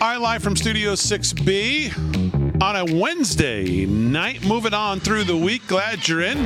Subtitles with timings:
[0.00, 4.46] All right, live from Studio 6B on a Wednesday night.
[4.46, 5.66] Moving on through the week.
[5.66, 6.38] Glad you're in.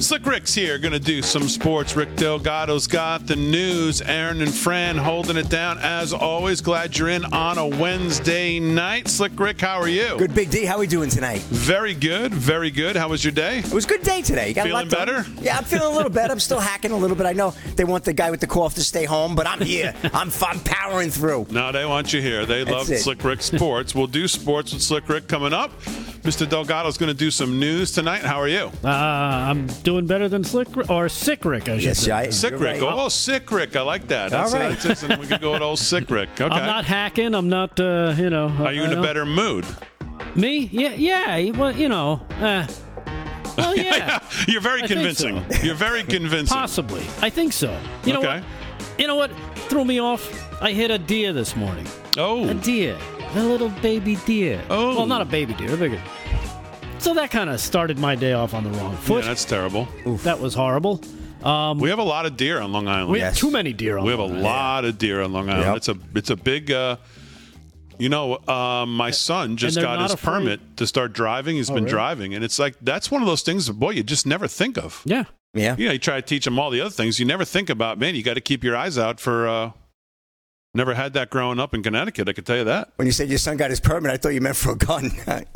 [0.00, 1.96] Slick Rick's here, going to do some sports.
[1.96, 4.00] Rick Delgado's got the news.
[4.00, 6.60] Aaron and Fran holding it down as always.
[6.60, 9.08] Glad you're in on a Wednesday night.
[9.08, 10.16] Slick Rick, how are you?
[10.16, 10.64] Good, Big D.
[10.64, 11.40] How are we doing tonight?
[11.40, 12.94] Very good, very good.
[12.96, 13.58] How was your day?
[13.58, 14.52] It was a good day today.
[14.52, 15.06] Got Feeling lot done.
[15.24, 15.26] better?
[15.42, 16.32] Yeah, I'm feeling a little better.
[16.32, 17.26] I'm still hacking a little bit.
[17.26, 19.94] I know they want the guy with the cough to stay home, but I'm here.
[20.14, 21.48] I'm, I'm powering through.
[21.50, 22.46] No, they want you here.
[22.46, 23.00] They That's love it.
[23.00, 23.94] Slick Rick Sports.
[23.96, 25.72] we'll do sports with Slick Rick coming up.
[26.22, 26.48] Mr.
[26.48, 28.22] Delgado's going to do some news tonight.
[28.22, 28.70] How are you?
[28.84, 32.10] Uh, I'm doing better than Slick or Sick Rick, I should Yes, say.
[32.12, 32.82] I, Sick Rick.
[32.82, 32.82] right.
[32.82, 33.76] Oh, Sick Rick.
[33.76, 34.32] I like that.
[34.32, 34.68] All That's, right.
[34.78, 36.28] that's- that's- we could go with old Sick Rick.
[36.40, 36.44] Okay.
[36.54, 37.34] I'm not hacking.
[37.34, 38.48] I'm not, uh, you know.
[38.48, 39.64] Are you in a better mood?
[40.34, 40.68] Me?
[40.72, 41.50] Yeah, yeah.
[41.56, 42.20] Well, you know.
[42.40, 42.66] Uh,
[43.56, 44.22] well, yeah.
[44.48, 45.44] You're very I convincing.
[45.50, 45.62] so.
[45.62, 46.54] You're very convincing.
[46.56, 47.02] Possibly.
[47.22, 47.76] I think so.
[48.04, 48.40] You know Okay.
[48.40, 49.00] what?
[49.00, 49.30] You know what
[49.68, 50.22] threw me off?
[50.62, 51.86] I hit a deer this morning.
[52.16, 52.48] Oh.
[52.48, 52.96] A deer.
[53.34, 54.62] A little baby deer.
[54.70, 54.96] Oh.
[54.96, 56.00] Well, not a baby deer, a bigger.
[56.98, 59.16] So that kind of started my day off on the wrong foot.
[59.16, 59.24] yeah, foot.
[59.26, 59.86] that's terrible.
[60.24, 61.00] that was horrible.
[61.42, 63.10] Um, We have a lot of deer on Long Island.
[63.12, 63.38] we have Yes.
[63.38, 64.44] too many deer on We have a Long Island.
[64.44, 65.64] lot of deer on Long Island.
[65.66, 65.76] Yep.
[65.76, 66.70] It's a it's a big.
[66.72, 66.96] Uh,
[68.00, 70.32] you know, um, my son just got his afraid?
[70.32, 71.56] permit to start driving.
[71.56, 71.92] He's Oh, been really?
[71.94, 73.68] driving, and it's like that's one of those things.
[73.70, 75.02] Boy, you just never think of.
[75.04, 75.24] Yeah.
[75.54, 75.74] Yeah.
[75.78, 77.18] You know, you try to teach them all the other things.
[77.20, 77.98] You never think about.
[77.98, 79.46] Man, you got to keep your eyes out for.
[79.48, 79.70] Uh,
[80.74, 82.28] never had that growing up in Connecticut.
[82.28, 82.92] I can tell you that.
[82.96, 85.10] When you said your son got his permit, I thought you meant for a gun.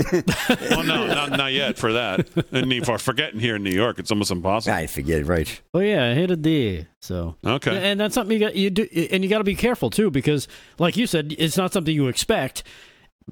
[0.70, 2.28] Well, no, not, not yet for that.
[2.52, 4.74] And for forgetting here in New York, it's almost impossible.
[4.76, 5.60] I forget, right?
[5.74, 6.88] Oh yeah, I hit a deer.
[7.00, 7.90] So Okay.
[7.90, 10.48] and that's something you got you do, and you got to be careful too because,
[10.78, 12.62] like you said, it's not something you expect.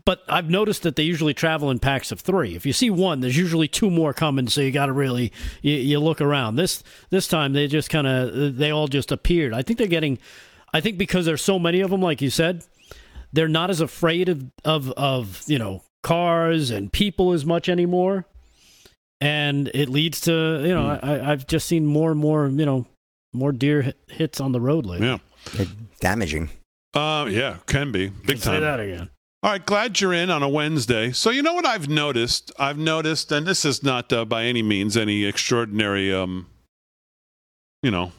[0.04, 2.54] But I've noticed that they usually travel in packs of three.
[2.54, 5.74] If you see one, there's usually two more coming, so you got to really you,
[5.74, 6.56] you look around.
[6.56, 9.52] This this time they just kind of they all just appeared.
[9.52, 10.18] I think they're getting,
[10.72, 12.64] I think because there's so many of them, like you said,
[13.32, 18.25] they're not as afraid of of of you know cars and people as much anymore
[19.20, 20.32] and it leads to
[20.64, 22.86] you know I, I've just seen more and more you know
[23.32, 25.06] more deer hit- hits on the road lately.
[25.06, 25.64] Yeah.
[26.00, 26.50] Damaging.
[26.94, 28.60] Uh, yeah, can be big Say time.
[28.62, 29.10] that again.
[29.42, 31.12] All right, glad you're in on a Wednesday.
[31.12, 32.50] So you know what I've noticed?
[32.59, 36.48] I've noticed, and this is not uh, by any means any extraordinary, um,
[37.82, 38.12] you know,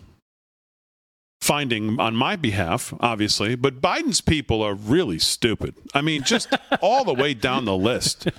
[1.51, 3.55] finding on my behalf, obviously.
[3.55, 5.75] But Biden's people are really stupid.
[5.93, 6.47] I mean, just
[6.81, 8.29] all the way down the list.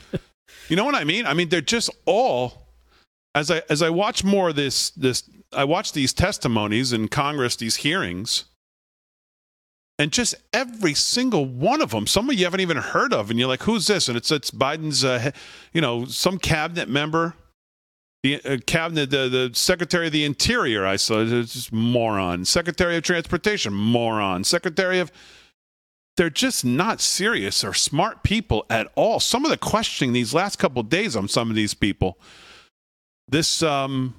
[0.70, 1.26] You know what I mean?
[1.26, 2.68] I mean, they're just all.
[3.34, 7.54] As I as I watch more of this this I watch these testimonies in Congress,
[7.54, 8.46] these hearings
[9.98, 13.38] and just every single one of them some of you haven't even heard of and
[13.38, 15.30] you're like who's this and it's it's biden's uh,
[15.74, 17.34] you know some cabinet member
[18.22, 22.44] the uh, cabinet the, the secretary of the interior i saw it's just moron.
[22.44, 24.44] Secretary of transportation moron.
[24.44, 25.10] Secretary of
[26.16, 29.18] they're just not serious or smart people at all.
[29.18, 32.18] Some of the questioning these last couple of days on some of these people.
[33.28, 34.14] This um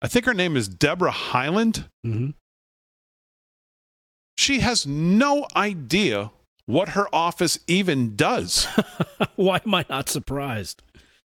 [0.00, 2.30] i think her name is deborah Haaland hmm
[4.36, 6.30] she has no idea
[6.66, 8.64] what her office even does.
[9.36, 10.82] Why am I not surprised?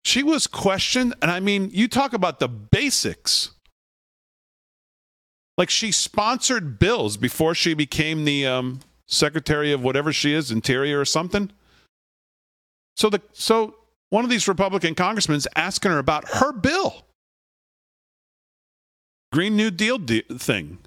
[0.04, 3.50] She was questioned, and I mean, you talk about the basics.
[5.56, 11.00] Like she sponsored bills before she became the um, secretary of whatever she is, interior
[11.00, 11.50] or something.
[12.96, 13.74] So the so
[14.10, 17.04] one of these Republican congressmen's asking her about her bill,
[19.32, 20.78] Green New Deal de- thing.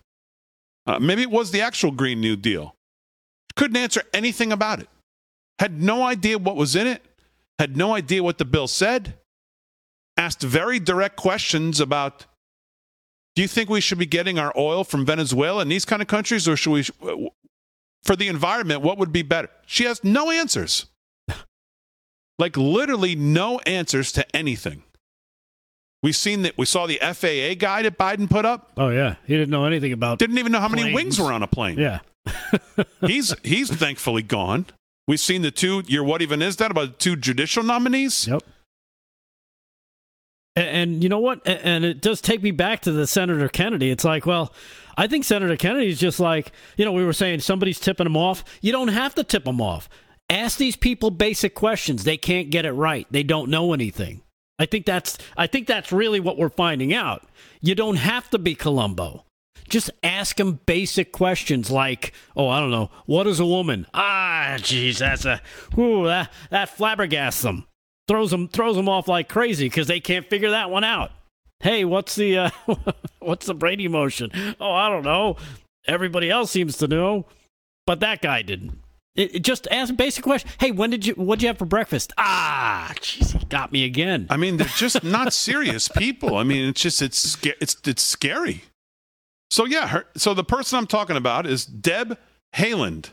[0.87, 2.75] Uh, maybe it was the actual Green New Deal.
[3.55, 4.89] Couldn't answer anything about it.
[5.59, 7.03] Had no idea what was in it.
[7.61, 9.19] Had no idea what the bill said.
[10.17, 12.25] Asked very direct questions about
[13.35, 16.07] do you think we should be getting our oil from Venezuela and these kind of
[16.07, 16.83] countries, or should we,
[18.03, 19.47] for the environment, what would be better?
[19.67, 20.87] She has no answers.
[22.39, 24.81] like literally no answers to anything.
[26.01, 28.71] We've seen that we saw the FAA guy that Biden put up.
[28.75, 30.17] Oh yeah, he didn't know anything about.
[30.17, 31.77] Didn't even know how many wings were on a plane.
[31.77, 31.99] Yeah,
[33.05, 34.65] he's he's thankfully gone.
[35.07, 35.83] We've seen the two.
[35.87, 38.27] Your what even is that about two judicial nominees?
[38.27, 38.43] Yep.
[40.55, 41.45] And, and you know what?
[41.47, 43.89] A- And it does take me back to the Senator Kennedy.
[43.89, 44.53] It's like, well,
[44.97, 48.43] I think Senator Kennedy's just like, you know, we were saying somebody's tipping him off.
[48.61, 49.89] You don't have to tip them off.
[50.29, 52.03] Ask these people basic questions.
[52.03, 53.05] They can't get it right.
[53.11, 54.21] They don't know anything.
[54.59, 57.27] I think that's I think that's really what we're finding out.
[57.61, 59.25] You don't have to be Columbo.
[59.71, 63.87] Just ask them basic questions like, oh, I don't know, what is a woman?
[63.93, 65.41] Ah, jeez, that's a,
[65.77, 67.65] ooh, that that flabbergasts them,
[68.05, 71.11] throws them throws them off like crazy because they can't figure that one out.
[71.61, 72.49] Hey, what's the uh,
[73.19, 74.29] what's the Brady motion?
[74.59, 75.37] Oh, I don't know.
[75.87, 77.27] Everybody else seems to know,
[77.87, 78.77] but that guy didn't.
[79.15, 80.49] It, it just ask basic question.
[80.59, 82.11] Hey, when did you what'd you have for breakfast?
[82.17, 84.27] Ah, jeez, he got me again.
[84.29, 86.35] I mean, they're just not serious people.
[86.35, 88.63] I mean, it's just it's it's it's scary.
[89.51, 92.17] So yeah, her, so the person I'm talking about is Deb
[92.55, 93.09] Haaland.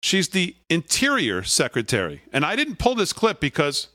[0.00, 3.88] She's the Interior Secretary, and I didn't pull this clip because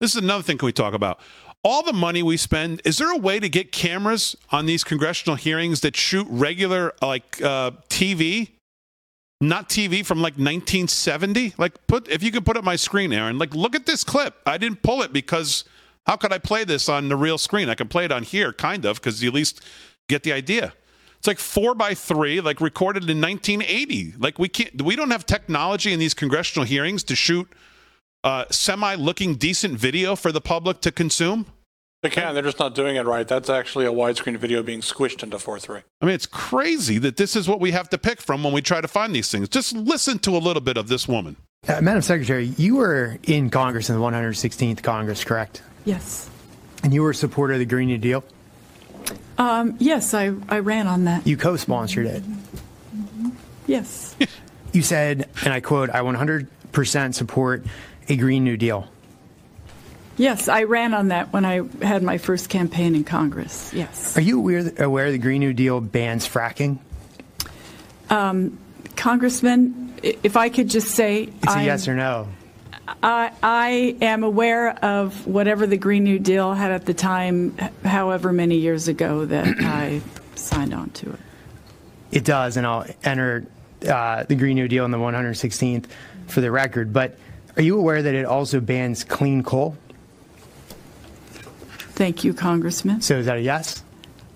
[0.00, 0.56] this is another thing.
[0.56, 1.20] Can we talk about
[1.62, 2.80] all the money we spend?
[2.86, 7.42] Is there a way to get cameras on these congressional hearings that shoot regular like
[7.42, 8.52] uh, TV?
[9.42, 11.54] Not TV from like 1970.
[11.58, 13.36] Like put if you could put up my screen, Aaron.
[13.36, 14.36] Like look at this clip.
[14.46, 15.64] I didn't pull it because
[16.06, 17.68] how could I play this on the real screen?
[17.68, 19.60] I can play it on here, kind of, because you at least
[20.08, 20.72] get the idea.
[21.22, 24.14] It's like four by three, like recorded in 1980.
[24.18, 27.48] Like we can't, we don't have technology in these congressional hearings to shoot
[28.24, 31.46] uh, semi-looking decent video for the public to consume.
[32.02, 32.34] They can.
[32.34, 33.28] They're just not doing it right.
[33.28, 35.84] That's actually a widescreen video being squished into 4.3.
[36.00, 38.60] I mean, it's crazy that this is what we have to pick from when we
[38.60, 39.48] try to find these things.
[39.48, 41.36] Just listen to a little bit of this woman.
[41.68, 45.62] Uh, Madam Secretary, you were in Congress in the 116th Congress, correct?
[45.84, 46.28] Yes.
[46.82, 48.24] And you were a supporter of the Green New Deal.
[49.38, 51.26] Um, yes, I, I ran on that.
[51.26, 52.22] You co sponsored it.
[53.66, 54.14] Yes.
[54.72, 57.64] You said, and I quote, I 100% support
[58.08, 58.88] a Green New Deal.
[60.16, 63.72] Yes, I ran on that when I had my first campaign in Congress.
[63.72, 64.16] Yes.
[64.16, 66.78] Are you aware, aware the Green New Deal bans fracking?
[68.96, 71.24] Congressman, if I could just say.
[71.24, 72.28] It's a I'm- yes or no.
[73.02, 78.32] I, I am aware of whatever the Green New Deal had at the time, however
[78.32, 80.00] many years ago that I
[80.34, 81.20] signed on to it.
[82.10, 83.46] It does, and I'll enter
[83.88, 85.86] uh, the Green New Deal in the 116th
[86.26, 86.92] for the record.
[86.92, 87.16] But
[87.56, 89.76] are you aware that it also bans clean coal?
[91.94, 93.00] Thank you, Congressman.
[93.00, 93.82] So is that a yes?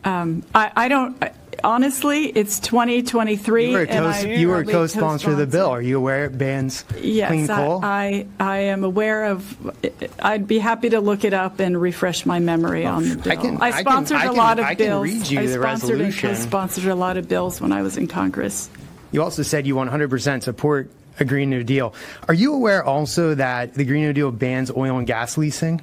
[0.05, 1.33] I, I don't, I-
[1.65, 3.67] honestly, it's 2023.
[3.67, 5.71] You were a, and co- you were a co-sponsor of the bill.
[5.71, 7.81] Are you aware it bans Yes, clean coal?
[7.85, 9.77] I, I, I am aware of.
[10.21, 13.33] I'd be happy to look it up and refresh my memory oh, on the bill.
[13.33, 15.05] I can- I sponsored I a can- lot of bills.
[15.05, 16.29] read you I the sponsored resolution.
[16.31, 18.69] and co-sponsored a lot of bills when I was in Congress.
[19.13, 21.95] You also said you 100% support a Green New Deal.
[22.29, 25.81] Are you aware also that the Green New Deal bans oil and gas leasing?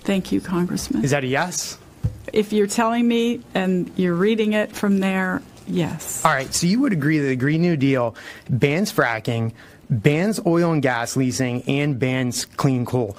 [0.00, 1.04] Thank you, Congressman.
[1.04, 1.78] Is that a yes?
[2.32, 6.24] If you're telling me and you're reading it from there, yes.
[6.24, 8.14] All right, so you would agree that the Green New Deal
[8.48, 9.52] bans fracking,
[9.90, 13.16] bans oil and gas leasing, and bans clean coal.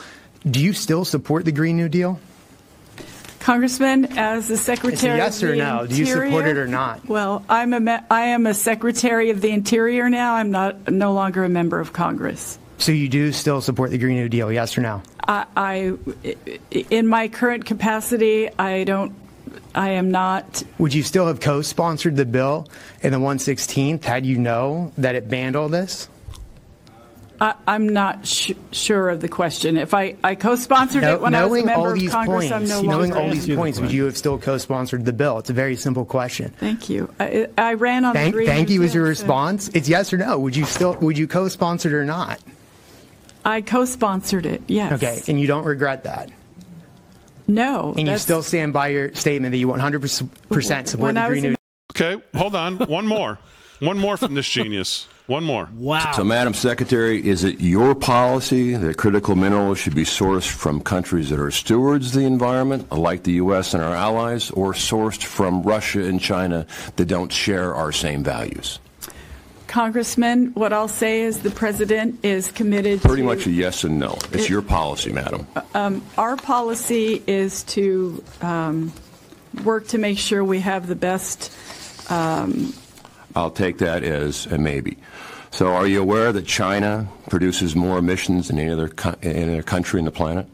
[0.50, 2.20] Do you still support the Green New Deal?
[3.40, 5.88] Congressman, as the Secretary yes of or the no.
[5.88, 7.08] Do you support it or not?
[7.08, 10.36] Well, I'm a I am a Secretary of the Interior now.
[10.36, 12.60] I'm not no longer a member of Congress.
[12.78, 15.02] So you do still support the Green New Deal, yes or no?
[15.28, 15.94] I, I
[16.90, 19.14] in my current capacity, I don't.
[19.74, 20.64] I am not.
[20.78, 22.68] Would you still have co-sponsored the bill
[23.02, 26.10] in the 116th had you know that it banned all this?
[27.40, 29.78] I, I'm not sh- sure of the question.
[29.78, 32.50] If I, I co-sponsored it when I was a knowing member all of these Congress,
[32.50, 33.26] points, I'm no knowing longer.
[33.26, 35.38] all these points, would you have still co-sponsored the bill?
[35.38, 36.52] It's a very simple question.
[36.58, 37.14] Thank you.
[37.20, 38.14] I, I ran on.
[38.14, 39.68] Thank, the Green thank you is your Deal, so- response.
[39.70, 40.40] It's yes or no.
[40.40, 42.42] Would you still would you co-sponsor it or not?
[43.48, 44.62] I co-sponsored it.
[44.68, 44.92] Yes.
[44.94, 46.30] Okay, and you don't regret that,
[47.48, 47.90] No.
[47.92, 50.02] and you that's- still stand by your statement that you 100
[50.50, 51.58] percent support When the I was Green in- New.
[51.96, 52.78] Okay, hold on.
[52.78, 53.40] One more.
[53.80, 55.08] One more from this genius.
[55.28, 55.68] One more.
[55.76, 56.14] Wow.
[56.16, 61.30] So, Madam Secretary, is it your policy that critical minerals should be sourced from countries
[61.32, 63.74] that are stewards of the environment, like the U.S.
[63.74, 68.80] and our allies, or sourced from Russia and China that don't share our same values?
[69.78, 73.28] Congressman, what I'll say is the president is committed Pretty to.
[73.28, 74.18] much a yes and no.
[74.32, 75.46] It's your policy, Madam.
[76.18, 78.92] Our policy is to um,
[79.64, 81.54] work to make sure we have the best.
[82.10, 84.98] I'll take that as a maybe.
[85.52, 89.62] So, are you aware that China produces more emissions than any other, co- any other
[89.62, 90.48] country on the planet?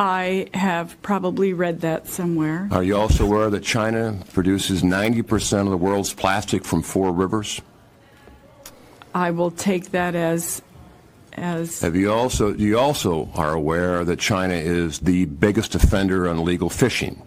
[0.00, 2.68] I have probably read that somewhere.
[2.72, 7.62] Are you also aware that China produces 90% of the world's plastic from four rivers?
[9.14, 10.62] I will take that as
[11.34, 16.38] as Have you also you also are aware that China is the biggest offender on
[16.38, 17.22] illegal fishing?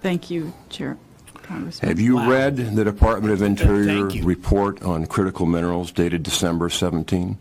[0.00, 0.98] thank you, Chair
[1.42, 1.88] Congressman.
[1.88, 4.24] Have you read the Department of Interior Thank you.
[4.24, 7.38] report on critical minerals dated December 17?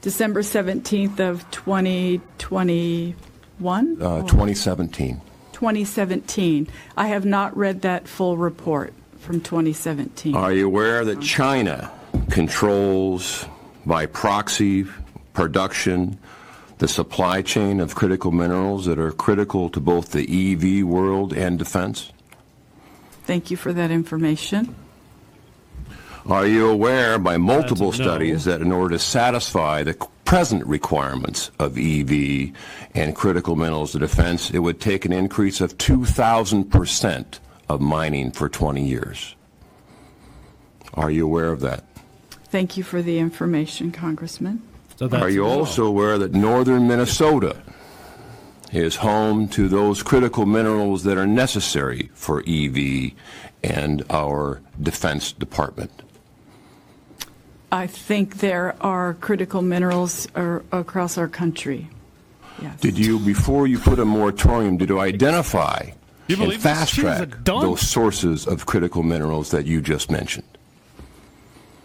[0.00, 3.16] December 17th of 2021?
[4.00, 5.20] Uh, 2017.
[5.52, 6.68] 2017.
[6.96, 8.92] I have not read that full report
[9.26, 10.36] from 2017.
[10.36, 11.26] Are you aware that uh-huh.
[11.26, 11.90] China
[12.30, 13.44] controls
[13.84, 14.86] by proxy
[15.34, 16.18] production
[16.78, 21.58] the supply chain of critical minerals that are critical to both the EV world and
[21.58, 22.12] defense?
[23.24, 24.76] Thank you for that information.
[26.26, 28.08] Are you aware by multiple That's a no.
[28.08, 32.52] studies that in order to satisfy the present requirements of EV
[32.94, 38.48] and critical minerals to defense, it would take an increase of 2,000% of mining for
[38.48, 39.34] 20 years?
[40.94, 41.84] Are you aware of that?
[42.44, 44.62] Thank you for the information, Congressman.
[44.96, 47.56] So that's Are you a also aware that northern Minnesota
[48.72, 53.12] is home to those critical minerals that are necessary for EV
[53.62, 55.90] and our Defense Department?
[57.70, 61.90] I think there are critical minerals ar- across our country.
[62.62, 62.80] Yes.
[62.80, 65.90] Did you, before you put a moratorium, did you identify
[66.28, 66.72] You and believe this?
[66.78, 67.62] fast She was a track dunce.
[67.64, 70.46] those sources of critical minerals that you just mentioned?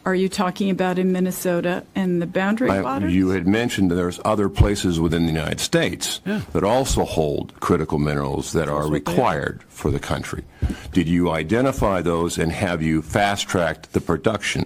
[0.04, 3.14] Are you talking about in Minnesota and the boundary I- waters?
[3.14, 8.00] You had mentioned that there's other places within the United States that also hold critical
[8.00, 8.90] minerals that are what are.
[8.92, 10.44] required for the country.
[10.92, 14.66] Did you identify those and have you fast-tracked the production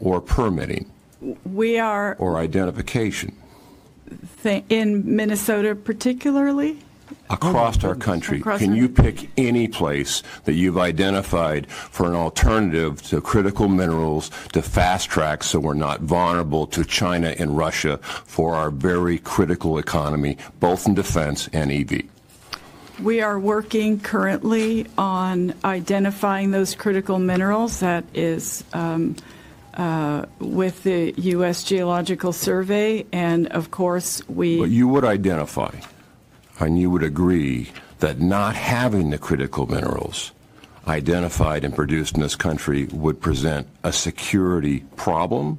[0.00, 0.90] or permitting
[1.44, 3.34] we are or identification
[4.42, 6.78] th- in Minnesota, particularly.
[7.30, 8.38] Across our country?
[8.40, 13.68] Across Can our- you pick any place that you've identified for an alternative to critical
[13.68, 19.78] minerals to fast-track so we're not vulnerable to China and Russia for our very critical
[19.78, 22.02] economy, both in defense and EV?
[23.02, 27.78] We are working currently on identifying those critical minerals.
[27.78, 29.14] That is um,
[29.74, 31.62] uh, with the U.S.
[31.62, 34.58] Geological Survey, and of course, we.
[34.58, 35.70] But you would identify,
[36.60, 40.32] and you would agree that not having the critical minerals
[40.86, 45.58] identified and produced in this country would present a security problem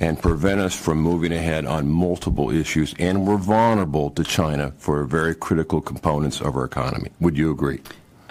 [0.00, 5.04] and prevent us from moving ahead on multiple issues, and we're vulnerable to China for
[5.04, 7.10] very critical components of our economy.
[7.20, 7.80] Would you agree?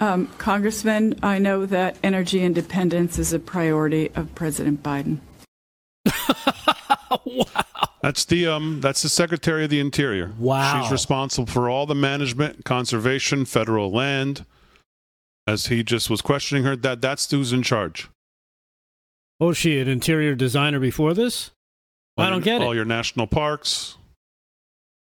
[0.00, 5.18] Um, Congressman, I know that energy independence is a priority of President Biden.
[8.02, 8.80] That's the um.
[8.80, 10.32] That's the Secretary of the Interior.
[10.38, 10.82] Wow.
[10.82, 14.46] She's responsible for all the management, conservation, federal land.
[15.46, 18.08] As he just was questioning her, that that's who's in charge.
[19.40, 21.50] Oh, she an interior designer before this?
[22.16, 22.66] All I don't your- get all it.
[22.68, 23.96] All your national parks.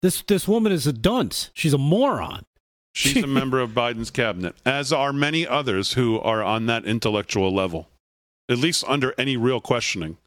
[0.01, 1.49] This this woman is a dunce.
[1.53, 2.45] She's a moron.
[2.93, 7.53] She's a member of Biden's cabinet, as are many others who are on that intellectual
[7.53, 7.89] level,
[8.49, 10.17] at least under any real questioning.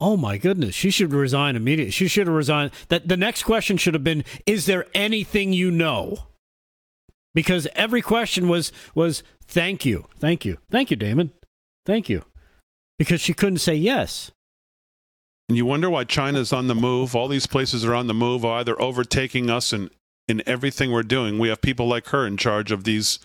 [0.00, 1.90] Oh my goodness, she should resign immediately.
[1.90, 2.72] She should have resigned.
[2.88, 6.26] That the next question should have been, "Is there anything you know?"
[7.32, 11.32] Because every question was was, "Thank you, thank you, thank you, Damon,
[11.86, 12.24] thank you,"
[12.98, 14.32] because she couldn't say yes.
[15.48, 17.14] And you wonder why China's on the move.
[17.14, 19.90] All these places are on the move, oh, either overtaking us in,
[20.26, 21.38] in everything we're doing.
[21.38, 23.18] We have people like her in charge of these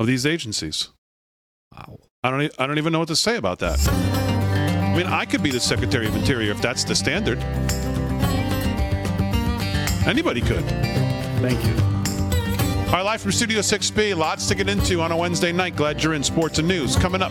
[0.00, 0.88] of these agencies.
[1.72, 1.98] Wow.
[2.22, 4.29] I don't I don't even know what to say about that.
[4.90, 7.38] I mean, I could be the Secretary of Interior if that's the standard.
[10.04, 10.64] Anybody could.
[11.40, 11.90] Thank you.
[12.86, 14.16] All right, live from Studio 6B.
[14.16, 15.76] Lots to get into on a Wednesday night.
[15.76, 16.96] Glad you're in sports and news.
[16.96, 17.30] Coming up.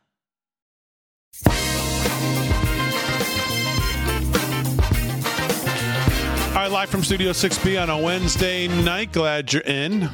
[6.81, 9.11] live from Studio 6B on a Wednesday night.
[9.11, 10.09] Glad you're in.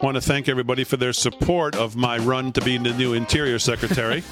[0.00, 3.58] Want to thank everybody for their support of my run to be the new Interior
[3.58, 4.22] Secretary.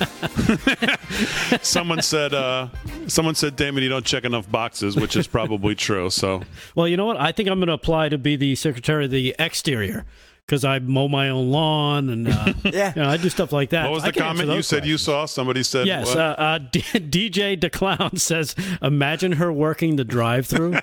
[1.62, 2.68] someone said, uh,
[3.08, 6.10] someone said, Damon, you don't check enough boxes, which is probably true.
[6.10, 6.44] So,
[6.76, 7.16] Well, you know what?
[7.16, 10.04] I think I'm going to apply to be the secretary of the exterior
[10.46, 12.92] because I mow my own lawn and uh, Yeah.
[12.94, 13.84] you know, I do stuff like that.
[13.84, 15.24] what was I the comment you those said you saw?
[15.26, 16.18] Somebody said, Yes, what?
[16.18, 20.74] uh, uh, D- DJ DeClown says, "Imagine her working the drive-through."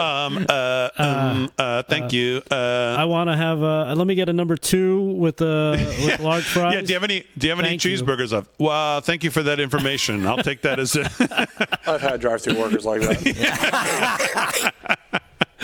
[0.00, 2.42] um, uh, um, uh, thank you.
[2.50, 3.62] Uh, I want to have.
[3.62, 5.72] Uh, let me get a number two with a
[6.04, 6.74] with large fries.
[6.74, 7.24] yeah, do you have any?
[7.36, 7.96] Do you have any Thank you.
[7.96, 8.32] cheeseburgers?
[8.32, 10.26] Of well, thank you for that information.
[10.26, 11.10] I'll take that as a,
[11.86, 14.72] I've had drive-through workers like that.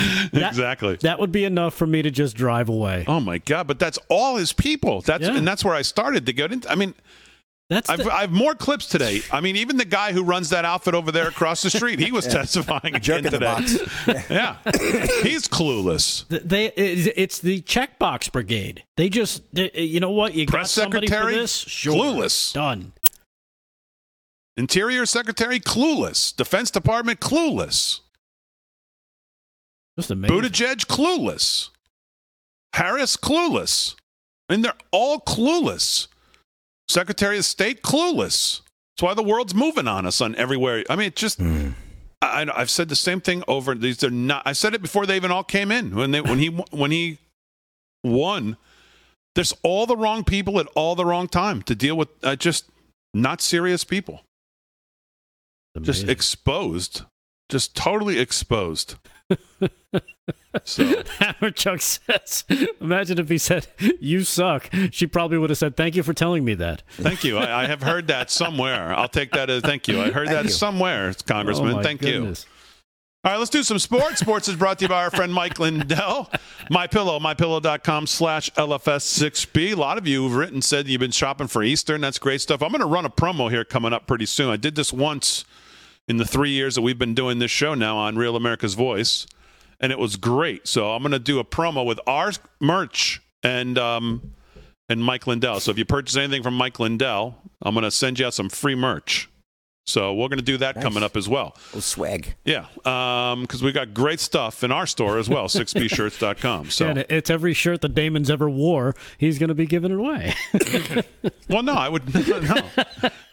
[0.33, 0.97] exactly.
[1.03, 3.05] That would be enough for me to just drive away.
[3.07, 3.67] Oh my god!
[3.67, 5.01] But that's all his people.
[5.01, 5.37] That's Yeah.
[5.37, 6.71] and that's where I started to get into.
[6.71, 6.95] I mean,
[7.69, 9.23] That's I've, the- I have more clips today.
[9.33, 12.11] I mean, even the guy who runs that outfit over there across the street, he
[12.11, 13.45] was testifying again Jerk the today.
[13.47, 13.77] box.
[14.31, 14.57] Yeah,
[15.23, 16.27] he's clueless.
[16.29, 16.67] they.
[16.67, 18.85] It's the checkbox brigade.
[18.97, 19.43] They just.
[19.53, 20.35] you know what?
[20.35, 21.35] You got Press somebody secretary?
[21.35, 21.55] for this.
[21.57, 21.95] Sure.
[21.95, 22.53] Clueless.
[22.53, 22.93] Done.
[24.57, 26.35] Interior Secretary clueless.
[26.37, 28.01] Defense Department clueless.
[30.01, 30.37] Just amazing.
[30.37, 31.71] Buttigieg clueless.
[32.75, 33.95] Harris clueless.
[34.49, 36.07] I mean, they're all clueless.
[36.89, 38.61] Secretary of State clueless.
[38.97, 40.85] That's why the world's moving on us on everywhere.
[40.91, 41.41] I mean, it just.
[41.41, 41.73] I,
[42.23, 43.75] I- I've said the same thing over.
[43.75, 44.43] These are not.
[44.47, 47.19] I said it before they even all came in when they when he when he
[48.05, 48.57] won.
[49.37, 52.69] There's all the wrong people at all the wrong time to deal with uh, just
[53.15, 54.23] not serious people.
[55.83, 57.03] Just exposed,
[57.49, 58.97] just totally exposed.
[60.65, 62.45] So Hammer Chuck says,
[62.81, 63.67] imagine if he said,
[64.01, 64.71] You suck.
[64.91, 66.83] She probably would have said, Thank you for telling me that.
[66.93, 67.39] thank you.
[67.39, 68.95] I, I have heard that somewhere.
[68.95, 70.01] I'll take that as thank you.
[70.01, 70.51] I heard Thank that you.
[70.51, 71.79] somewhere, Congressman.
[71.79, 72.35] Oh, thank you.
[73.23, 74.21] All right, let's do some sports.
[74.21, 76.31] Sports is brought to you by our friend Mike Lindell.
[76.71, 79.73] My Pillow, mypillow.com slash LFS6B.
[79.73, 82.41] A lot of you have written, said you've been shopping for Easter, and that's great
[82.41, 82.63] stuff.
[82.63, 84.49] I'm going to run a promo here coming up pretty soon.
[84.49, 85.45] I did this once
[86.11, 89.29] in the three years that we've been doing this show now on Real America's Voice,
[89.79, 90.67] and it was great.
[90.67, 94.33] So I'm going to do a promo with our merch and um,
[94.89, 95.61] and Mike Lindell.
[95.61, 98.49] So if you purchase anything from Mike Lindell, I'm going to send you out some
[98.49, 99.29] free merch.
[99.91, 100.85] So we're going to do that Nice.
[100.85, 101.57] coming up as well.
[101.75, 102.35] Oh, swag.
[102.45, 106.71] Yeah, because we got great stuff in our store as well, 6bshirts.com.
[106.71, 109.99] So, And it's every shirt that Damon's ever wore, he's going to be giving it
[109.99, 110.35] away.
[111.49, 112.61] well, no, I would no,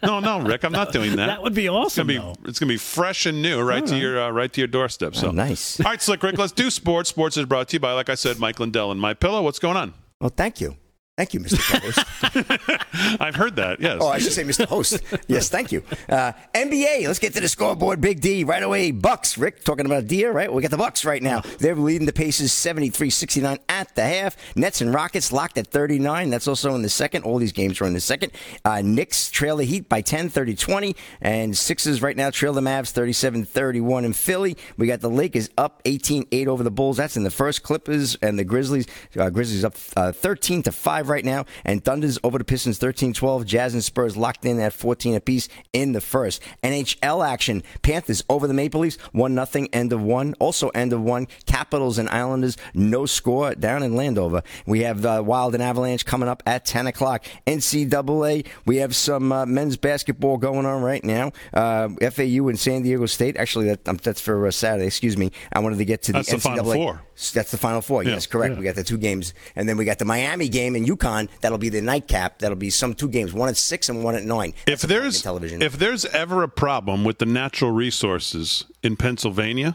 [0.02, 1.26] no, no, Rick, I'm not doing that.
[1.26, 2.06] that would be awesome.
[2.08, 5.14] gonna it's gonna be fresh and new, right to your uh, right to your doorstep.
[5.14, 5.78] So Oh, nice.
[5.80, 7.08] All right, Slick Rick, let's do sports.
[7.10, 9.42] Sports is brought to you by, like I said, Mike Lindell and My Pillow.
[9.42, 9.94] What's going on?
[10.20, 10.76] Well, thank you.
[11.18, 11.58] Thank you, Mr.
[11.58, 13.20] Co-host.
[13.20, 13.80] I've heard that.
[13.80, 13.98] Yes.
[14.00, 14.66] Oh, I should say Mr.
[14.66, 15.02] Host.
[15.26, 15.82] Yes, thank you.
[16.08, 18.00] Uh, NBA, let's get to the scoreboard.
[18.00, 18.92] Big D right away.
[18.92, 19.36] Bucks.
[19.36, 20.50] Rick talking about deer, right?
[20.50, 21.40] We got the Bucks right now.
[21.58, 24.36] They're leading the Pacers 73-69 at the half.
[24.56, 26.30] Nets and Rockets locked at 39.
[26.30, 27.24] That's also in the second.
[27.24, 28.32] All these games are in the second.
[28.64, 30.96] Uh, Knicks trail the Heat by 10, 30-20.
[31.20, 34.56] And Sixers right now trail the Mavs 37-31 in Philly.
[34.76, 36.96] We got the Lakers up 18-8 over the Bulls.
[36.96, 37.62] That's in the first.
[37.64, 38.86] Clippers and the Grizzlies.
[39.18, 40.72] Uh, Grizzlies up uh, 13 to
[41.08, 41.44] 5 right now.
[41.64, 43.44] And Thunder's over the Pistons 13-12.
[43.44, 46.42] Jazz and Spurs locked in at 14 apiece in the first.
[46.62, 47.62] NHL action.
[47.82, 49.68] Panthers over the Maple Leafs 1 nothing.
[49.72, 50.34] End of one.
[50.38, 51.26] Also end of one.
[51.46, 54.42] Capitals and Islanders no score down in Landover.
[54.66, 57.24] We have uh, Wild and Avalanche coming up at 10 o'clock.
[57.46, 58.46] NCAA.
[58.66, 61.32] We have some uh, men's basketball going on right now.
[61.52, 63.36] Uh, FAU and San Diego State.
[63.36, 64.86] Actually, that, um, that's for uh, Saturday.
[64.86, 65.32] Excuse me.
[65.52, 66.42] I wanted to get to the That's the NCAA.
[66.42, 67.02] Final Four.
[67.34, 68.04] That's the final four.
[68.04, 68.10] Yeah.
[68.10, 68.56] Yes, correct.
[68.58, 71.28] We got the two games, and then we got the Miami game in UConn.
[71.40, 72.38] That'll be the nightcap.
[72.38, 74.54] That'll be some two games, one at six and one at nine.
[74.66, 78.96] if That's on there's television, if there's ever a problem with the natural resources in
[78.96, 79.74] Pennsylvania,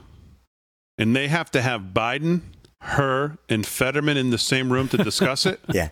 [0.98, 2.42] and they have to have Biden,
[2.80, 5.90] her, and Fetterman in the same room to discuss it, yeah,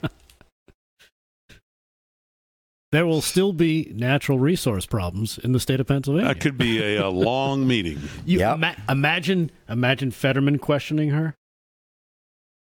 [2.92, 6.28] There will still be natural resource problems in the state of Pennsylvania.
[6.34, 8.00] that could be a, a long meeting.
[8.26, 8.56] You Yep.
[8.56, 11.34] ima- imagine imagine Fetterman questioning her.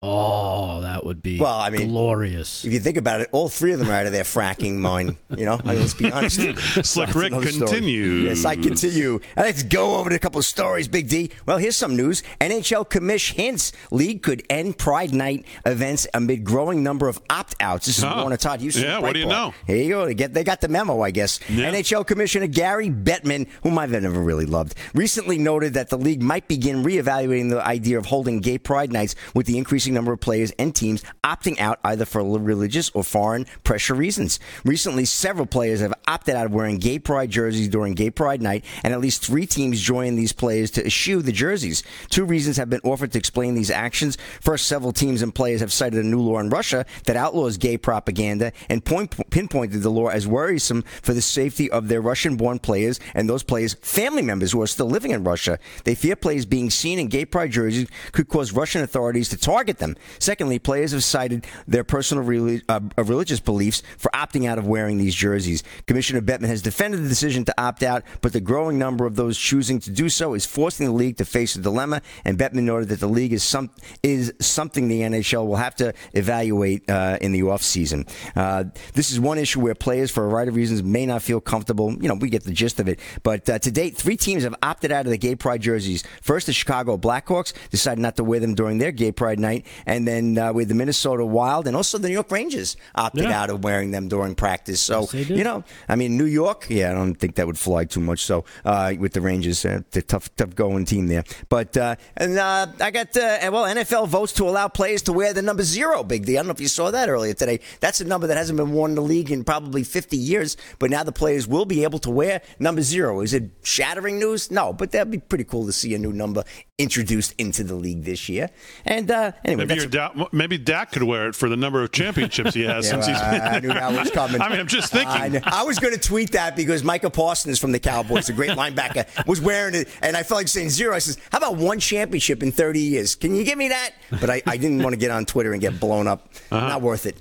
[0.02, 2.64] Oh, that would be Well, I mean- glorious.
[2.64, 5.18] If you think about it, all three of them are out of their fracking mine.
[5.36, 6.40] You know, I mean, let's be honest.
[6.86, 8.24] Slick Rick another continues.
[8.24, 9.20] Yes, I continue.
[9.36, 11.30] And let's go over to a couple of stories, Big D.
[11.44, 12.22] Well, here's some news.
[12.40, 17.84] NHL commish hints league could end Pride Night events amid growing number of opt-outs.
[17.84, 18.22] This is Oh.
[18.22, 18.84] Warner Todd Huston.
[18.84, 19.28] Yeah, what do you Breitbart.
[19.28, 19.54] know?
[19.66, 20.06] Here you go.
[20.06, 21.40] They get they got the memo, I guess.
[21.50, 21.70] Yeah.
[21.72, 26.48] NHL Commissioner Gary Bettman, whom I've never really loved, recently noted that the league might
[26.48, 30.52] begin reevaluating the idea of holding gay pride nights with the increasing number of players
[30.58, 34.38] and teams opting out either for religious or foreign pressure reasons.
[34.64, 38.64] Recently, several players have opted out of wearing gay pride jerseys during gay pride night,
[38.84, 41.82] and at least three teams joined these players to eschew the jerseys.
[42.08, 44.16] Two reasons have been offered to explain these actions.
[44.40, 47.76] First, several teams and players have cited a new law in Russia that outlaws gay
[47.76, 52.58] propaganda and point, pinpointed the law as worrisome for the safety of their Russian born
[52.58, 55.58] players and those players' family members who are still living in Russia.
[55.84, 59.78] They fear players being seen in gay pride jerseys could cause Russian authorities to target
[59.80, 59.96] them.
[60.18, 62.20] Secondly, players have cited their personal
[62.68, 65.64] uh, uh, religious beliefs for opting out of wearing these jerseys.
[65.86, 69.36] Commissioner Bettman has defended the decision to opt out, but the growing number of those
[69.36, 72.02] choosing to do so is forcing the league to face a dilemma.
[72.24, 73.70] And Bettman noted that the league is some
[74.02, 78.08] is something the NHL will have to evaluate uh, in the offseason.
[78.36, 78.64] Uh,
[78.94, 81.92] this is one issue where players, for a variety of reasons, may not feel comfortable.
[82.00, 83.00] You know, we get the gist of it.
[83.22, 86.04] But uh, to date, three teams have opted out of the gay pride jerseys.
[86.22, 90.06] First, the Chicago Blackhawks decided not to wear them during their gay pride night, and
[90.06, 93.40] then uh, with the Minnesota Wild and also the New York Rangers opted Yeah.
[93.42, 94.80] out of wearing them during practice.
[94.80, 97.84] So Yes, you know, I mean, New York, yeah, I don't think that would fly
[97.84, 98.24] too much.
[98.24, 101.24] So uh, with the Rangers, uh, the tough, tough going team there.
[101.48, 105.32] But uh, and uh, I got uh, well, NFL votes to allow players to wear
[105.32, 106.02] the number zero.
[106.04, 106.32] Big D.
[106.36, 107.60] I don't know if you saw that earlier today.
[107.80, 110.56] That's a number that hasn't been worn in the league in probably 50 years.
[110.78, 113.20] But now the players will be able to wear number zero.
[113.20, 114.50] Is it shattering news?
[114.50, 116.44] No, but that'd be pretty cool to see a new number
[116.78, 118.48] introduced into the league this year.
[118.84, 121.92] And uh, anyway, Maybe, your da- maybe Dak could wear it for the number of
[121.92, 123.16] championships he has Yeah, since he's.
[123.16, 124.40] I knew that was coming.
[124.42, 125.42] I mean, I'm just thinking.
[125.44, 125.60] I.
[125.60, 129.26] I was going to tweet that because Micah Parsons from the Cowboys, a great linebacker,
[129.26, 130.94] was wearing it, and I felt like saying zero.
[130.94, 133.14] I says, "How about one championship in 30 years?
[133.14, 135.60] Can you give me that?" But I, I didn't want to get on Twitter and
[135.60, 136.28] get blown up.
[136.50, 136.68] Uh-huh.
[136.68, 137.16] Not worth it.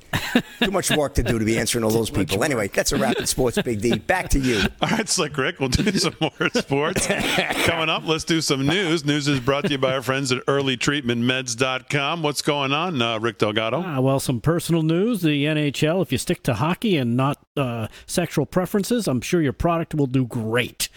[0.62, 2.44] Too much work to do to be answering all those people.
[2.44, 3.98] Anyway, that's a wrap in sports big D.
[3.98, 4.62] Back to you.
[4.82, 7.08] All right, Slick Rick, we'll do some more sports.
[7.08, 9.06] Coming up, let's do some news.
[9.06, 12.22] News is brought to you by our friends at earlytreatmentmeds.com.
[12.30, 13.82] What's going on, uh, Rick Delgado?
[13.84, 15.24] Ah, well, some personal news.
[15.24, 19.52] The NHL, if you stick to hockey and not uh, sexual preferences, I'm sure your
[19.52, 20.90] product will do great.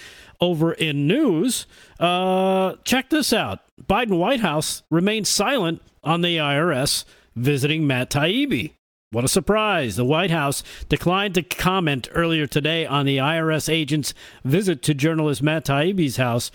[0.42, 1.66] Over in news,
[1.99, 3.61] uh, check this out.
[3.83, 8.75] Biden White House remains silent on the IRS visiting Matt Taibbi.
[9.11, 9.97] What a surprise.
[9.97, 14.12] The White House declined to comment earlier today on the IRS agent's
[14.45, 16.51] visit to journalist Matt Taibbi's house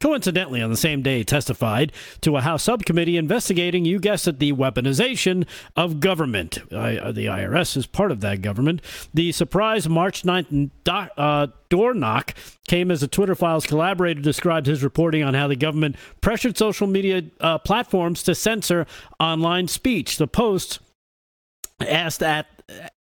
[0.00, 4.52] coincidentally on the same day testified to a House subcommittee investigating, you guessed it, the
[4.52, 6.58] weaponization of government.
[6.72, 8.82] I, uh, the IRS is part of that government.
[9.14, 12.34] The surprise March 9th do- uh, door knock
[12.68, 16.86] came as a Twitter Files collaborator described his reporting on how the government pressured social
[16.86, 18.86] media uh, platforms to censor
[19.18, 20.18] online speech.
[20.18, 20.80] The Post
[21.80, 22.46] asked at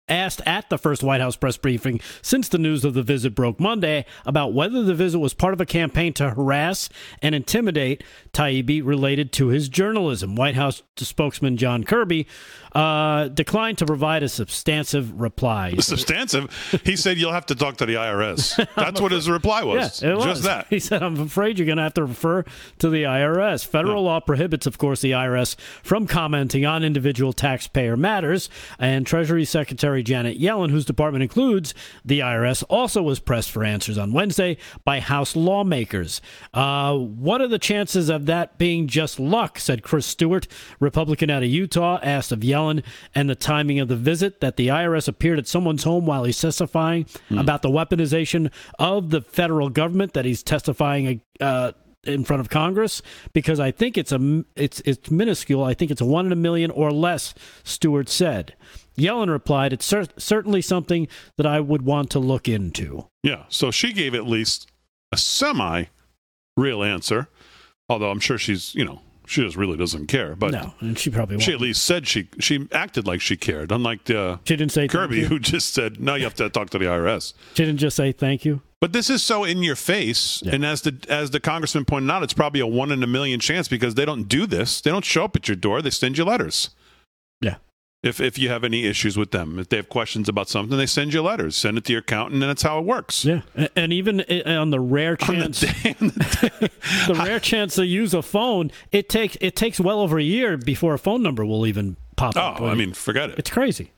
[0.08, 3.60] asked at the first White House press briefing since the news of the visit broke
[3.60, 6.88] Monday about whether the visit was part of a campaign to harass
[7.22, 8.02] and intimidate
[8.38, 10.36] Taibbi related to his journalism.
[10.36, 12.28] White House spokesman John Kirby
[12.72, 15.74] uh, declined to provide a substantive reply.
[15.78, 16.52] Substantive.
[16.84, 18.54] He said you'll have to talk to the IRS.
[18.76, 20.02] That's what his reply was.
[20.02, 20.24] Yeah, it was.
[20.24, 20.66] Just that.
[20.70, 22.44] He said, I'm afraid you're going to have to refer
[22.78, 23.66] to the IRS.
[23.66, 28.48] Federal law prohibits, of course, the IRS from commenting on individual taxpayer matters.
[28.78, 31.74] And Treasury Secretary Janet Yellen, whose department includes
[32.04, 36.20] the IRS, also was pressed for answers on Wednesday by House lawmakers.
[36.54, 39.58] Uh, what are the chances of that being just luck?
[39.58, 40.46] said Chris Stewart,
[40.80, 42.82] Republican out of Utah, asked of Yellen
[43.14, 46.40] and the timing of the visit that the IRS appeared at someone's home while he's
[46.40, 51.72] testifying about the weaponization of the federal government that he's testifying uh,
[52.04, 55.64] in front of Congress because I think it's a it's it's minuscule.
[55.64, 57.34] I think it's a one in a million or less.
[57.64, 58.54] Stewart said.
[58.96, 63.44] Yellen replied, "It's cer- certainly something that I would want to look into." Yeah.
[63.48, 64.70] So she gave at least
[65.12, 65.84] a semi
[66.56, 67.28] real answer,
[67.88, 70.34] although I'm sure she's, you know, she just really doesn't care.
[70.36, 71.42] But no, and she probably won't.
[71.42, 74.88] she at least said she she acted like she cared, unlike uh, She didn't say
[74.88, 77.96] Kirby, who just said, "No, you have to talk to the IRS." She didn't just
[77.96, 78.62] say thank you.
[78.80, 80.54] But this is so in your face, Yeah.
[80.54, 83.40] and as the as the congressman pointed out, it's probably a one in a million
[83.40, 84.80] chance because they don't do this.
[84.80, 85.82] They don't show up at your door.
[85.82, 86.70] They send you letters.
[88.00, 90.86] If if you have any issues with them, if they have questions about something, they
[90.86, 91.56] send you letters.
[91.56, 93.24] Send it to your accountant, and that's how it works.
[93.24, 93.40] Yeah,
[93.74, 96.70] and even eh, eh, on the rare chance, the,
[97.12, 100.94] rare chance they use a phone, it takes it takes well over a year before
[100.94, 102.60] a phone number will even pop up.
[102.60, 103.38] Oh, I mean, forget it.
[103.40, 103.90] it's crazy.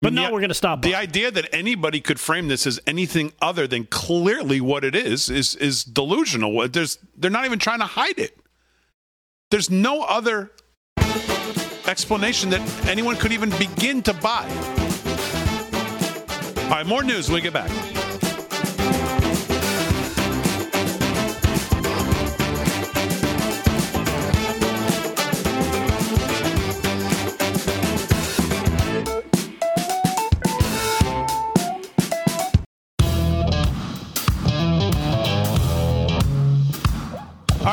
[0.00, 0.82] But now we're going to stop.
[0.82, 1.00] The by.
[1.00, 5.54] idea that anybody could frame this as anything other than clearly what it is is
[5.56, 6.66] is delusional.
[6.66, 8.38] There's they're not even trying to hide it.
[9.50, 10.50] There's no other
[11.92, 14.48] explanation that anyone could even begin to buy.
[16.64, 18.01] All right, more news when we get back.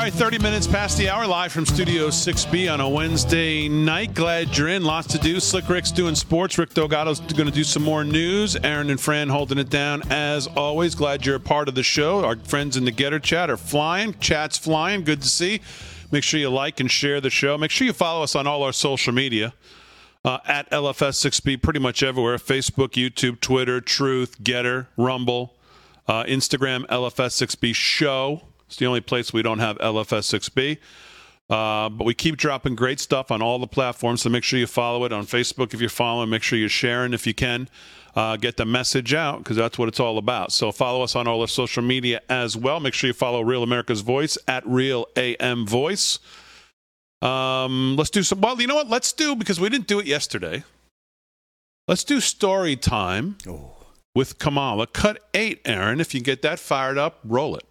[0.10, 4.16] Right, 30 minutes past the hour, live from Studio 6B on a Wednesday night.
[4.16, 4.84] Glad you're in.
[4.84, 5.40] Lots to do.
[5.40, 6.58] Slick Rick's doing sports.
[6.58, 8.56] Rick Delgado's going to do some more news.
[8.56, 10.96] Aaron and Fran holding it down as always.
[10.96, 12.26] Glad you're a part of the show.
[12.26, 14.16] Our friends in the Gettr Chat are flying.
[14.18, 15.04] Chat's flying.
[15.04, 15.62] Good to see.
[16.12, 17.56] Make sure you like and share the show.
[17.60, 19.54] Make sure you follow us on all our social media
[20.26, 25.54] uh, at LFS6B, pretty much everywhere Facebook, YouTube, Twitter, Truth, Gettr, Rumble,
[26.08, 28.49] uh, Instagram, LFS6B Show.
[28.70, 30.78] It's the only place we don't have LFS6B.
[31.50, 34.68] Uh, but we keep dropping great stuff on all the platforms, so make sure you
[34.68, 36.30] follow it on Facebook if you're following.
[36.30, 37.68] Make sure you're sharing if you can.
[38.16, 40.52] Uh, get the message out because that's what it's all about.
[40.52, 42.80] So follow us on all our social media as well.
[42.80, 46.20] Make sure you follow Real America's Voice at Real AM Voice.
[47.24, 48.42] Um, let's do some.
[48.42, 48.88] Well, you know what?
[48.90, 50.64] Let's do because we didn't do it yesterday.
[51.88, 53.38] Let's do story time
[54.14, 54.86] with Kamala.
[54.86, 56.00] Cut eight, Aaron.
[56.00, 57.64] If you get that fired up, roll it.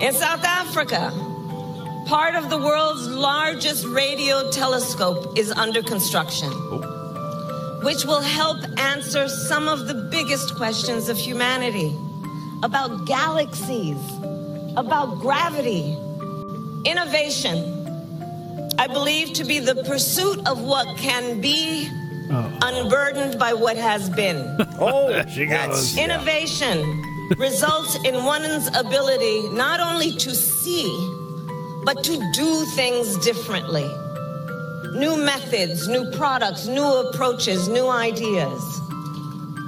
[0.00, 1.10] In South Africa,
[2.06, 6.50] part of the world's largest radio telescope is under construction,
[7.82, 11.96] which will help answer some of the biggest questions of humanity
[12.62, 13.98] about galaxies,
[14.76, 15.96] about gravity,
[16.84, 17.56] innovation.
[18.78, 21.88] I believe to be the pursuit of what can be
[22.30, 24.38] unburdened by what has been.
[24.80, 25.98] Oh, she that's- goes.
[25.98, 26.80] Innovation
[27.38, 30.84] results in one's ability not only to see,
[31.84, 33.88] but to do things differently.
[34.98, 38.80] New methods, new products, new approaches, new ideas.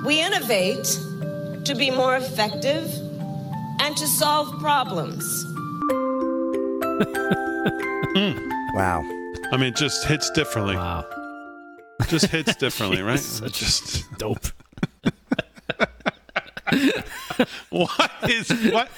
[0.05, 0.85] We innovate
[1.65, 2.93] to be more effective
[3.81, 5.45] and to solve problems.
[8.77, 9.01] Wow.
[9.53, 10.77] I mean, it just hits differently.
[10.77, 11.07] Wow,
[12.09, 13.19] Just hits differently, right?
[13.19, 14.47] Such just dope.
[17.71, 18.91] what is what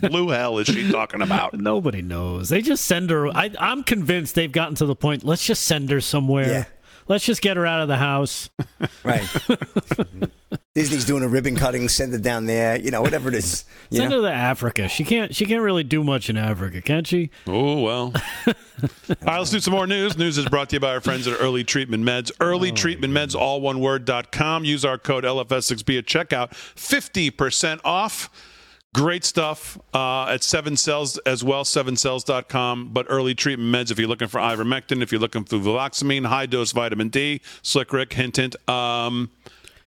[0.00, 1.54] blue hell is she talking about?
[1.54, 2.48] Nobody knows.
[2.48, 3.28] They just send her.
[3.28, 5.24] I, I'm convinced they've gotten to the point.
[5.24, 6.48] Let's just send her somewhere.
[6.48, 6.64] Yeah.
[7.08, 8.48] Let's just get her out of the house.
[9.04, 9.28] Right.
[10.74, 11.86] Disney's doing a ribbon cutting.
[11.88, 12.78] Send it down there.
[12.78, 13.66] You know, whatever it is.
[13.90, 14.22] You Send know?
[14.22, 14.88] her to Africa.
[14.88, 15.34] She can't.
[15.34, 17.30] She can't really do much in Africa, can she?
[17.46, 18.12] Oh well.
[18.46, 18.54] All
[19.26, 20.16] right, let's do some more news.
[20.16, 22.32] News is brought to you by our friends at Early Treatment Meds.
[22.40, 24.64] Early Treatment Meds, all one word dot com.
[24.64, 26.54] Use our code LFS6B at checkout.
[26.54, 28.30] Fifty percent off.
[28.94, 32.90] Great stuff uh, at Seven Cells as well, sevencells.com.
[32.92, 36.44] But early treatment meds, if you're looking for ivermectin, if you're looking for fluvoxamine, high
[36.44, 38.68] dose vitamin D, Slick Rick, hint, hint.
[38.68, 39.30] Um,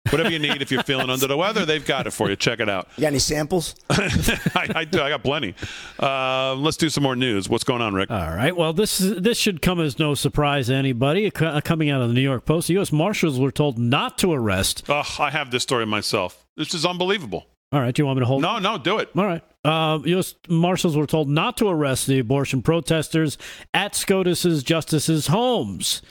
[0.10, 2.36] whatever you need if you're feeling under the weather, they've got it for you.
[2.36, 2.88] Check it out.
[2.98, 3.76] You got any samples?
[3.90, 5.02] I, I, do.
[5.02, 5.56] I got plenty.
[6.00, 7.50] Uh, let's do some more news.
[7.50, 8.10] What's going on, Rick?
[8.12, 8.56] All right.
[8.56, 11.30] Well, this is, this should come as no surprise to anybody.
[11.32, 12.92] Coming out of the New York Post, the U.S.
[12.92, 14.84] Marshals were told not to arrest.
[14.90, 16.46] Oh, I have this story myself.
[16.56, 17.48] This is unbelievable.
[17.72, 17.94] All right.
[17.94, 18.42] Do you want me to hold?
[18.42, 19.10] No, no, do it.
[19.16, 19.44] All right.
[19.64, 20.36] Uh, U.S.
[20.48, 23.38] Marshals were told not to arrest the abortion protesters
[23.74, 26.02] at SCOTUS's justices' homes.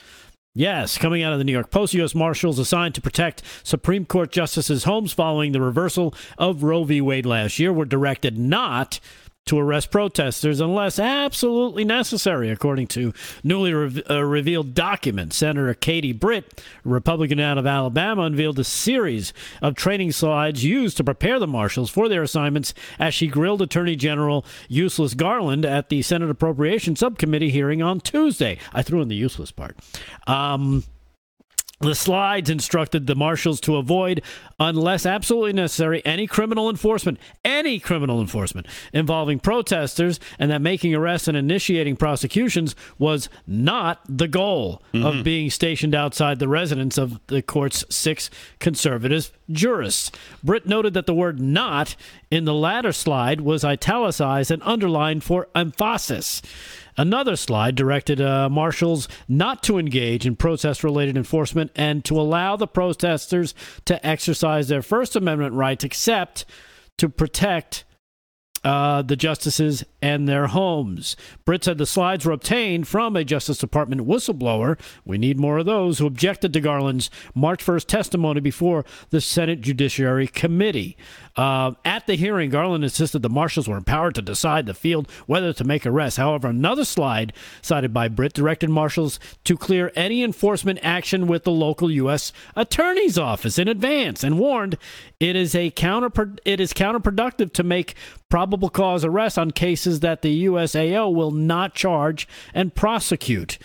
[0.55, 2.15] Yes, coming out of the New York Post, U.S.
[2.15, 7.01] Marshals assigned to protect Supreme Court justices' homes following the reversal of Roe v.
[7.01, 8.99] Wade last year were directed not
[9.49, 13.11] to arrest protesters unless absolutely necessary, according to
[13.43, 15.37] newly re- uh, revealed documents.
[15.37, 21.03] Senator Katie Britt, Republican out of Alabama, unveiled a series of training slides used to
[21.03, 26.03] prepare the marshals for their assignments as she grilled Attorney General Useless Garland at the
[26.03, 28.59] Senate Appropriations Subcommittee hearing on Tuesday.
[28.71, 29.77] I threw in the useless part.
[30.27, 30.83] Um,
[31.81, 34.21] The slides instructed the marshals to avoid,
[34.59, 41.29] unless absolutely necessary, any criminal enforcement, any criminal enforcement involving protesters, and that making arrests
[41.29, 45.23] and initiating prosecutions was not the goal of mm-hmm.
[45.23, 50.11] being stationed outside the residence of the court's six conservative jurists.
[50.43, 51.95] Britt noted that the word not
[52.29, 56.41] in the latter slide was italicized and underlined for emphasis.
[56.99, 62.57] Another slide directed uh, marshals not to engage in protest related enforcement and to allow
[62.57, 66.43] the protesters to exercise their First Amendment rights except
[66.97, 67.85] to protect
[68.65, 71.15] uh, the justices and their homes.
[71.45, 74.77] Britt said the slides were obtained from a Justice Department whistleblower.
[75.05, 79.61] We need more of those who objected to Garland's March 1st testimony before the Senate
[79.61, 80.97] Judiciary Committee.
[81.35, 85.53] Uh, at the hearing, Garland insisted the marshals were empowered to decide the field whether
[85.53, 86.17] to make arrests.
[86.17, 91.51] However, another slide cited by Britt directed marshals to clear any enforcement action with the
[91.51, 92.33] local U.S.
[92.55, 94.77] Attorney's Office in advance and warned
[95.19, 96.09] it is a counter
[96.45, 97.95] it is counterproductive to make
[98.29, 103.57] probable cause arrests on cases that the USAO will not charge and prosecute.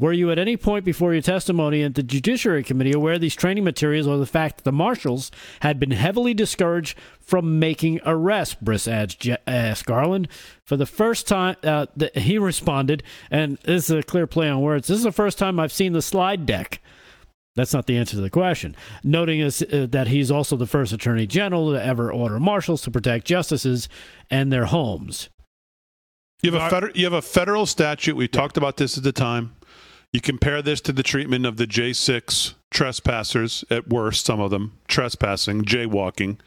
[0.00, 3.64] Were you at any point before your testimony at the Judiciary Committee aware these training
[3.64, 8.54] materials or the fact that the marshals had been heavily discouraged from making arrests?
[8.54, 10.28] Britt asked Garland.
[10.64, 14.62] For the first time, uh, the, he responded, and this is a clear play on
[14.62, 14.88] words.
[14.88, 16.80] This is the first time I've seen the slide deck.
[17.54, 18.74] That's not the answer to the question.
[19.04, 22.90] Noting is, uh, that he's also the first attorney general to ever order marshals to
[22.90, 23.86] protect justices
[24.30, 25.28] and their homes.
[26.42, 28.16] You have a federal, you have a federal statute.
[28.16, 29.56] We talked about this at the time.
[30.12, 34.78] You compare this to the treatment of the J6 trespassers, at worst, some of them
[34.88, 36.38] trespassing, jaywalking,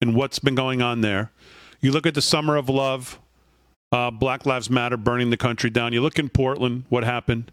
[0.00, 1.32] and what's been going on there.
[1.80, 3.18] You look at the Summer of Love,
[3.90, 5.92] uh, Black Lives Matter burning the country down.
[5.92, 7.52] You look in Portland, what happened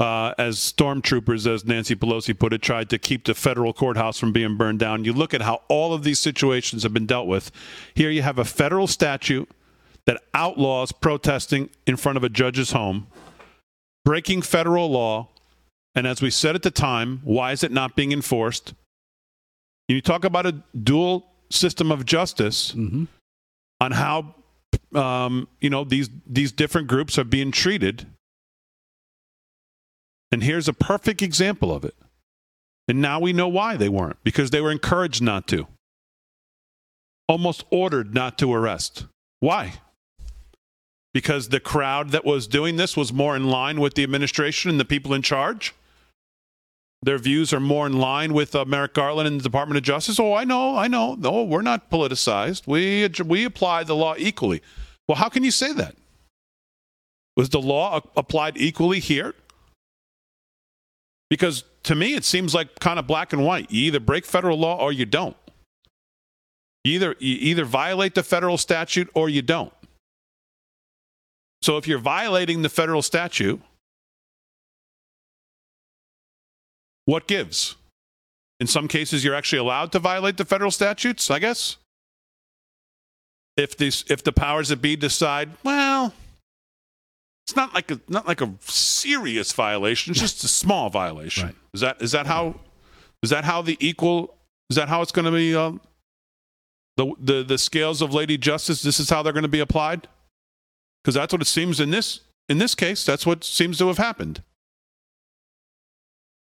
[0.00, 4.32] uh, as stormtroopers, as Nancy Pelosi put it, tried to keep the federal courthouse from
[4.32, 5.04] being burned down.
[5.04, 7.52] You look at how all of these situations have been dealt with.
[7.94, 9.48] Here you have a federal statute
[10.06, 13.06] that outlaws protesting in front of a judge's home
[14.10, 15.28] breaking federal law.
[15.94, 18.74] And as we said at the time, why is it not being enforced?
[19.86, 23.04] You talk about a dual system of justice Mm-hmm.
[23.80, 24.34] on how
[24.96, 28.04] um, you know these these different groups are being treated.
[30.32, 31.94] And here's a perfect example of it.
[32.88, 35.68] And now we know why they weren't because they were encouraged not to,
[37.28, 39.06] almost ordered not to arrest.
[39.38, 39.74] Why?
[41.12, 44.78] Because the crowd that was doing this was more in line with the administration and
[44.78, 45.74] the people in charge.
[47.02, 50.20] Their views are more in line with uh, Merrick Garland and the Department of Justice.
[50.20, 51.14] Oh, I know, I know.
[51.14, 52.66] No, we're not politicized.
[52.66, 54.62] We we apply the law equally.
[55.08, 55.96] Well, how can you say that?
[57.36, 59.34] Was the law a- applied equally here?
[61.30, 63.70] Because to me, it seems like kind of black and white.
[63.70, 65.36] You either break federal law or you don't.
[66.84, 69.72] Either you either violate the federal statute or you don't.
[71.62, 73.60] So if you're violating the federal statute,
[77.04, 77.76] what gives?
[78.60, 81.76] In some cases, you're actually allowed to violate the federal statutes, I guess.
[83.56, 86.14] If these, if the powers that be decide, well,
[87.46, 91.46] it's not like a not like a serious violation, it's just a small violation.
[91.46, 91.56] Right.
[91.74, 92.60] Is that is that how
[93.22, 94.34] is that how the equal
[94.70, 95.72] is that how it's going to be uh,
[96.96, 98.82] the the the scales of Lady Justice?
[98.82, 100.06] This is how they're going to be applied
[101.02, 103.04] because that's what it seems in this in this case.
[103.04, 104.42] That's what seems to have happened.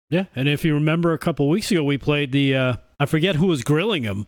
[0.08, 3.36] Yeah, and if you remember, a couple weeks ago we played the uh, I forget
[3.36, 4.26] who was grilling him.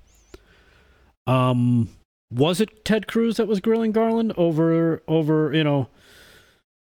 [1.27, 1.89] Um,
[2.33, 5.89] was it Ted Cruz that was grilling Garland over over you know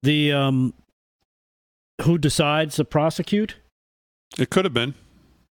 [0.04, 0.74] the um
[2.02, 3.56] who decides to prosecute?
[4.38, 4.96] It could have been.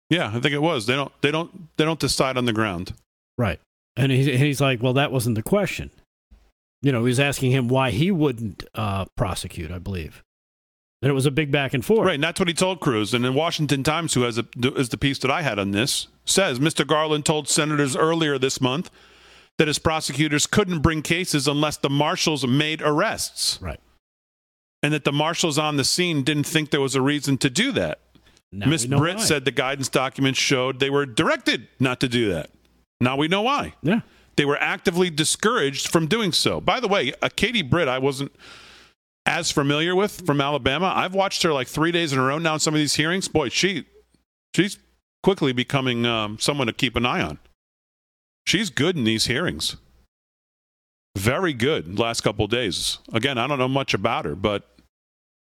[0.09, 0.85] Yeah, I think it was.
[0.85, 1.11] They don't.
[1.21, 1.75] They don't.
[1.77, 2.93] They don't decide on the ground.
[3.37, 3.59] Right,
[3.97, 5.91] and he's and he's like, well, that wasn't the question.
[6.85, 9.71] You know, he was asking him why he wouldn't uh, prosecute.
[9.71, 10.23] I believe.
[11.01, 12.05] And it was a big back and forth.
[12.05, 13.13] Right, and that's what he told Cruz.
[13.13, 14.45] And in Washington Times, who has a,
[14.75, 16.85] is the piece that I had on this, says Mr.
[16.85, 18.89] Garland told senators earlier this month
[19.57, 23.79] that his prosecutors couldn't bring cases unless the marshals made arrests, Right.
[24.83, 27.71] and that the marshals on the scene didn't think there was a reason to do
[27.73, 27.99] that.
[28.51, 29.21] Now Miss Britt why.
[29.23, 32.49] said the guidance documents showed they were directed not to do that.
[33.01, 33.73] Now we know why.
[33.83, 34.01] Yeah.
[34.35, 36.59] They were actively discouraged from doing so.
[36.59, 38.33] By the way, uh, Katie Britt, I wasn't
[39.25, 40.91] as familiar with from Alabama.
[40.95, 43.27] I've watched her like three days in a row now in some of these hearings.
[43.27, 43.85] Boy, she
[44.55, 44.77] she's
[45.23, 47.39] quickly becoming um, someone to keep an eye on.
[48.45, 49.77] She's good in these hearings.
[51.17, 52.99] Very good last couple days.
[53.13, 54.69] Again, I don't know much about her, but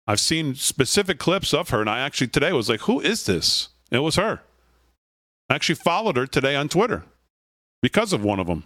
[0.05, 3.69] I've seen specific clips of her, and I actually today was like, who is this?
[3.91, 4.41] It was her.
[5.49, 7.03] I actually followed her today on Twitter
[7.81, 8.63] because of one of them.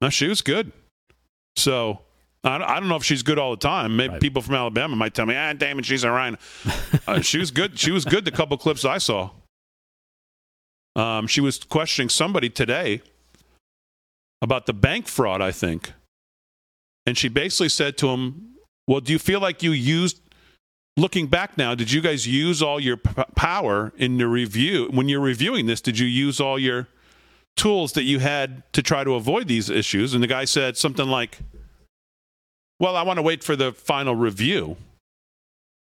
[0.00, 0.72] Now, she was good.
[1.56, 2.00] So
[2.44, 3.96] I don't, I don't know if she's good all the time.
[3.96, 4.20] Maybe Right.
[4.20, 6.38] people from Alabama might tell me, ah, damn it, she's a RINO.
[7.08, 7.78] uh, she was good.
[7.78, 8.24] She was good.
[8.24, 9.30] The couple clips I saw.
[10.96, 13.02] Um, she was questioning somebody today
[14.42, 15.92] about the bank fraud, I think.
[17.06, 18.54] And she basically said to him,
[18.86, 20.20] Well, do you feel like you used,
[20.96, 24.88] looking back now, did you guys use all your p- power in the review?
[24.92, 26.88] When you're reviewing this, did you use all your
[27.58, 30.14] tools that you had to try to avoid these issues?
[30.14, 31.38] And the guy said something like,
[32.80, 34.76] Well, I want to wait for the final review.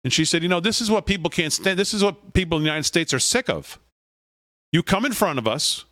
[0.03, 1.79] And she said, You know, this is what people can't stand.
[1.79, 3.79] This is what people in the United States are sick of.
[4.73, 5.85] You come in front of us.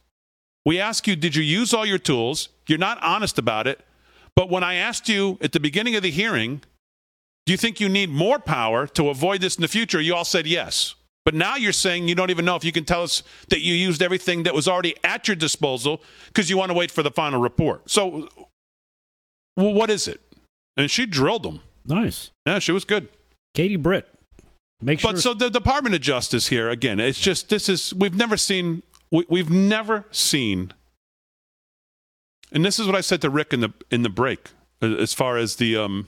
[0.64, 2.49] We ask you, Did you use all your tools?
[2.66, 3.81] You're not honest about it.
[4.35, 6.61] But when I asked you at the beginning of the hearing,
[7.47, 10.01] do you think you need more power to avoid this in the future?
[10.01, 10.95] You all said yes.
[11.27, 13.74] But now you're saying you don't even know if you can tell us that you
[13.74, 17.11] used everything that was already at your disposal because you want to wait for the
[17.11, 17.91] final report.
[17.91, 18.29] So,
[19.57, 20.20] well, what is it?
[20.77, 21.62] And she drilled them.
[21.85, 22.31] Nice.
[22.47, 23.09] Yeah, she was good.
[23.55, 24.09] Katie Britt.
[24.81, 25.14] Make sure.
[25.14, 28.85] But so the Department of Justice here again, it's just this is we've never seen
[29.11, 30.74] we, we've never seen,
[32.53, 34.51] and this is what I said to Rick in the in the break
[34.81, 36.07] as far as the um,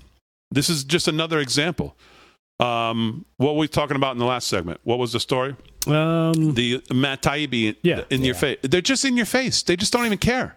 [0.53, 1.97] this is just another example.
[2.61, 4.81] Um, what were we talking about in the last segment?
[4.85, 5.55] What was the story?
[5.87, 8.03] um, The Matt Taibbi Yeah.
[8.11, 8.59] in your face.
[8.63, 9.63] They're just in your face.
[9.63, 10.57] They just don't even care.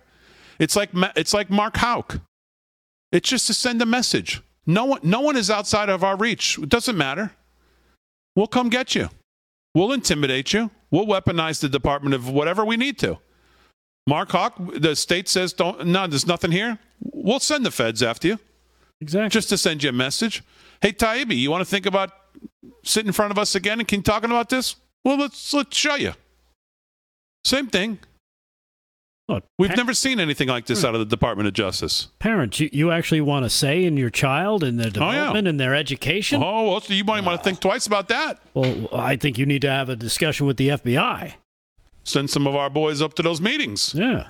[0.59, 2.19] It's like it's like Mark Houck.
[3.11, 4.41] It's just to send a message.
[4.65, 6.57] No one, no one is outside of our reach.
[6.57, 7.31] It doesn't matter.
[8.35, 9.09] We'll come get you.
[9.75, 10.69] We'll intimidate you.
[10.91, 13.17] We'll weaponize the department of whatever we need to.
[14.07, 18.27] Mark Houck, the state says, "Don't no, there's nothing here." We'll send the feds after
[18.29, 18.39] you
[19.01, 19.29] exactly.
[19.29, 20.43] just to send you a message.
[20.81, 22.11] Hey, Taibbi, you want to think about
[22.83, 24.75] sitting in front of us again and keep talking about this?
[25.03, 26.13] Well, let's let's show you.
[27.43, 27.99] Same thing.
[29.27, 30.87] Look, We've pa- never seen anything like this hmm.
[30.87, 32.07] out of the Department of Justice.
[32.19, 35.11] parents, you, you actually want to say in your child and their Oh, yeah.
[35.13, 36.41] development and their education.
[36.43, 38.39] Oh, well, so you might want to think uh, twice about that.
[38.53, 41.33] Well, I think you need to have a discussion with the FBI.
[42.03, 43.93] Send some of our boys up to those meetings.
[43.95, 44.27] Yeah.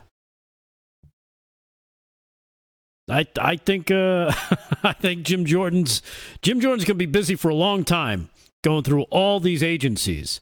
[3.12, 4.32] I I think uh,
[4.84, 6.02] I think Jim Jordan's
[6.42, 8.30] Jim Jordan's going to be busy for a long time
[8.64, 10.40] going through all these agencies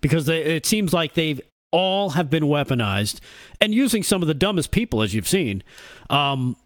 [0.00, 1.40] because they, it seems like they've
[1.72, 3.20] all have been weaponized
[3.60, 5.62] and using some of the dumbest people as you've seen.
[6.08, 6.56] Um,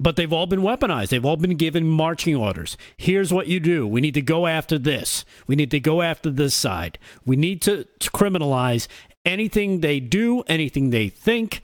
[0.00, 1.08] but they've all been weaponized.
[1.08, 2.76] They've all been given marching orders.
[2.96, 3.86] Here's what you do.
[3.86, 5.24] We need to go after this.
[5.46, 6.98] We need to go after this side.
[7.26, 8.86] We need to, to criminalize
[9.24, 11.62] anything they do, anything they think.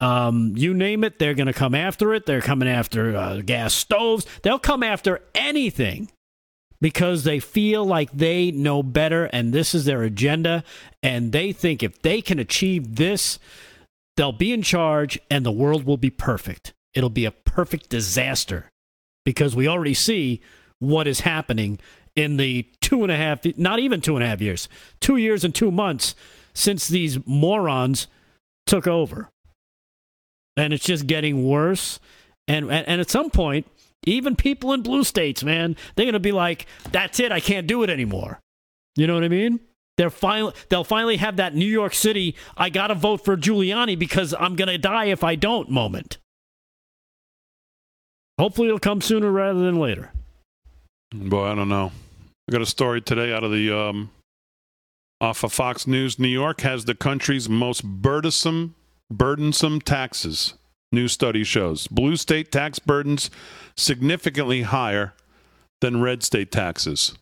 [0.00, 2.26] Um, you name it, they're going to come after it.
[2.26, 4.26] They're coming after uh, gas stoves.
[4.42, 6.10] They'll come after anything
[6.80, 10.64] because they feel like they know better and this is their agenda.
[11.02, 13.38] And they think if they can achieve this,
[14.16, 16.74] they'll be in charge and the world will be perfect.
[16.92, 18.70] It'll be a perfect disaster
[19.24, 20.42] because we already see
[20.78, 21.78] what is happening
[22.14, 24.68] in the two and a half, not even two and a half years,
[25.00, 26.14] two years and two months
[26.52, 28.06] since these morons
[28.66, 29.30] took over.
[30.56, 31.98] And it's just getting worse.
[32.46, 33.66] And, and, and at some point,
[34.06, 37.32] even people in blue states, man, they're to be like, that's it.
[37.32, 38.40] I can't do it anymore.
[38.96, 39.60] You know what I mean?
[39.96, 43.98] They're finally, they'll finally have that New York City, I got to vote for Giuliani
[43.98, 46.18] because I'm to die if I don't moment.
[48.38, 50.12] Hopefully it'll come sooner rather than later.
[51.14, 51.92] Boy, I don't know.
[52.48, 54.10] I got a story today out of the um,
[55.20, 56.18] off of Fox News.
[56.18, 58.74] New York has the country's most burdensome,
[59.16, 60.54] burdensome taxes.
[60.92, 63.30] New study shows blue state tax burdens
[63.76, 65.14] significantly higher
[65.80, 67.14] than red state taxes,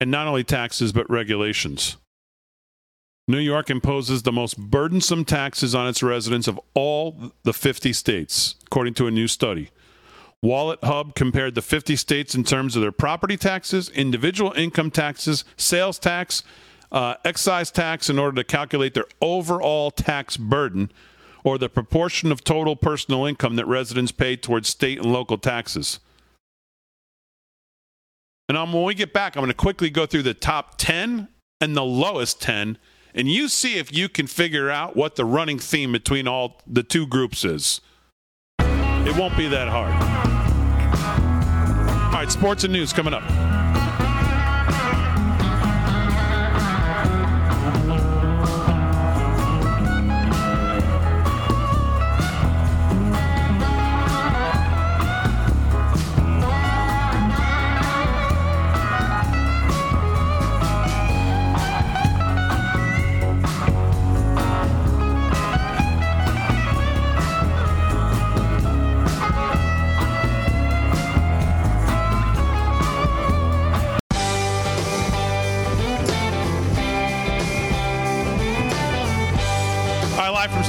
[0.00, 1.96] and not only taxes but regulations.
[3.28, 8.54] New York imposes the most burdensome taxes on its residents of all the 50 states,
[8.66, 9.70] according to a new study.
[10.42, 15.44] Wallet Hub compared the 50 states in terms of their property taxes, individual income taxes,
[15.56, 16.44] sales tax,
[16.92, 20.90] uh, excise tax in order to calculate their overall tax burden
[21.44, 26.00] or the proportion of total personal income that residents pay towards state and local taxes.
[28.48, 31.28] And um, when we get back, I'm going to quickly go through the top 10
[31.60, 32.78] and the lowest 10,
[33.14, 36.82] and you see if you can figure out what the running theme between all the
[36.82, 37.80] two groups is.
[38.60, 39.92] It won't be that hard.
[42.06, 43.45] All right, sports and news coming up.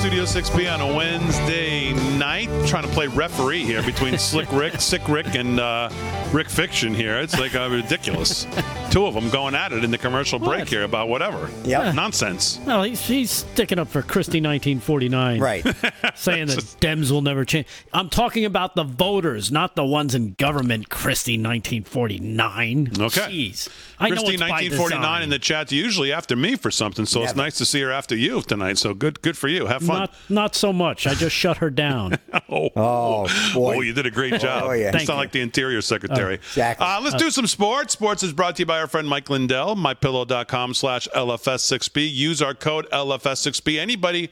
[0.08, 2.49] Studio 6B on a Wednesday night.
[2.68, 5.89] Trying to play referee here between Slick Rick, Sick Rick, and uh,
[6.32, 7.18] Rick Fiction here.
[7.20, 8.45] It's like uh, ridiculous.
[8.89, 10.70] Two of them going at it in the commercial break What?
[10.70, 11.49] here about whatever.
[11.63, 11.91] Yeah.
[11.91, 12.59] Nonsense.
[12.65, 15.39] No, he's, he's sticking up for Christie 1949.
[15.39, 15.63] Right.
[16.15, 17.68] Saying that Dems will never change.
[17.93, 22.88] I'm talking about the voters, not the ones in government, Christie 1949.
[22.99, 23.22] Okay.
[23.22, 23.70] Jeez.
[23.99, 25.24] I know it's 1949 design.
[25.24, 28.15] in the chat's usually after me for something, so it's nice to see her after
[28.15, 28.78] you tonight.
[28.78, 29.65] So good, good for you.
[29.65, 29.99] Have fun.
[30.01, 31.07] Not, not so much.
[31.07, 32.07] I just shut her down.
[32.49, 33.76] oh, Oh, boy.
[33.78, 34.64] Oh, you did a great job.
[34.66, 34.88] Oh, yeah.
[34.88, 35.22] You Thank sound you.
[35.24, 36.36] like the Interior Secretary.
[36.36, 36.86] exactly.
[36.86, 37.93] Uh, let's do some sports.
[37.93, 42.12] Sports is brought to you by our friend Mike Lindell, mypillow.com slash LFS6B.
[42.12, 43.78] Use our code LFS6B.
[43.80, 44.30] Anybody,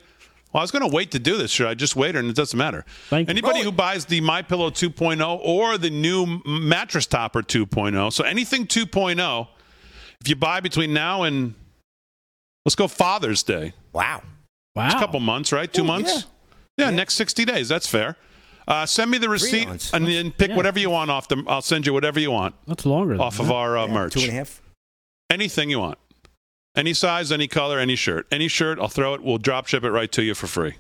[0.54, 1.52] well, I was going to wait to do this.
[1.52, 2.16] Should I just wait?
[2.16, 2.86] And it doesn't matter.
[3.10, 3.32] Thank you.
[3.32, 9.48] Anybody who buys the MyPillow 2.0 or the new Mattress Topper 2.0, so anything 2.0,
[10.22, 11.54] if you buy between now and,
[12.66, 13.74] let's go Father's Day.
[13.94, 14.24] Wow.
[14.76, 14.86] Wow.
[14.88, 15.72] It's a couple months, right?
[15.72, 16.14] Two Ooh, months?
[16.14, 16.22] Yeah.
[16.78, 17.70] Next 60 days.
[17.70, 18.16] That's fair.
[18.68, 19.94] Uh, send me the receipt months.
[19.94, 20.56] and then pick Yeah.
[20.56, 21.46] whatever you want off them.
[21.48, 23.54] I'll send you whatever you want That's longer than off of that.
[23.54, 24.14] our uh, Yeah, merch.
[24.14, 24.62] Two and a half.
[25.30, 26.00] Anything you want.
[26.76, 28.28] Any size, any color, any shirt.
[28.32, 29.22] Any shirt, I'll throw it.
[29.24, 30.74] We'll drop ship it right to you for free.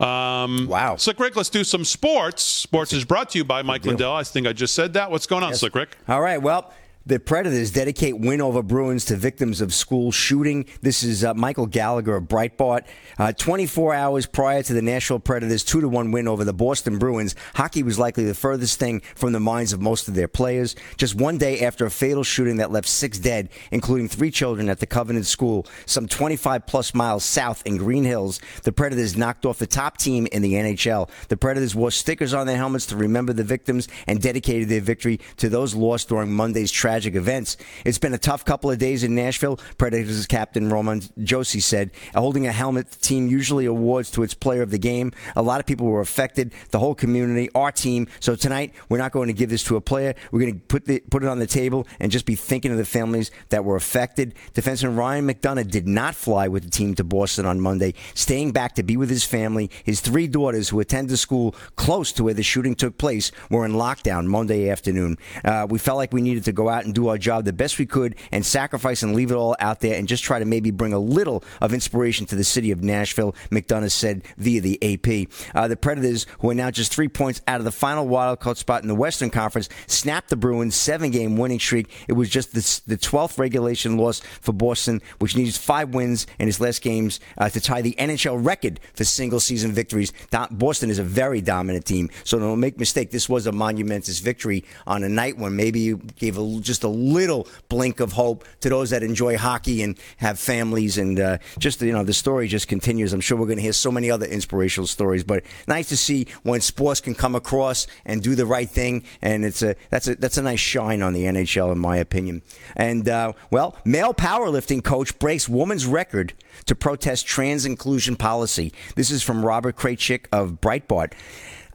[0.00, 0.96] Um, Wow.
[0.96, 2.42] Slick Rick, let's do some sports.
[2.42, 3.90] Sports is brought to you by Mike deal.
[3.92, 4.12] Lindell.
[4.14, 5.10] I think I just said that.
[5.10, 5.60] What's going on, Yes.
[5.60, 5.96] Slick Rick?
[6.08, 6.40] All right.
[6.40, 6.72] Well,
[7.06, 10.66] the Predators dedicate win over Bruins to victims of school shooting.
[10.80, 12.84] This is uh, Michael Gallagher of Breitbart.
[13.16, 16.98] Uh, 24 hours prior to the Nashville Predators' 2 to 1 win over the Boston
[16.98, 20.74] Bruins, hockey was likely the furthest thing from the minds of most of their players.
[20.96, 24.80] Just one day after a fatal shooting that left six dead, including three children at
[24.80, 29.58] the Covenant School, some 25 plus miles south in Green Hills, the Predators knocked off
[29.58, 31.08] the top team in the NHL.
[31.28, 35.20] The Predators wore stickers on their helmets to remember the victims and dedicated their victory
[35.36, 37.58] to those lost during Monday's tragic events.
[37.84, 41.90] It's been a tough couple of days in Nashville, Predators captain Roman Josi said.
[42.14, 45.12] Holding a helmet the team usually awards to its player of the game.
[45.36, 48.08] A lot of people were affected, the whole community, our team.
[48.18, 50.14] So tonight, we're not going to give this to a player.
[50.32, 52.78] We're going to put, the, put it on the table and just be thinking of
[52.78, 54.34] the families that were affected.
[54.54, 58.74] Defenseman Ryan McDonagh did not fly with the team to Boston on Monday, staying back
[58.76, 59.70] to be with his family.
[59.84, 63.66] His three daughters, who attend a school close to where the shooting took place, were
[63.66, 65.18] in lockdown Monday afternoon.
[65.44, 67.78] Uh, we felt like we needed to go out and do our job the best
[67.78, 70.70] we could and sacrifice and leave it all out there and just try to maybe
[70.70, 75.28] bring a little of inspiration to the city of Nashville, McDonagh said via the AP.
[75.54, 78.56] Uh, the Predators, who are now just three points out of the final wild card
[78.56, 81.90] spot in the Western Conference, snapped the Bruins' seven game winning streak.
[82.08, 86.48] It was just the, the 12th regulation loss for Boston, which needs five wins in
[86.48, 90.12] its last games uh, to tie the NHL record for single season victories.
[90.50, 93.10] Boston is a very dominant team, so don't make mistake.
[93.10, 96.88] This was a monumentous victory on a night when maybe you gave a, just a
[96.88, 100.98] little blink of hope to those that enjoy hockey and have families.
[100.98, 103.12] And uh, just you know, the story just continues.
[103.12, 106.26] I'm sure we're going to hear so many other inspirational stories, but nice to see
[106.42, 109.04] when sports can come across and do the right thing.
[109.22, 112.42] And it's a that's a that's a nice shine on the NHL, in my opinion.
[112.74, 116.34] And uh, well, male powerlifting coach breaks woman's record
[116.66, 118.72] to protest trans inclusion policy.
[118.94, 121.12] This is from Robert Kraychik of Breitbart.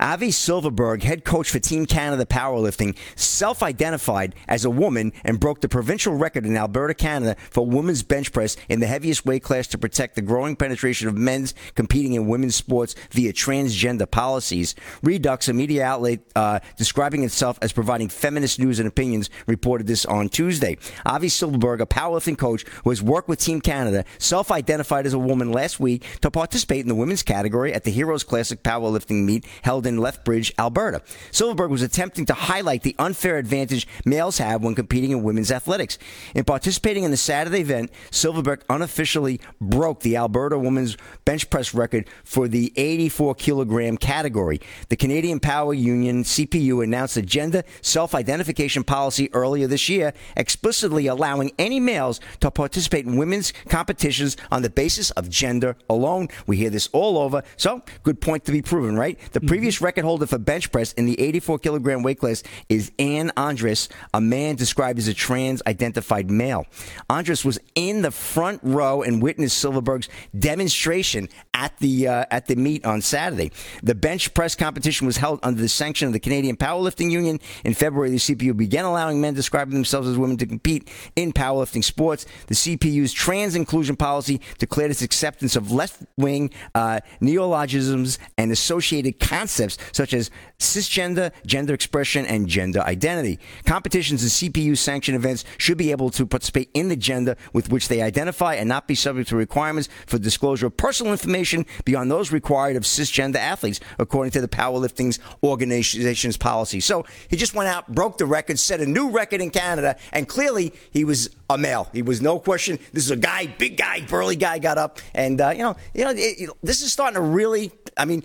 [0.02, 5.62] Avi Silverberg, head coach for Team Canada Powerlifting, self identified as a woman and broke
[5.62, 9.68] the provincial record in Alberta, Canada for women's bench press in the heaviest weight class
[9.68, 14.74] to protect the growing penetration of men's competing in women's sports via transgender policies.
[15.04, 20.04] Reduxx, a media outlet uh, describing itself as providing feminist news and opinions, reported this
[20.08, 20.80] on Tuesday.
[21.06, 25.20] Avi Silverberg, a powerlifting coach who has worked with Team Canada, self identified as a
[25.20, 29.46] woman last week to participate in the women's category at the Heroes Classic powerlifting meet
[29.62, 31.02] held in Lethbridge, Alberta.
[31.32, 35.98] Silverberg was attempting to highlight the unfair advantage males have when competing in women's athletics.
[36.36, 42.08] In participating in the Saturday event, Silverberg unofficially broke the Alberta women's bench press record
[42.24, 44.62] for the 84 kilogram category.
[44.90, 51.08] The Canadian Power Union, CPU, announced a gender self identification policy earlier this year, explicitly
[51.08, 56.28] allowing any males to participate in women's competitions on the basis of gender alone.
[56.48, 57.44] We hear this all over.
[57.58, 59.20] So, good point to be proven, right?
[59.32, 59.48] The mm-hmm.
[59.48, 63.90] previous record holder for bench press in the 84 kilogram weight class is Anne Andres,
[64.14, 66.66] a man described as a trans identified male.
[67.10, 72.56] Andres was in the front row and witnessed Silverberg's demonstration at the uh, at the
[72.56, 73.52] meet on Saturday.
[73.84, 77.40] The bench press competition was held under the sanction of the Canadian Powerlifting Union.
[77.64, 81.84] In February, the CPU began allowing men describing themselves as women to compete in powerlifting
[81.84, 82.26] sports.
[82.48, 89.20] The CPU's trans inclusion policy declared its acceptance of left wing uh, neologisms and associated
[89.20, 93.40] concepts such as cisgender, gender expression, and gender identity.
[93.66, 97.88] Competitions and CPU sanctioned events should be able to participate in the gender with which
[97.88, 102.32] they identify and not be subject to requirements for disclosure of personal information beyond those
[102.32, 106.80] required of cisgender athletes, according to the powerlifting organization's policy.
[106.80, 110.28] So he just went out, broke the record, set a new record in Canada, and
[110.28, 111.90] clearly he was a male.
[111.94, 112.80] He was no question.
[112.94, 116.04] This is a guy, big guy, burly guy, got up, and uh, you know, you
[116.04, 117.72] know, it, it, this is starting to really.
[117.98, 118.24] I mean,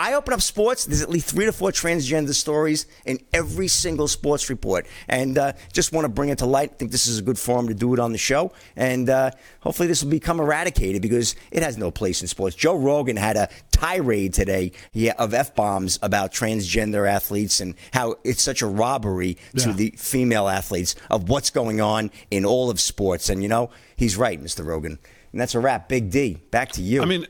[0.00, 0.84] I open up sports.
[0.84, 5.54] There's at least three to four transgender stories in every single sports report, and uh,
[5.72, 6.70] just want to bring it to light.
[6.72, 9.32] I think this is a good forum to do it on the show, and uh,
[9.58, 12.54] hopefully this will become eradicated because it has no place in sports.
[12.54, 18.14] Joe Rogan had a tirade today yeah, of f bombs about transgender athletes and how
[18.22, 22.80] it's such a robbery to the female athletes of what's going on in all of
[22.80, 23.28] sports.
[23.28, 24.64] And you know, he's right, Mr.
[24.64, 25.00] Rogan.
[25.32, 25.88] And that's a wrap.
[25.88, 27.02] Big D, back to you.
[27.02, 27.26] I mean,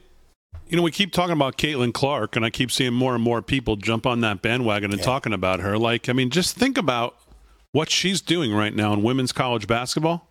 [0.69, 3.43] you know, we keep talking about Caitlin Clark, and I keep seeing more and more
[3.43, 5.79] people jump on that bandwagon and talking about her.
[5.79, 7.17] Like, I mean, just think about
[7.73, 10.29] what she's doing right now in women's college basketball.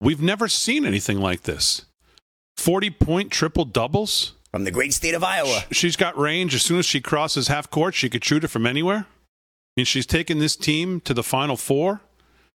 [0.00, 1.84] We've never seen anything like this.
[2.56, 4.32] 40 point triple doubles.
[4.50, 5.64] from the great state of Iowa.
[5.70, 6.54] She's got range.
[6.54, 9.06] As soon as she crosses half court, she could shoot it from anywhere.
[9.06, 12.02] I mean, she's taken this team to the Final Four.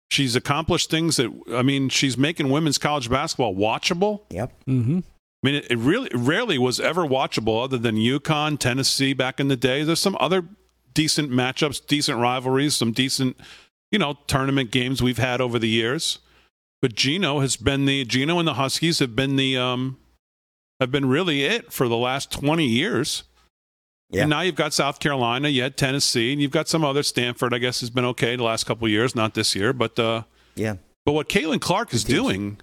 [0.09, 4.21] She's accomplished things that, I mean, she's making women's college basketball watchable.
[4.31, 4.51] Yep.
[4.67, 4.99] Mm-hmm.
[5.43, 9.57] I mean, it, really rarely was ever watchable other than UConn, Tennessee back in the
[9.57, 9.83] day.
[9.83, 10.45] There's some other
[10.93, 13.35] decent matchups, decent rivalries, some decent,
[13.91, 16.19] you know, tournament games we've had over the years.
[16.81, 19.97] But Geno has been the Geno and the Huskies have been the um
[20.79, 23.23] have been really it for the last 20 years.
[24.09, 24.21] Yeah.
[24.21, 27.53] And now you've got South Carolina, you had Tennessee, and you've got some other Stanford,
[27.53, 30.23] I guess has been okay the last couple of years, not this year, but uh
[30.55, 30.75] Yeah.
[31.05, 32.59] but what Caitlin Clark is doing,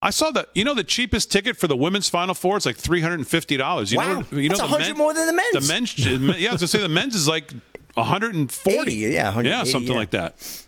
[0.00, 0.48] I saw that.
[0.54, 3.26] You know, the cheapest ticket for the women's Final Four is like three hundred and
[3.28, 3.90] fifty dollars.
[3.92, 4.20] You Wow.
[4.20, 5.66] know, you That's know, 100 more than the men's.
[5.66, 5.98] The men's,
[6.40, 7.52] yeah, I was gonna say the men's is like
[7.94, 9.98] one hundred and 80, yeah, yeah, something yeah.
[9.98, 10.64] like that.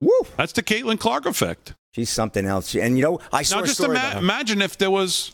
[0.00, 0.12] Woo.
[0.36, 1.74] That's the Caitlin Clark effect.
[1.94, 2.74] She's something else.
[2.74, 4.18] And you know, I saw Now, a just story ima- about her.
[4.20, 5.32] imagine if there was.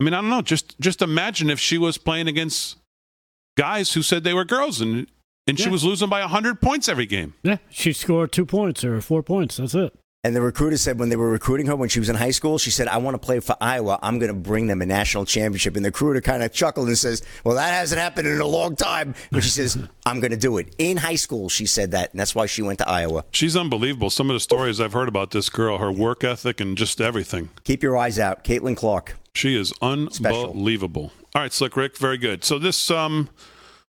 [0.00, 0.42] I mean, I don't know.
[0.42, 2.76] Just just imagine if she was playing against
[3.56, 5.06] guys who said they were girls and
[5.48, 5.70] and she Yeah.
[5.70, 7.34] was losing by hundred points every game.
[7.42, 9.56] Yeah, she scored two points or four points.
[9.56, 9.92] That's it.
[10.26, 12.58] And the recruiter said when they were recruiting her when she was in high school,
[12.58, 13.96] she said, I want to play for Iowa.
[14.02, 15.76] I'm going to bring them a national championship.
[15.76, 18.74] And the recruiter kind of chuckled and says, Well, that hasn't happened in a long
[18.74, 19.14] time.
[19.30, 20.74] But she says, I'm going to do it.
[20.78, 22.10] In high school, she said that.
[22.10, 23.24] And that's why she went to Iowa.
[23.30, 24.10] She's unbelievable.
[24.10, 27.50] Some of the stories I've heard about this girl, her work ethic, and just everything.
[27.62, 28.42] Keep your eyes out.
[28.42, 29.14] Caitlin Clark.
[29.32, 31.12] She is unbelievable.
[31.36, 32.42] All right, Slick Rick, very good.
[32.42, 33.28] So this um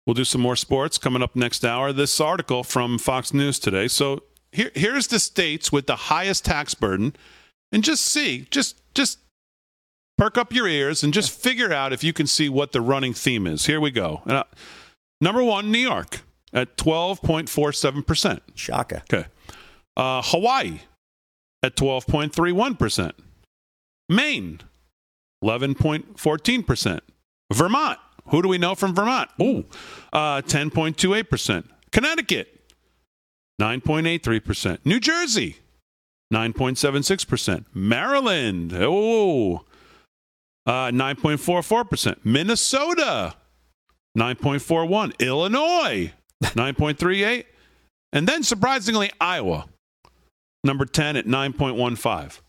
[0.06, 1.92] we'll do some more sports coming up next hour.
[1.92, 3.88] This article from Fox News today.
[3.88, 4.22] So
[4.52, 7.14] here here's the states with the highest tax burden
[7.72, 9.18] and just see, just just
[10.16, 13.14] perk up your ears and just figure out if you can see what the running
[13.14, 13.66] theme is.
[13.66, 14.22] Here we go.
[14.24, 14.44] And, uh,
[15.20, 16.22] number 1, New York
[16.52, 18.40] at 12.47%.
[18.54, 19.02] Shaka.
[19.12, 19.28] Okay.
[19.96, 20.80] Uh, Hawaii
[21.62, 23.12] at 12.31%.
[24.08, 24.60] Maine,
[25.44, 27.00] 11.14%.
[27.52, 29.30] Vermont, who do we know from Vermont?
[29.40, 29.64] Ooh,
[30.12, 31.64] uh, 10.28%.
[31.92, 32.57] Connecticut,
[33.60, 34.78] 9.83%.
[34.84, 35.56] New Jersey,
[36.32, 37.64] 9.76%.
[37.74, 39.64] Maryland, oh,
[40.66, 42.18] uh, 9.44%.
[42.24, 43.34] Minnesota,
[44.16, 45.18] 9.41.
[45.18, 47.44] Illinois, 9.38.
[48.12, 49.66] And then surprisingly, Iowa,
[50.64, 52.40] number 10 at 9.15.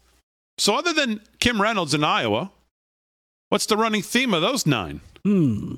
[0.58, 2.52] So, other than Kim Reynolds in Iowa,
[3.48, 5.02] what's the running theme of those nine?
[5.24, 5.76] Hmm.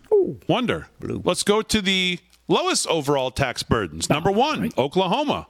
[0.47, 0.87] Wonder.
[0.99, 2.19] Let's go to the
[2.51, 4.09] lowest overall tax burdens.
[4.09, 5.47] Number one, Oklahoma.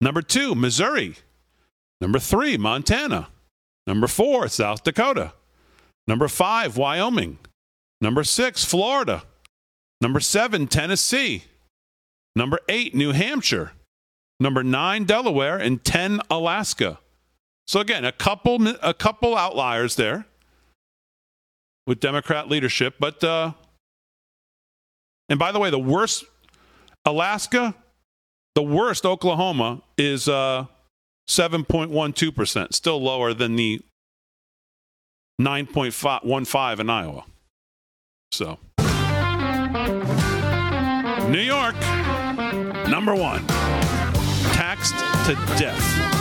[0.00, 1.16] Number two, Missouri.
[2.00, 3.28] Number three, Montana.
[3.86, 5.32] Number four, South Dakota.
[6.06, 7.38] Number five, Wyoming.
[8.00, 9.22] Number six, Florida.
[10.00, 11.44] Number seven, Tennessee.
[12.36, 13.72] Number eight, New Hampshire.
[14.40, 17.00] Number nine, Delaware, and ten, Alaska.
[17.66, 20.26] So again, a couple a couple outliers there
[21.86, 23.52] with Democrat leadership, but uh,
[25.28, 26.24] and by the way, the worst
[27.04, 27.74] Alaska,
[28.54, 30.66] the worst Oklahoma is uh,
[31.26, 33.80] seven point one two percent, still lower than the
[35.38, 37.24] nine point one five in Iowa.
[38.32, 38.58] So,
[41.28, 41.74] New York,
[42.88, 43.46] number one,
[44.52, 44.94] taxed
[45.26, 46.17] to death.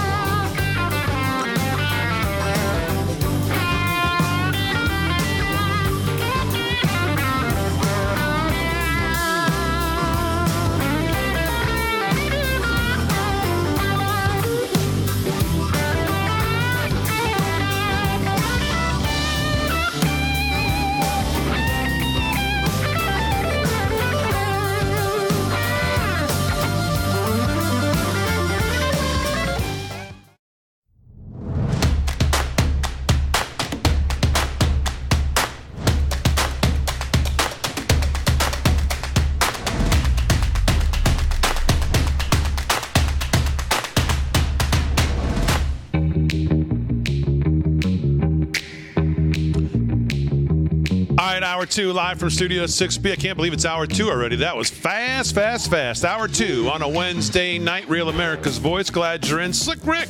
[51.77, 53.11] Two, live from Studio 6B.
[53.11, 54.37] I can't believe it's hour two already.
[54.37, 56.03] That was fast, fast, fast.
[56.03, 57.87] Hour two on a Wednesday night.
[57.87, 58.89] Real America's Voice.
[58.89, 59.53] Glad you're in.
[59.53, 60.09] Slick Rick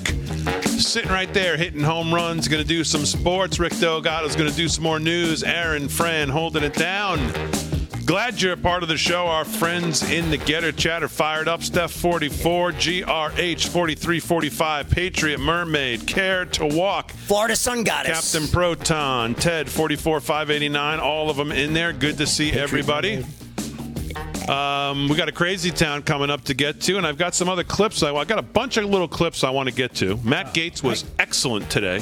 [0.63, 2.47] sitting right there, hitting home runs.
[2.47, 3.59] Going to do some sports.
[3.59, 5.43] Rick Delgado's going to do some more news.
[5.43, 7.19] Aaron Fran holding it down.
[8.07, 9.27] Glad you're a part of the show.
[9.27, 11.61] Our friends in the Gettr Chat are fired up.
[11.61, 18.31] Steph 44, GRH 4345, Patriot Mermaid, Care to Walk, Florida Sun Goddess.
[18.31, 21.91] Captain Proton, Ted 44 589, all of them in there.
[21.91, 23.25] Good to see everybody.
[24.47, 27.49] Um, we got a crazy town coming up to get to, and I've got some
[27.49, 28.03] other clips.
[28.03, 30.15] I, I got a bunch of little clips I want to get to.
[30.23, 32.01] Matt Gaetz was excellent today.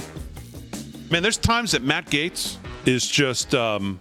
[1.10, 4.00] Man, there's times that Matt Gaetz is just um,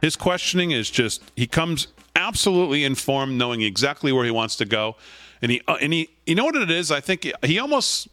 [0.00, 4.96] his questioning is just he comes absolutely informed, knowing exactly where he wants to go,
[5.42, 6.90] and he uh, and he you know what it is.
[6.90, 8.08] I think he almost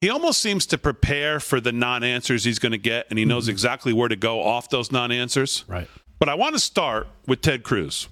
[0.00, 3.48] he almost seems to prepare for the non-answers he's going to get, and he knows
[3.48, 5.64] exactly where to go off those non-answers.
[5.68, 5.88] Right.
[6.18, 8.08] But I want to start with Ted Cruz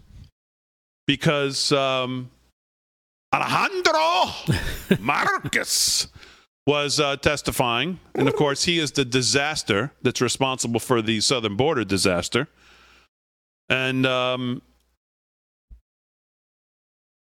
[1.07, 2.31] because um,
[3.35, 3.93] Alejandro
[4.99, 6.09] Mayorkas
[6.67, 11.57] was uh, testifying, and of course, he is the disaster that's responsible for the southern
[11.57, 12.49] border disaster.
[13.71, 14.61] And um,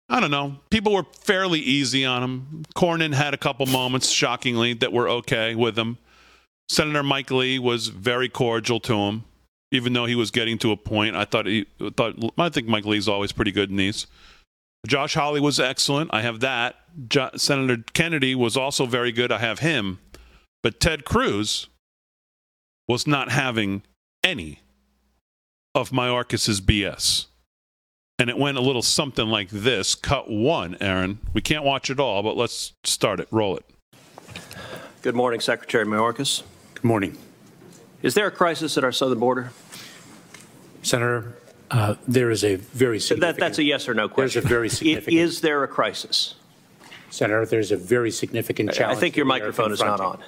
[0.09, 0.57] I don't know.
[0.71, 2.65] People were fairly easy on him.
[2.77, 5.97] Cornyn had a couple moments, shockingly, that were okay with him.
[6.69, 9.25] Senator Mike Lee was very cordial to him,
[9.71, 11.15] even though he was getting to a point.
[11.17, 11.67] I thought he
[11.97, 12.17] thought.
[12.37, 14.07] I think Mike Lee's always pretty good in these.
[14.87, 16.11] Josh Hawley was excellent.
[16.13, 16.75] I have that.
[17.09, 19.31] Jo- Senator Kennedy was also very good.
[19.31, 20.01] I have him.
[20.63, 21.69] But Ted Cruz
[22.89, 23.83] was not having
[24.25, 24.61] any
[25.75, 27.27] of Mayorkas's BS.
[28.19, 29.95] And it went a little something like this.
[29.95, 31.19] Cut one, Aaron.
[31.33, 33.29] We can't watch it all, but let's start it.
[33.31, 33.65] Roll it.
[35.01, 36.43] Good morning, Secretary Mayorkas.
[36.75, 37.17] Good morning.
[38.03, 39.51] Is there a crisis at our southern border?
[40.83, 41.37] Senator,
[41.71, 43.39] uh, there is a very That, significant.
[43.41, 44.43] that's a yes or no question.
[44.43, 44.47] There's question.
[44.47, 45.17] a very I- significant.
[45.17, 46.35] Is there a crisis?
[47.11, 48.97] Senator, there's a very significant challenge.
[48.97, 50.23] I think your that we are microphone is not on.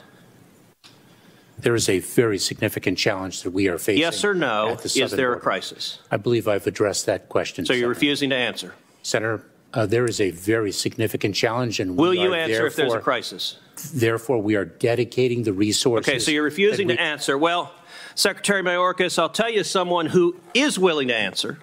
[1.65, 4.03] There is a very significant challenge that we are facing.
[4.03, 5.41] Yes or no, the is there a border.
[5.41, 5.99] crisis?
[6.11, 7.65] I believe I've addressed that question.
[7.65, 7.89] So you're Senator.
[7.89, 8.75] refusing to answer.
[9.03, 13.01] Senator, uh, there is a very significant challenge, and Will you answer if there's a
[13.01, 13.57] crisis?
[13.95, 16.07] Therefore, we are dedicating the resources.
[16.07, 17.39] Okay, so you're refusing to answer.
[17.39, 17.73] Well,
[18.15, 21.61] Secretary Mayorkas, I'll tell you someone who is willing to answer,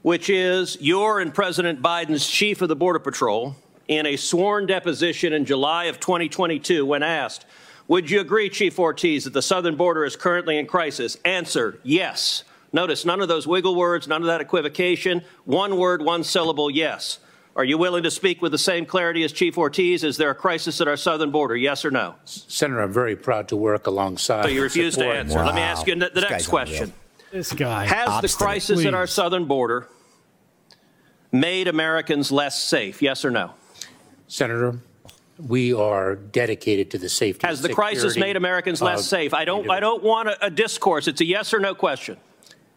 [0.00, 3.56] which is your and President Biden's chief of the Border Patrol
[3.88, 7.44] in a sworn deposition in July of 2022 when asked,
[7.88, 11.16] Would you agree, Chief Ortiz, that the southern border is currently in crisis?
[11.24, 12.42] Answer, yes.
[12.72, 15.22] Notice none of those wiggle words, none of that equivocation.
[15.44, 17.20] One word, one syllable, yes.
[17.54, 20.04] Are you willing to speak with the same clarity as Chief Ortiz?
[20.04, 21.56] Is there a crisis at our southern border?
[21.56, 22.16] Yes or no?
[22.24, 24.42] Senator, I'm very proud to work alongside.
[24.44, 25.42] So you refuse to support- answer.
[25.44, 26.92] Let me ask you the, the This next question.
[27.30, 27.86] This guy.
[27.86, 28.36] Has the Obstinate.
[28.46, 29.88] crisis at our southern border
[31.32, 33.00] made Americans less safe?
[33.00, 33.52] Yes or no?
[34.28, 34.78] Senator,
[35.38, 37.46] we are dedicated to the safety.
[37.46, 39.34] Has the crisis made Americans less safe?
[39.34, 39.68] I don't.
[39.70, 41.08] I don't want a, a discourse.
[41.08, 42.16] It's a yes or no question.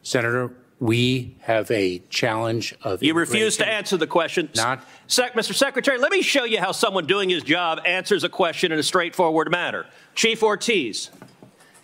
[0.02, 3.04] Senator, we have a challenge of.
[3.04, 4.50] You refuse to answer the question.
[4.56, 5.54] Not- Sec- Mr.
[5.54, 8.84] Secretary, let me show you how someone doing his job answers a question in a
[8.84, 9.86] straightforward manner.
[10.16, 11.10] Chief Ortiz,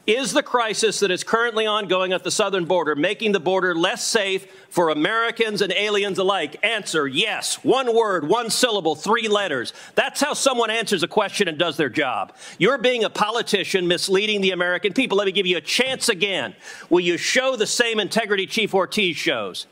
[0.07, 4.05] is the crisis that is currently ongoing at the southern border making the border less
[4.05, 6.57] safe for Americans and aliens alike?
[6.63, 7.63] Answer yes.
[7.63, 9.73] One word, one syllable, three letters.
[9.95, 12.33] That's how someone answers a question and does their job.
[12.59, 15.17] You're being a politician misleading the American people.
[15.17, 16.55] Let me give you a chance again.
[16.89, 19.65] Will you show the same integrity Chief Ortiz shows?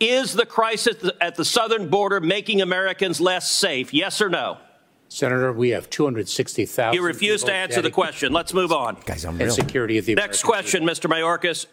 [0.00, 3.92] Is the crisis at the southern border making Americans less safe?
[3.92, 4.58] Yes or no?
[5.08, 6.94] Senator, we have 260,000.
[6.94, 8.32] You refuse to people answer the dedicated- question.
[8.32, 8.96] Let's move on.
[9.06, 9.54] Guy's And unreal.
[9.54, 11.10] security of the Next American question, Mr.
[11.10, 11.66] Mayorkas.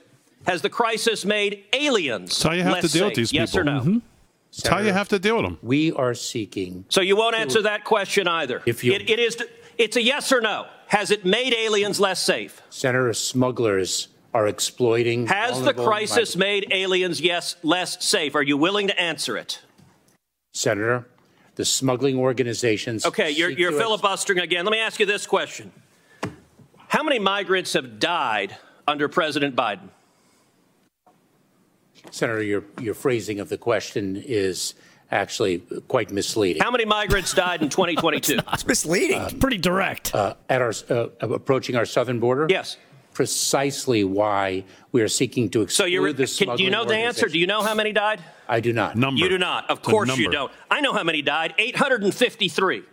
[0.47, 3.17] Has the crisis made aliens That's how you have less to deal with safe?
[3.17, 3.61] these Yes people.
[3.61, 3.79] or no?
[3.81, 4.01] Mhm.
[4.51, 5.57] That's how you Senator, have to deal with them.
[5.61, 6.85] We are seeking.
[6.89, 8.61] So you won't answer that question either.
[8.65, 9.37] If you- it, it is.
[9.77, 10.67] It's a yes or no.
[10.87, 12.61] Has it made aliens less safe?
[12.69, 15.27] Senator, smugglers are exploiting.
[15.27, 16.35] Has the vulnerable crisis migrants.
[16.37, 18.35] made aliens yes less safe?
[18.35, 19.59] Are you willing to answer it?
[20.53, 21.05] Senator,
[21.55, 23.05] the smuggling organizations.
[23.05, 24.65] Okay, you're, you're filibustering again.
[24.65, 25.71] Let me ask you this question:
[26.87, 28.55] How many migrants have died
[28.87, 29.89] under President Biden?
[32.11, 34.75] Senator, your, your phrasing of the question is
[35.11, 36.61] actually quite misleading.
[36.61, 38.39] How many migrants died in 2022?
[38.53, 39.39] It's misleading.
[39.39, 40.13] Pretty direct.
[40.13, 42.47] Uh, at our uh, approaching our southern border?
[42.49, 42.77] yes.
[43.15, 46.11] Precisely why we are seeking to exclude So you're.
[46.11, 47.27] the Can, do you know the answer?
[47.27, 48.21] Do you know how many died?
[48.47, 48.97] I do not.
[48.97, 49.19] Number.
[49.19, 49.71] You do not.
[49.71, 50.51] Of course you don't.
[50.69, 51.53] I know how many died.
[51.57, 52.83] 853.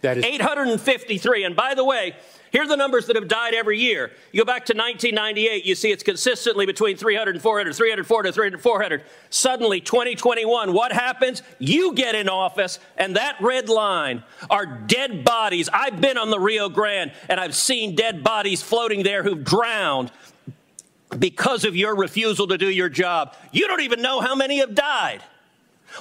[0.00, 1.44] That is 853.
[1.44, 2.16] And by the way,
[2.52, 4.12] here are the numbers that have died every year.
[4.32, 8.32] You go back to 1998, you see it's consistently between 300 and 400, 300, 400,
[8.32, 9.02] 300, 400.
[9.30, 11.42] Suddenly, 2021, what happens?
[11.58, 15.68] You get in office, and that red line are dead bodies.
[15.72, 20.10] I've been on the Rio Grande, and I've seen dead bodies floating there who've drowned
[21.18, 23.34] because of your refusal to do your job.
[23.52, 25.22] You don't even know how many have died.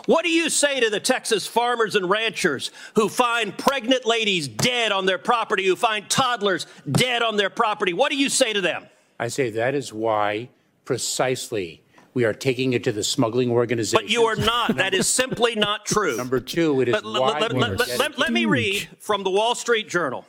[0.05, 4.91] What do you say to the Texas farmers and ranchers who find pregnant ladies dead
[4.91, 7.93] on their property, who find toddlers dead on their property?
[7.93, 8.85] What do you say to them?
[9.19, 10.49] I say that is why
[10.83, 11.81] precisely
[12.13, 14.03] we are taking it to the smuggling organization.
[14.05, 14.77] But you are not.
[14.77, 16.15] that is simply not true.
[16.17, 18.87] Number two, it is But why let, we let- are let- let- let me read
[18.99, 20.25] from the Wall Street Journal.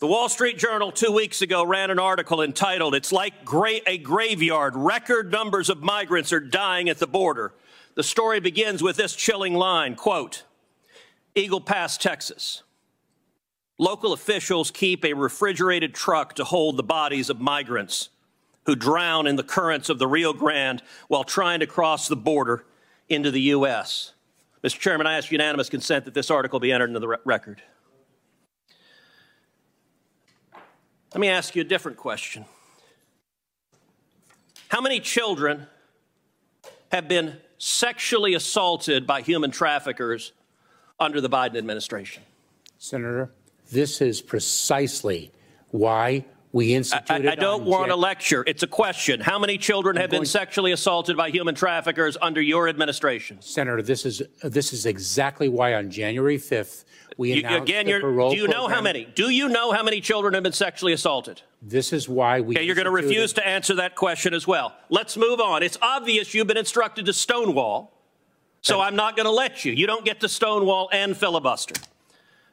[0.00, 3.98] The Wall Street Journal two weeks ago ran an article entitled, It's Like gra- a
[3.98, 4.76] Graveyard.
[4.76, 7.52] Record numbers of migrants are dying at the border.
[7.98, 10.44] The story begins with this chilling line quote,
[11.34, 12.62] Eagle Pass, Texas.
[13.76, 18.10] Local officials keep a refrigerated truck to hold the bodies of migrants
[18.66, 22.64] who drown in the currents of the Rio Grande while trying to cross the border
[23.08, 24.12] into the U.S.
[24.62, 24.78] Mr.
[24.78, 27.62] Chairman, I ask unanimous consent that this article be entered into the re- record.
[31.14, 32.44] Let me ask you a different question.
[34.68, 35.66] How many children
[36.92, 40.32] have been sexually assaulted by human traffickers
[40.98, 42.22] under the Biden administration?
[42.78, 43.30] Senator,
[43.70, 45.32] this is precisely
[45.70, 47.28] why we I, instituted.
[47.28, 48.42] I don't on want to lecture.
[48.46, 49.20] It's a question.
[49.20, 53.40] How many children have been sexually assaulted by human traffickers under your administration?
[53.42, 56.84] Senator, this is this is exactly why on January 5th
[57.18, 59.04] we You- announced again, the parole do you know how many?
[59.04, 61.42] Do you know how many children have been sexually assaulted?
[61.60, 62.54] This is why we.
[62.56, 64.74] Okay, you're going to refuse to answer that question as well.
[64.88, 65.62] Let's move on.
[65.62, 67.92] It's obvious you've been instructed to stonewall,
[68.62, 69.72] so I'm not going to let you.
[69.72, 71.74] You don't get to stonewall and filibuster.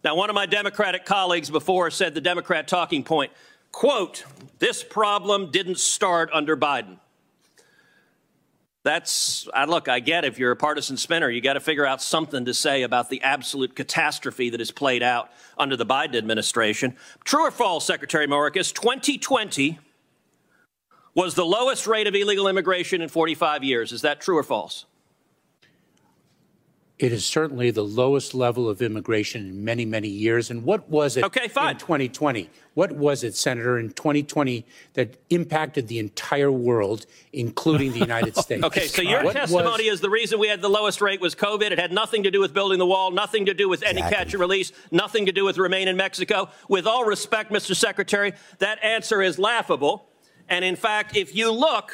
[0.03, 3.32] Now, one of my Democratic colleagues before said the Democrat talking point,
[3.72, 4.24] quote,
[4.59, 6.97] this problem didn't start under Biden.
[8.86, 12.04] That's, I look, I get if you're a partisan spinner, you got to figure out
[12.04, 16.96] something to say about the absolute catastrophe that has played out under the Biden administration.
[17.24, 19.80] True or false, Secretary Mayorkas, 2020
[21.16, 23.92] was the lowest rate of illegal immigration in 45 years.
[23.92, 24.86] Is that true or false?
[26.98, 30.50] It is certainly the lowest level of immigration in many, many years.
[30.50, 31.72] And what was it Okay, fine.
[31.74, 32.50] in 2020?
[32.74, 38.64] What was it, Senator, in 2020 that impacted the entire world, including the United States?
[38.64, 41.36] Okay, so your What testimony was- is the reason we had the lowest rate was
[41.36, 41.72] COVID.
[41.72, 44.16] It had nothing to do with building the wall, nothing to do with any Exactly.
[44.16, 46.48] catch and release, nothing to do with remain in Mexico.
[46.70, 47.76] With all respect, Mr.
[47.76, 50.08] Secretary, that answer is laughable.
[50.48, 51.91] And in fact, if you look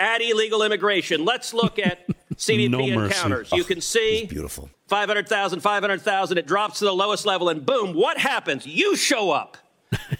[0.00, 2.04] at illegal immigration, let's look at
[2.36, 3.16] CBP No mercy.
[3.16, 3.50] encounters.
[3.52, 4.70] You can see Beautiful.
[4.88, 8.66] 500,000, 500,000, it drops to the lowest level, and boom, what happens?
[8.66, 9.56] You show up.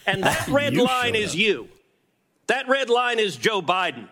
[0.06, 1.36] And that red line is up.
[1.36, 1.68] you.
[2.48, 4.08] That red line is Joe Biden.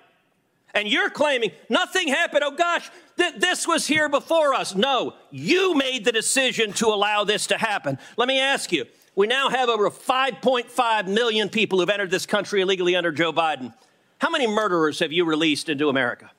[0.75, 2.43] And you're claiming nothing happened.
[2.45, 4.75] Oh gosh, th- this was here before us.
[4.75, 7.97] No, you made the decision to allow this to happen.
[8.17, 12.61] Let me ask you we now have over 5.5 million people who've entered this country
[12.61, 13.73] illegally under Joe Biden.
[14.19, 16.33] How many murderers have you released into America?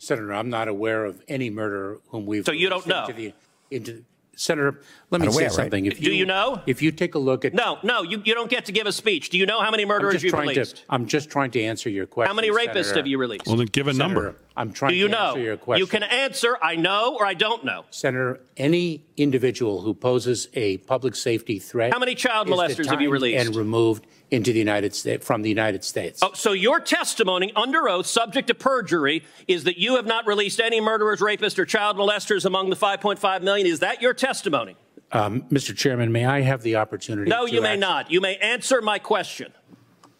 [0.00, 2.46] Senator, I'm not aware of any murderer whom we've.
[2.46, 3.04] So you don't know?
[3.04, 3.34] Into the,
[3.70, 4.80] into, Senator,
[5.10, 5.54] let me Not say aware, right?
[5.54, 5.84] something.
[5.84, 6.62] If Do you know?
[6.66, 7.52] If you take a look at.
[7.52, 9.28] No, no, you, you don't get to give a speech.
[9.28, 10.54] Do you know how many I'm murderers you've trying to.
[10.54, 10.86] released?
[10.88, 12.30] I'm just trying to answer your question.
[12.30, 12.94] How many rapists Senator.
[12.94, 13.46] have you released?
[13.46, 14.36] Well, then give a Senator, number.
[14.56, 15.26] I'm trying Do you to know?
[15.28, 15.80] answer your question.
[15.80, 17.84] You can answer I know or I don't know.
[17.90, 21.92] Senator, any individual who poses a public safety threat.
[21.92, 23.44] How many child molesters have you released?
[23.46, 26.20] And removed into the United States from the United States.
[26.22, 30.60] Oh, so your testimony under oath, subject to perjury, is that you have not released
[30.60, 33.66] any murderers, rapists, or child molesters among the 5.5 million.
[33.66, 34.76] Is that your testimony?
[35.12, 35.76] Um, Mr.
[35.76, 37.28] Chairman, may I have the opportunity?
[37.28, 38.10] No, you may not.
[38.10, 39.52] You may answer my question.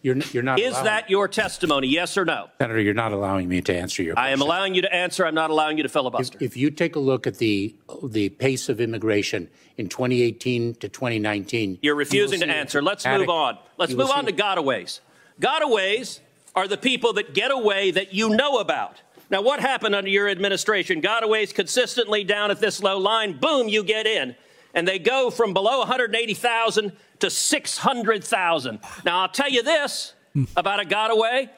[0.01, 0.59] You're, n- you're not.
[0.59, 1.87] Is allowing- that your testimony?
[1.87, 2.49] Yes or no?
[2.59, 2.79] Senator?
[2.79, 4.17] You're not allowing me to answer your.
[4.17, 5.25] I am allowing you to answer.
[5.25, 6.37] I'm not allowing you to filibuster.
[6.41, 11.79] If you take a look at the the pace of immigration in 2018 to 2019,
[11.81, 12.81] You're you refusing to answer.
[12.81, 13.57] Let's move on.
[13.77, 15.01] Let's move on to gotaways.
[15.39, 16.19] Gotaways
[16.55, 19.01] are the people that get away that you know about.
[19.29, 21.01] Now, what happened under your administration?
[21.01, 23.39] Gotaways consistently down at this low line.
[23.39, 24.35] Boom, you get in.
[24.73, 28.79] And they go from below 180,000 to 600,000.
[29.05, 30.13] Now, I'll tell you this
[30.55, 31.49] about a gotaway.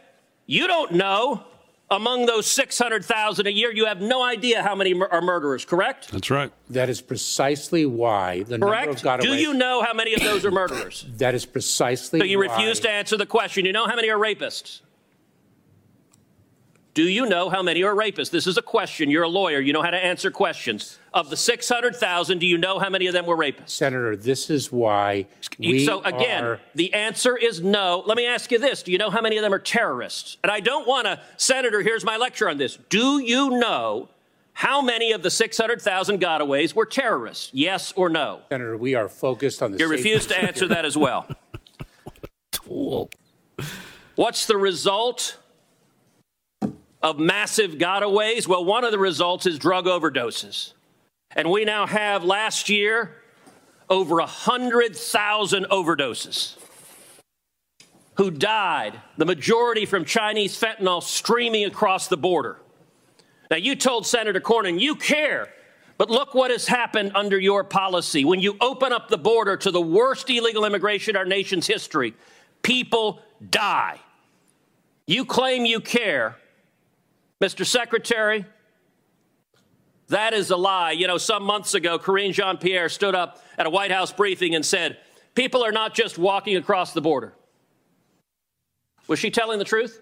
[0.45, 1.43] You don't know
[1.91, 6.11] among those 600,000 a year, you have no idea how many mur- are murderers, correct?
[6.11, 6.51] That's right.
[6.69, 9.03] That is precisely why the number of Correct?
[9.03, 9.21] gotaways.
[9.21, 11.05] Do you know how many of those are murderers?
[11.17, 12.19] That is precisely.
[12.19, 13.65] So you why- refuse to answer the question.
[13.65, 14.81] You know how many are rapists?
[16.93, 18.29] Do you know how many are rapists?
[18.29, 19.09] This is a question.
[19.09, 19.59] You're a lawyer.
[19.59, 20.99] You know how to answer questions.
[21.11, 23.71] Of the 600,000, do you know how many of them were rapists?
[23.71, 25.25] Senator, this is why
[25.57, 26.59] we so again, are.
[26.75, 28.03] the answer is no.
[28.05, 30.37] Let me ask you this: Do you know how many of them are terrorists?
[30.43, 31.81] And I don't want to, Senator.
[31.81, 32.77] Here's my lecture on this.
[32.89, 34.09] Do you know
[34.53, 37.49] how many of the 600,000 gotaways were terrorists?
[37.53, 38.41] Yes or no?
[38.49, 39.79] Senator, we are focused on the.
[39.79, 41.27] You refuse to answer that as well.
[44.15, 45.37] What's the result
[47.03, 48.47] of massive gotaways?
[48.47, 50.73] Well, one of the results is drug overdoses.
[51.35, 53.17] And we now have last year
[53.89, 56.55] over 100,000 overdoses
[58.15, 62.57] who died, the majority from Chinese fentanyl streaming across the border.
[63.49, 65.49] Now, you told Senator Cornyn you care,
[65.97, 68.23] but look what has happened under your policy.
[68.23, 72.13] When you open up the border to the worst illegal immigration in our nation's history,
[72.61, 73.99] people die.
[75.07, 76.37] You claim you care.
[77.43, 77.65] Mr.
[77.65, 78.45] Secretary,
[80.07, 80.91] that is a lie.
[80.93, 84.55] You know, some months ago, Karine Jean Pierre stood up at a White House briefing
[84.55, 84.97] and said,
[85.35, 87.33] People are not just walking across the border.
[89.07, 89.99] Was she telling the truth?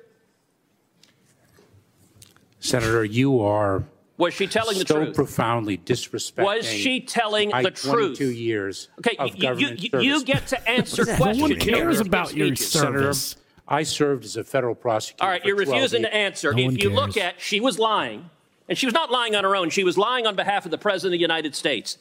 [2.59, 3.83] Senator, you are
[4.17, 4.97] Was she telling the truth?
[4.99, 5.15] so truth?
[5.15, 6.43] profoundly disrespecting.
[6.43, 8.17] Was she telling my the truth?
[8.19, 10.05] 22 years Okay, of you, you, government you, service.
[10.05, 11.19] you get to answer questions.
[11.19, 11.41] No questions.
[11.41, 12.71] one You cares about your speeches.
[12.71, 13.35] service.
[13.71, 15.23] I served as a federal prosecutor.
[15.23, 16.11] All right, for you're refusing years.
[16.11, 16.53] to answer.
[16.53, 18.29] No if you look at, she was lying,
[18.67, 19.69] and she was not lying on her own.
[19.69, 21.97] She was lying on behalf of the President of the United States.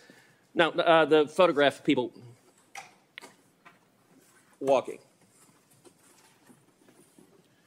[0.52, 2.12] Now, uh, the photograph of people
[4.58, 4.98] walking.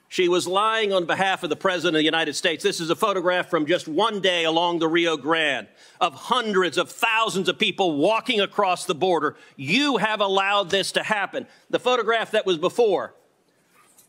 [0.09, 2.61] She was lying on behalf of the President of the United States.
[2.61, 5.69] This is a photograph from just one day along the Rio Grande
[6.01, 9.37] of hundreds of thousands of people walking across the border.
[9.55, 11.47] You have allowed this to happen.
[11.69, 13.15] The photograph that was before.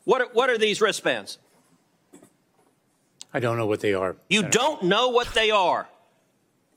[0.05, 1.39] What are, what are these wristbands?
[3.33, 4.17] I don't know what they are.
[4.29, 5.89] You don't know what they are.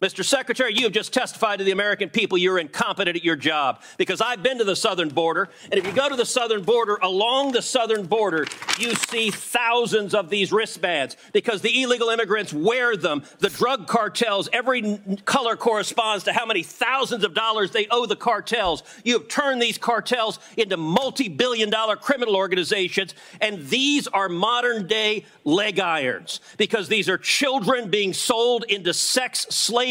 [0.01, 0.23] Mr.
[0.23, 4.21] Secretary, you have just testified to the American people you're incompetent at your job because
[4.21, 5.49] I've been to the southern border.
[5.71, 8.45] And if you go to the southern border, along the southern border,
[8.77, 13.23] you see thousands of these wristbands because the illegal immigrants wear them.
[13.39, 18.15] The drug cartels, every color corresponds to how many thousands of dollars they owe the
[18.15, 18.83] cartels.
[19.03, 23.15] You have turned these cartels into multi billion dollar criminal organizations.
[23.41, 29.47] And these are modern day leg irons because these are children being sold into sex
[29.49, 29.86] slavery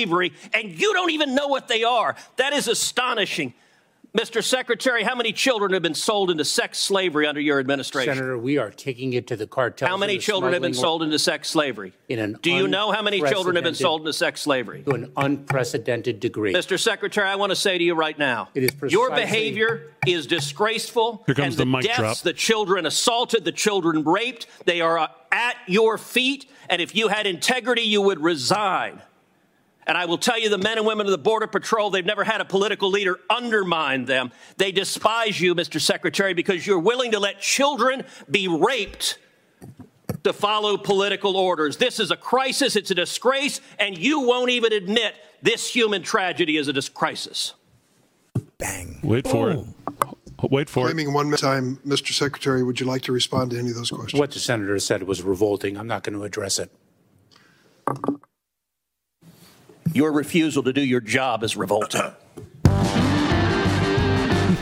[0.52, 2.16] and you don't even know what they are.
[2.36, 3.54] That is astonishing.
[4.16, 4.42] Mr.
[4.42, 8.14] Secretary, how many children have been sold into sex slavery under your administration?
[8.14, 9.90] Senator, we are taking it to the cartels.
[9.90, 11.92] how many children have been sold into sex slavery?
[12.08, 14.84] In an Do you know how many children have been sold into sex slavery?
[14.84, 16.54] to an unprecedented degree.
[16.54, 16.80] Mr.
[16.80, 21.22] Secretary, I want to say to you right now, It is your behavior is disgraceful.
[21.26, 22.18] Here comes and the mic deaths, drop.
[22.18, 24.46] The children assaulted, the children raped.
[24.64, 26.50] They are at your feet.
[26.70, 29.02] And if you had integrity, you would resign.
[29.86, 32.24] And I will tell you, the men and women of the Border Patrol, they've never
[32.24, 34.32] had a political leader undermine them.
[34.56, 35.80] They despise you, Mr.
[35.80, 39.18] Secretary, because you're willing to let children be raped
[40.24, 41.76] to follow political orders.
[41.76, 46.56] This is a crisis, it's a disgrace, and you won't even admit this human tragedy
[46.56, 47.54] is a dis- crisis.
[48.58, 48.98] Bang.
[49.04, 49.58] Wait for it.
[49.58, 50.16] Oh.
[50.50, 50.92] Wait for it.
[50.92, 52.12] Claiming one minute time, Mr.
[52.12, 54.18] Secretary, would you like to respond to any of those questions?
[54.18, 55.76] What the senator said was revolting.
[55.76, 56.70] I'm not going to address it.
[59.92, 62.02] Your refusal to do your job is revolting.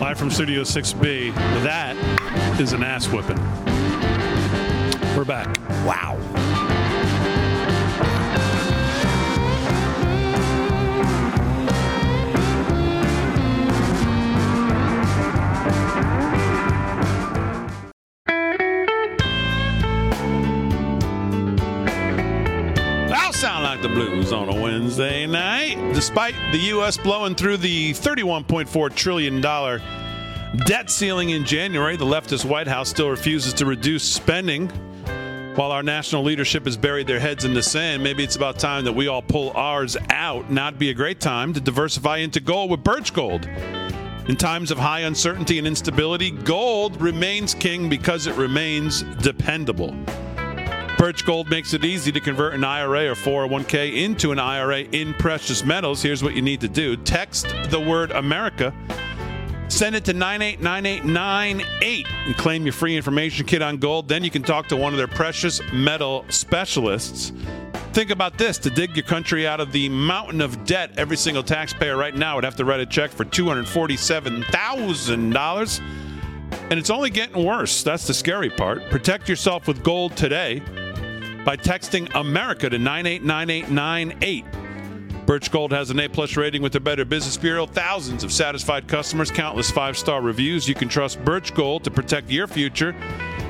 [0.01, 1.35] Live from Studio 6B.
[1.62, 1.97] That
[2.61, 3.39] is an ass whipping.
[5.16, 5.57] We're back.
[5.87, 6.18] Wow.
[23.85, 25.76] The blues on a Wednesday night.
[25.93, 26.97] Despite the U.S.
[26.97, 29.43] blowing through the $31.4 trillion
[30.64, 34.68] debt ceiling in January, the leftist White House still refuses to reduce spending.
[35.57, 38.87] While our national leadership has buried their heads in the sand, maybe it's about time
[38.87, 40.51] that we all pull ours out.
[40.51, 43.45] Not be a great time to diversify into gold with Birch Gold.
[43.45, 49.95] In times of high uncertainty and instability, gold remains king because it remains dependable.
[50.99, 55.12] Birch Gold makes it easy to convert an IRA or 401k into an IRA in
[55.14, 56.03] precious metals.
[56.03, 58.72] Here's what you need to do text the word America,
[59.68, 64.07] send it to 989898, and claim your free information kit on gold.
[64.09, 67.32] Then you can talk to one of their precious metal specialists.
[67.92, 71.42] Think about this to dig your country out of the mountain of debt, every single
[71.42, 75.80] taxpayer right now would have to write a check for $247,000.
[76.70, 77.82] And it's only getting worse.
[77.82, 78.88] That's the scary part.
[78.90, 80.62] Protect yourself with gold today.
[81.45, 84.45] By texting America to 989898.
[85.26, 87.66] Birch Gold has an A plus rating with the Better Business Bureau.
[87.66, 90.68] Thousands of satisfied customers, countless five star reviews.
[90.68, 92.95] You can trust Birch Gold to protect your future.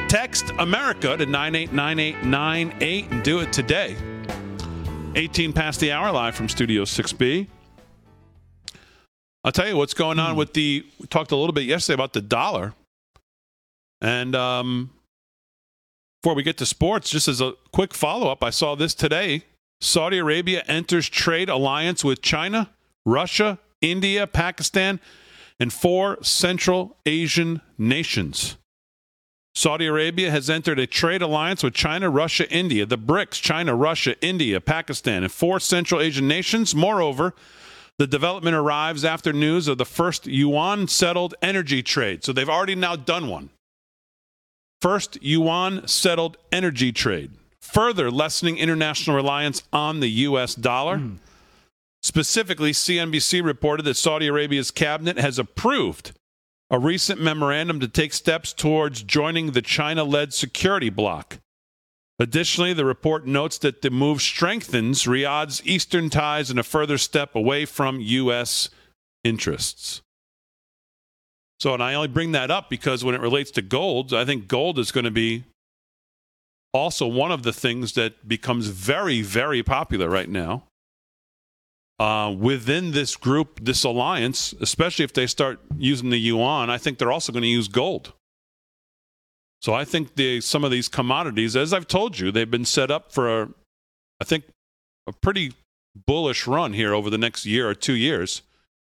[0.08, 3.96] Text America to 989898 and do it today.
[5.16, 7.48] 18 past the hour, live from Studio 6B.
[9.42, 10.86] I'll tell you what's going on with the.
[10.98, 12.74] We talked a little bit yesterday about the dollar.
[14.00, 14.90] And um,
[16.24, 19.42] before we get to sports, just as a quick follow up, I saw this today.
[19.82, 22.70] Saudi Arabia enters trade alliance with China,
[23.04, 25.00] Russia, India, Pakistan,
[25.60, 28.56] and four Central Asian nations.
[29.54, 34.16] Saudi Arabia has entered a trade alliance with China, Russia, India, the BRICS, China, Russia,
[34.22, 36.74] India, Pakistan, and four Central Asian nations.
[36.74, 37.34] Moreover,
[37.98, 42.24] the development arrives after news of the first yuan settled energy trade.
[42.24, 43.50] So they've already now done one.
[44.84, 47.30] First yuan settled energy trade,
[47.62, 50.54] further lessening international reliance on the U.S.
[50.54, 50.98] dollar.
[50.98, 51.16] Mm.
[52.02, 56.12] Specifically, CNBC reported that Saudi Arabia's cabinet has approved
[56.68, 61.38] a recent memorandum to take steps towards joining the China led security bloc.
[62.18, 67.34] Additionally, the report notes that the move strengthens Riyadh's eastern ties and a further step
[67.34, 68.68] away from U.S.
[69.24, 70.02] interests.
[71.64, 74.48] So, and I only bring that up because when it relates to gold, I think
[74.48, 75.44] gold is going to be
[76.74, 80.64] also one of the things that becomes very, very popular right now.
[81.98, 86.98] Uh, within this group, this alliance, especially if they start using the yuan, I think
[86.98, 88.12] they're also going to use gold.
[89.62, 92.90] So I think the, some of these commodities, as I've told you, they've been set
[92.90, 93.48] up for, a,
[94.20, 94.44] I think,
[95.06, 95.54] a pretty
[96.06, 98.42] bullish run here over the next year or two years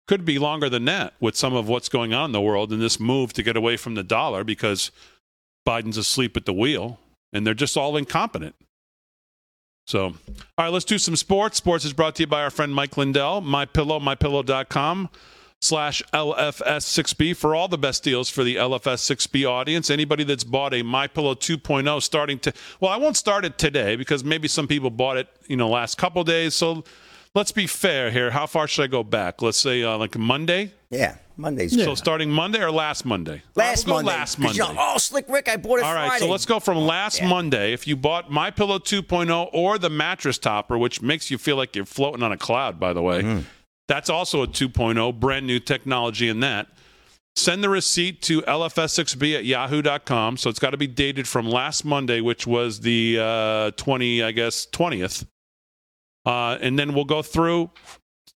[0.08, 2.82] could be longer than that with some of what's going on in the world and
[2.82, 4.90] this move to get away from the dollar because
[5.66, 6.98] Biden's asleep at the wheel
[7.32, 8.56] and they're just all incompetent.
[9.86, 10.14] So, all
[10.58, 11.58] right, let's do some sports.
[11.58, 15.10] Sports is brought to you by our friend Mike Lindell, mypillow, mypillow.com
[15.60, 19.90] slash LFS6B for all the best deals for the LFS6B audience.
[19.90, 24.22] Anybody that's bought a MyPillow 2.0 starting to, well, I won't start it today because
[24.22, 26.54] maybe some people bought it, you know, last couple days.
[26.54, 26.84] So
[27.34, 28.30] let's be fair here.
[28.30, 29.42] How far should I go back?
[29.42, 30.72] Let's say uh, like Monday.
[30.90, 31.74] Yeah, Monday's.
[31.82, 33.42] So starting Monday or last Monday?
[33.54, 34.10] Last we'll Monday.
[34.10, 34.56] Last Monday.
[34.58, 35.84] You know, oh, slick Rick, I bought it.
[35.84, 36.24] All right, Friday.
[36.24, 37.28] so let's go from last Yeah.
[37.28, 37.72] Monday.
[37.72, 41.76] If you bought My Pillow 2.0 or the mattress topper, which makes you feel like
[41.76, 43.44] you're floating on a cloud, by the way, Mm.
[43.86, 46.68] that's also a 2.0, brand new technology in that.
[47.36, 50.38] Send the receipt to lfs6b at yahoo.com.
[50.38, 54.32] So it's got to be dated from last Monday, which was the uh, 20, I
[54.32, 55.24] guess, 20th.
[56.28, 57.70] Uh, and then we'll go through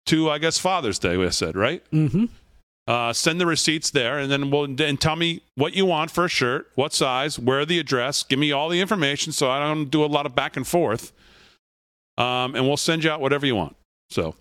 [0.07, 1.83] to, I guess, Father's Day, we said, right?
[1.91, 2.27] Mm-hmm.
[2.87, 6.25] Uh, send the receipts there, and then we'll and tell me what you want for
[6.25, 8.23] a shirt, what size, where the address.
[8.23, 11.13] Give me all the information so I don't do a lot of back and forth.
[12.17, 13.75] Um, and we'll send you out whatever you want.
[14.11, 14.37] So,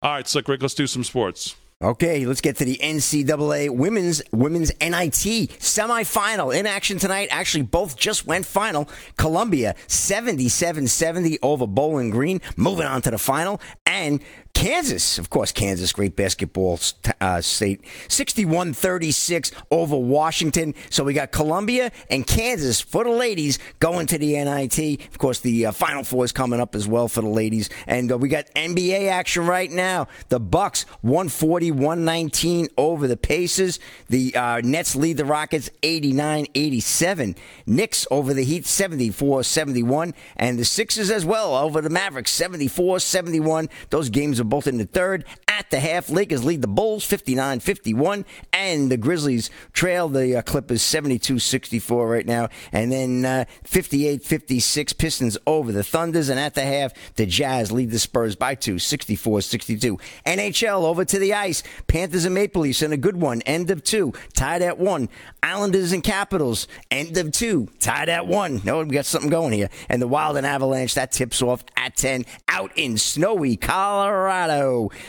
[0.00, 1.56] all right, Slick Rick, let's do some sports.
[1.82, 7.26] Okay, let's get to the NCAA women's women's NIT semifinal in action tonight.
[7.32, 8.88] Actually, both just went final.
[9.16, 14.20] Columbia 77-70 over Bowling Green, moving on to the final, and
[14.54, 16.78] Kansas, of course, Kansas, great basketball
[17.20, 20.74] uh, state, 61-36 over Washington.
[20.90, 25.00] So we got Columbia and Kansas for the ladies going to the NIT.
[25.08, 27.70] Of course, the uh, Final Four is coming up as well for the ladies.
[27.86, 30.06] And uh, we got NBA action right now.
[30.28, 33.80] The Bucks 140-119 over the Pacers.
[34.10, 37.36] The uh, Nets lead the Rockets 89-87.
[37.66, 40.14] Knicks over the Heat 74-71.
[40.36, 43.68] And the Sixers as well over the Mavericks 74-71.
[43.90, 45.24] Those games are both in the third.
[45.48, 50.42] At the half, Lakers lead the Bulls 59 51, and the Grizzlies trail the uh,
[50.42, 52.48] Clippers 72 64 right now.
[52.72, 56.28] And then 58 56, Pistons over the Thunders.
[56.28, 59.98] And at the half, the Jazz lead the Spurs by two 64 62.
[60.26, 61.62] NHL over to the ice.
[61.86, 63.42] Panthers and Maple Leafs in a good one.
[63.42, 65.08] End of two, tied at one.
[65.42, 68.60] Islanders and Capitals, end of two, tied at one.
[68.64, 69.70] No, we got something going here.
[69.88, 74.31] And the Wild and Avalanche, that tips off at 10 out in snowy Colorado.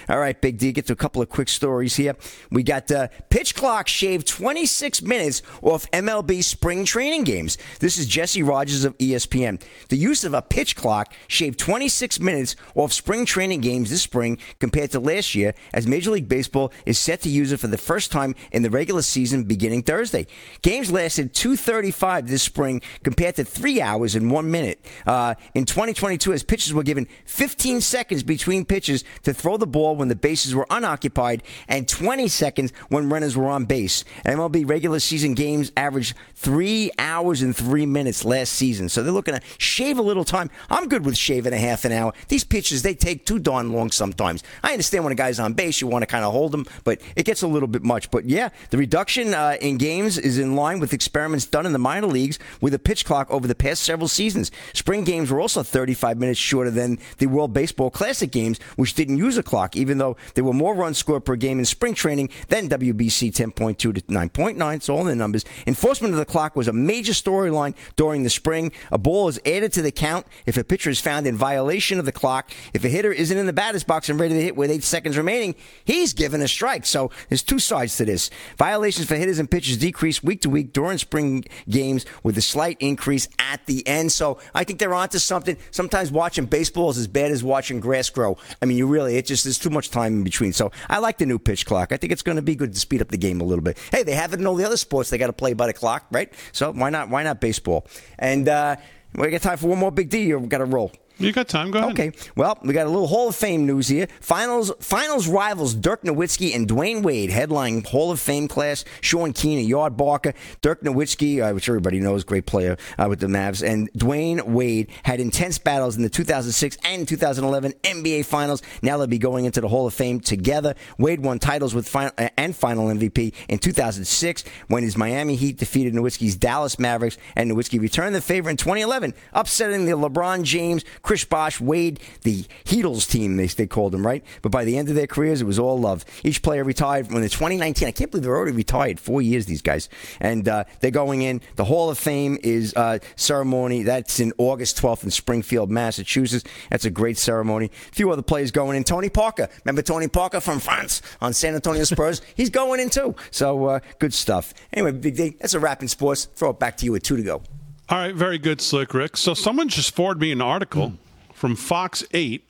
[0.09, 2.15] All right, Big D, get to a couple of quick stories here.
[2.51, 7.57] We got uh, pitch clock shaved 26 minutes off MLB spring training games.
[7.79, 9.61] This is Jesse Rogers of ESPN.
[9.89, 14.37] The use of a pitch clock shaved 26 minutes off spring training games this spring
[14.59, 17.77] compared to last year, as Major League Baseball is set to use it for the
[17.77, 20.27] first time in the regular season beginning Thursday.
[20.61, 26.33] Games lasted 2:35 this spring compared to three hours and one minute uh, in 2022,
[26.33, 30.55] as pitchers were given 15 seconds between pitches to throw the ball when the bases
[30.55, 34.03] were unoccupied and 20 seconds when runners were on base.
[34.25, 38.89] MLB regular season games averaged three hours and three minutes last season.
[38.89, 40.49] So they're looking to shave a little time.
[40.69, 42.13] I'm good with shaving a half an hour.
[42.27, 44.43] These pitches, they take too darn long sometimes.
[44.63, 47.01] I understand when a guy's on base, you want to kind of hold him, but
[47.15, 48.11] it gets a little bit much.
[48.11, 51.79] But yeah, the reduction uh, in games is in line with experiments done in the
[51.79, 54.51] minor leagues with a pitch clock over the past several seasons.
[54.73, 59.17] Spring games were also 35 minutes shorter than the World Baseball Classic games, which didn't
[59.17, 62.29] use a clock, even though there were more runs scored per game in spring training
[62.47, 64.75] than WBC 10.2 to 9.9.
[64.75, 65.45] It's all in the numbers.
[65.67, 68.71] Enforcement of the clock was a major storyline during the spring.
[68.91, 72.05] A ball is added to the count if a pitcher is found in violation of
[72.05, 72.51] the clock.
[72.73, 75.17] If a hitter isn't in the batter's box and ready to hit with eight seconds
[75.17, 75.55] remaining,
[75.85, 76.85] he's given a strike.
[76.85, 78.29] So there's two sides to this.
[78.57, 82.77] Violations for hitters and pitchers decrease week to week during spring games with a slight
[82.79, 84.11] increase at the end.
[84.11, 85.57] So I think they're onto something.
[85.71, 88.37] Sometimes watching baseball is as bad as watching grass grow.
[88.61, 90.53] I mean, you really, it just, there's too much time in between.
[90.53, 91.91] So I like the new pitch clock.
[91.91, 93.77] I think it's going to be good to speed up the game a little bit.
[93.91, 95.09] Hey, they have it in all the other sports.
[95.09, 96.31] They got to play by the clock, right?
[96.51, 97.87] So why not, why not baseball?
[98.19, 98.75] And, uh,
[99.15, 100.91] we got time for one more big D we got to roll?
[101.19, 101.71] You got time.
[101.71, 101.91] Go ahead.
[101.91, 102.11] Okay.
[102.35, 104.07] Well, we got a little Hall of Fame news here.
[104.19, 108.83] Finals finals rivals Dirk Nowitzki and Dwyane Wade headlining Hall of Fame class.
[109.01, 110.33] Sean Keane and Yardbarker.
[110.61, 114.89] Dirk Nowitzki, uh, which everybody knows, great player uh, with the Mavs, and Dwyane Wade
[115.03, 118.61] had intense battles in the 2006 and 2011 NBA Finals.
[118.81, 120.75] Now they'll be going into the Hall of Fame together.
[120.97, 125.57] Wade won titles with final, uh, and Final MVP in 2006 when his Miami Heat
[125.57, 130.83] defeated Nowitzki's Dallas Mavericks, and Nowitzki returned the favor in 2011, upsetting the LeBron James.
[131.03, 134.23] Chris Bosh, Wade, the Heatles team, they, they called them, right?
[134.41, 136.05] But by the end of their careers, it was all love.
[136.23, 137.89] Each player retired when the 2019.
[137.89, 139.01] I can't believe they're already retired.
[139.01, 139.89] Four years, these guys.
[140.21, 141.41] And uh, they're going in.
[141.57, 143.83] The Hall of Fame is uh, ceremony.
[143.83, 146.49] That's in August 12th in Springfield, Massachusetts.
[146.69, 147.65] That's a great ceremony.
[147.65, 148.85] A few other players going in.
[148.85, 149.49] Tony Parker.
[149.65, 152.21] Remember Tony Parker from France on San Antonio Spurs?
[152.35, 153.13] He's going in too.
[153.29, 154.53] So uh, good stuff.
[154.71, 156.29] Anyway, Big D, that's a wrap in sports.
[156.33, 157.41] Throw it back to you with two to go.
[157.89, 159.17] All right, very good, Slick Rick.
[159.17, 160.97] So someone just forwarded me an article mm.
[161.33, 162.43] from Fox 8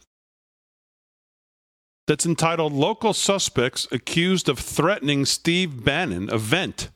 [2.07, 6.89] that's entitled Local Suspects Accused of Threatening Steve Bannon Event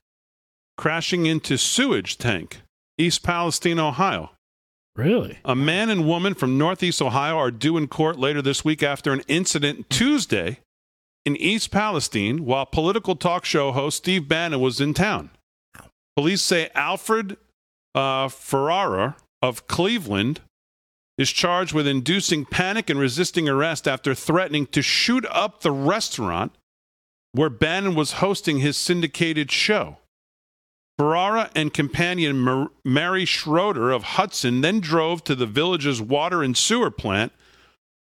[0.77, 2.61] Crashing into Sewage Tank,
[2.99, 4.31] East Palestine, Ohio.
[4.95, 5.39] Really?
[5.43, 9.11] A man and woman from Northeast Ohio are due in court later this week after
[9.11, 10.59] an incident Tuesday
[11.25, 15.31] in East Palestine while political talk show host Steve Bannon was in town.
[16.15, 17.37] Police say Alfred
[17.97, 20.41] uh, Ferrara of Cleveland
[21.17, 26.51] is charged with inducing panic and resisting arrest after threatening to shoot up the restaurant
[27.31, 29.97] where Bannon was hosting his syndicated show.
[30.99, 36.55] Ferrara and companion Mar- Mary Schroeder of Hudson then drove to the village's water and
[36.55, 37.31] sewer plant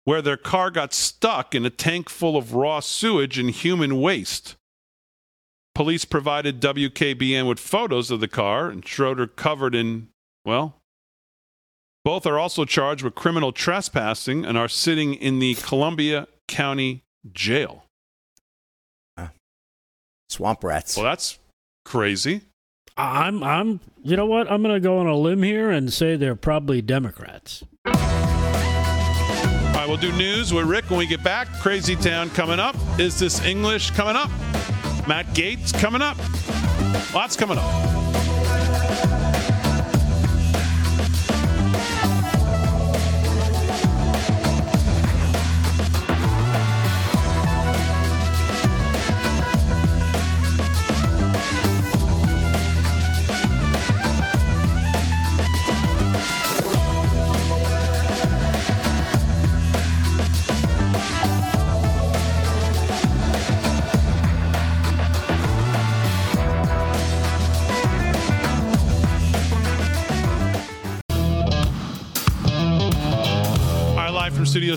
[0.05, 4.55] where their car got stuck in a tank full of raw sewage and human waste.
[5.75, 10.09] Police provided WKBN with photos of the car and Schroeder covered in,
[10.45, 10.75] well,
[12.05, 17.01] both are also charged with criminal trespassing and are sitting in the Columbiana County
[17.31, 17.85] Jail.
[20.29, 20.97] Swamp rats.
[20.97, 21.39] Well, that's
[21.85, 22.41] crazy.
[22.97, 24.51] I'm, I'm, you know what?
[24.51, 27.63] I'm going to go on a limb here and say they're probably Democrats.
[27.85, 31.47] All right, we'll do news with Rick when we get back.
[31.59, 32.75] Crazy Town coming up.
[32.99, 34.29] Is this English coming up?
[35.07, 36.17] Matt Gaetz coming up.
[37.13, 39.32] Lots coming up.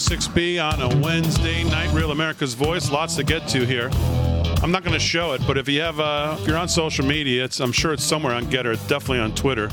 [0.01, 1.91] Studio 6B on a Wednesday night.
[1.95, 2.91] Real America's Voice.
[2.91, 3.89] Lots to get to here.
[4.63, 7.05] I'm not going to show it, but if you have, uh, if you're on social
[7.05, 8.75] media, it's I'm sure it's somewhere on Gettr.
[8.75, 9.71] It's definitely on Twitter.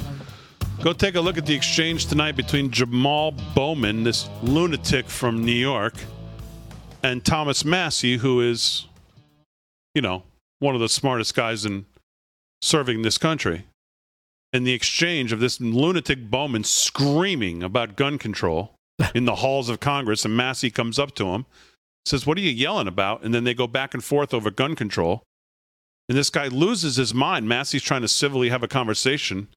[0.82, 5.52] Go take a look at the exchange tonight between Jamal Bowman, this lunatic from New
[5.52, 5.96] York,
[7.02, 8.88] and Thomas Massie, who is,
[9.94, 10.24] you know,
[10.60, 11.86] one of the smartest guys in
[12.62, 13.66] serving this country.
[14.54, 18.73] And the exchange of this lunatic Bowman screaming about gun control
[19.16, 21.46] in the halls of Congress, and Massie comes up to him,
[22.06, 23.24] says, What are you yelling about?
[23.24, 25.24] And then they go back and forth over gun control.
[26.10, 27.48] And this guy loses his mind.
[27.48, 29.48] Massie's trying to civilly have a conversation.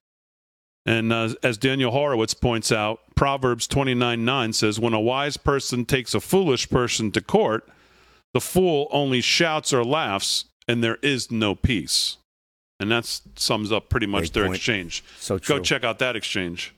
[0.85, 5.83] And uh, as Daniel Horowitz points out, Proverbs 29 9 says, When a wise person
[5.83, 7.67] takes a foolish person to court,
[8.33, 12.17] The fool only shouts or laughs, and there is no peace.
[12.79, 13.05] And that
[13.35, 14.55] sums up pretty much Great their point.
[14.57, 15.03] exchange.
[15.19, 16.73] So Go check out that exchange.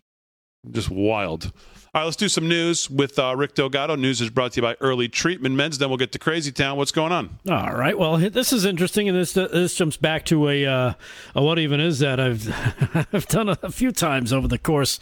[0.71, 1.51] Just wild.
[1.91, 3.95] All right, let's do some news with uh, Rick Delgado.
[3.95, 5.79] News is brought to you by Early Treatment Meds.
[5.79, 6.77] Then we'll get to Crazy Town.
[6.77, 7.39] What's going on?
[7.49, 7.97] All right.
[7.97, 10.93] Well, this is interesting, and this this jumps back to a, uh,
[11.33, 12.47] a what even is that I've
[13.11, 14.99] I've done a, a few times over the course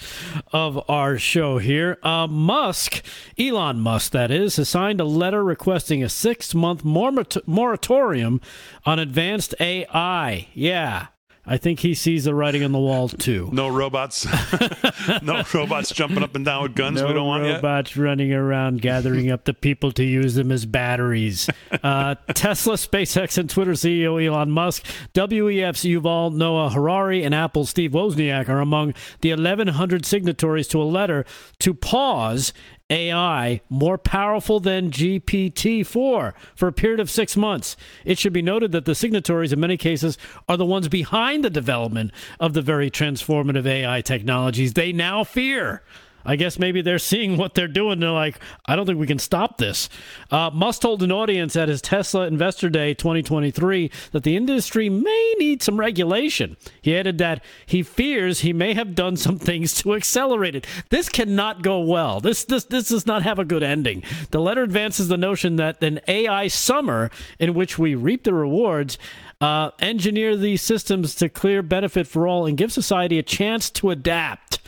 [0.54, 1.98] of our show here.
[2.04, 3.04] Uh, Musk,
[3.38, 8.40] Elon Musk, that is, has signed a letter requesting a six month moratorium
[8.86, 10.48] on advanced AI.
[10.54, 11.08] Yeah.
[11.48, 13.50] I think he sees the writing on the wall too.
[13.54, 14.26] No robots,
[15.22, 17.02] no robots jumping up and down with guns.
[17.02, 17.56] No we don't want yet.
[17.56, 21.50] robots running around gathering up the people to use them as batteries.
[21.84, 27.92] Uh, Tesla, SpaceX, and Twitter CEO Elon Musk, WEF's Yuval Noah Harari, and Apple's Steve
[27.92, 31.26] Wozniak are among the 1,100 signatories to a letter
[31.60, 32.52] to pause
[32.90, 37.76] AI more powerful than GPT 4 for a period of six months.
[38.06, 41.50] It should be noted that the signatories, in many cases, are the ones behind the
[41.50, 45.82] development of the very transformative AI technologies they now fear.
[46.28, 48.02] I guess maybe they're seeing what they're doing.
[48.02, 49.88] They're like, I don't think we can stop this.
[50.30, 55.36] Uh, Musk told an audience at his Tesla Investor Day 2023 that the industry may
[55.40, 56.58] need some regulation.
[56.82, 60.68] He added that he fears he may have done some things to accelerate it.
[60.90, 62.20] This cannot go well.
[62.20, 64.04] This this this does not have a good ending.
[64.32, 67.10] The letter advances the notion that an AI summer
[67.40, 68.98] in which we reap the rewards.
[69.40, 73.92] Uh, engineer these systems to clear benefit for all and give society a chance to
[73.92, 74.60] adapt.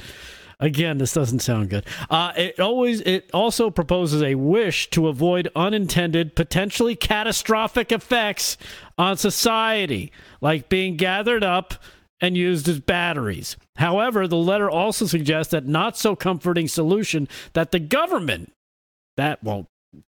[0.61, 1.86] Again, this doesn't sound good.
[2.10, 8.57] Uh, it always it also proposes a wish to avoid unintended, potentially catastrophic effects
[8.98, 10.11] on society,
[10.41, 11.76] like being gathered up
[12.19, 13.56] and used as batteries.
[13.77, 18.52] However, the letter also suggests that not so comforting solution that the government
[19.15, 19.68] that won't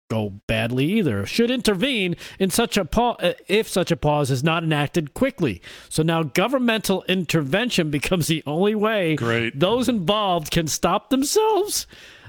[0.09, 1.25] go badly either.
[1.25, 5.61] Should intervene in such a pa- uh, if such a pause is not enacted quickly.
[5.89, 9.59] So now governmental intervention becomes the only way Great.
[9.59, 11.87] those involved can stop themselves.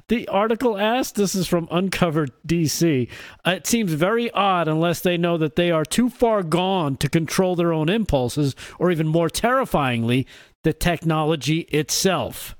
[0.08, 3.08] The article asked this is from uncovered dc
[3.46, 7.08] uh, it seems very odd unless they know that they are too far gone to
[7.08, 10.26] control their own impulses or even more terrifyingly
[10.64, 12.56] the technology itself.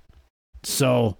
[0.62, 1.19] So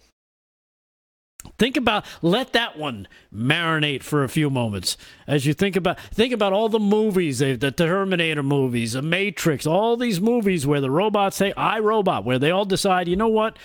[1.59, 4.97] Think about let that one marinate for a few moments
[5.27, 9.67] as you think about think about all the movies, the the Terminator movies, the Matrix,
[9.67, 13.29] all these movies where the robots say "I robot," where they all decide, you know
[13.29, 13.59] what,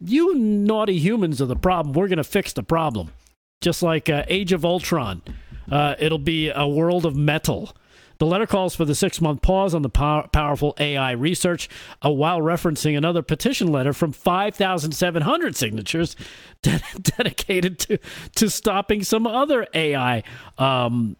[0.00, 1.94] you naughty humans are the problem.
[1.94, 3.12] We're going to fix the problem.
[3.60, 5.22] Just like uh, Age of Ultron,
[5.70, 7.76] uh, it'll be a world of metal.
[8.22, 11.68] The letter calls for the six month pause on the pow- powerful AI research,
[12.04, 16.14] uh, while referencing another petition letter from 5,700 signatures
[16.62, 17.98] de- dedicated to,
[18.36, 20.22] to stopping some other AI
[20.56, 21.16] um,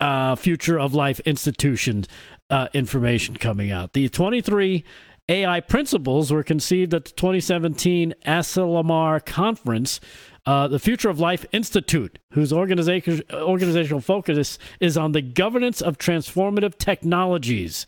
[0.00, 2.06] uh, Future of Life institution
[2.50, 3.92] uh, information coming out.
[3.92, 4.82] The 23
[5.28, 10.00] AI principles were conceived at the 2017 Asilomar conference.
[10.46, 15.98] Uh, the Future of Life Institute, whose organization, organizational focus is on the governance of
[15.98, 17.86] transformative technologies.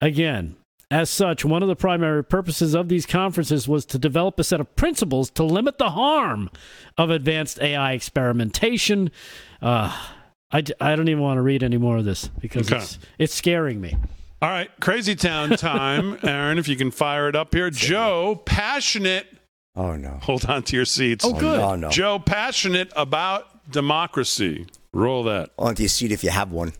[0.00, 0.56] Again,
[0.90, 4.60] as such, one of the primary purposes of these conferences was to develop a set
[4.60, 6.50] of principles to limit the harm
[6.98, 9.10] of advanced AI experimentation.
[9.62, 9.96] Uh,
[10.50, 12.82] I, I don't even want to read any more of this because Okay.
[12.82, 13.96] it's, it's scaring me.
[14.42, 16.58] All right, Crazy Town time, Aaron.
[16.58, 19.28] If you can fire it up here, Joe, passionate.
[19.74, 20.18] Oh no!
[20.22, 21.24] Hold on to your seats.
[21.24, 21.58] Oh, good.
[21.58, 21.88] Oh, no.
[21.88, 24.66] Joe, passionate about democracy.
[24.92, 25.50] Roll that.
[25.58, 26.72] Onto your seat if you have one.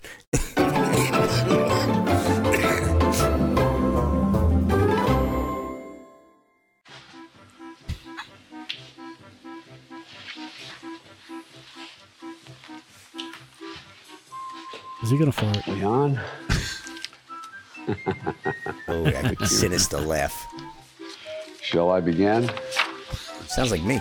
[15.02, 15.66] Is he going to fart?
[15.66, 16.20] We on?
[18.88, 20.46] Oh, that sinister laugh.
[21.62, 22.50] Shall I begin?
[23.46, 24.00] Sounds like me.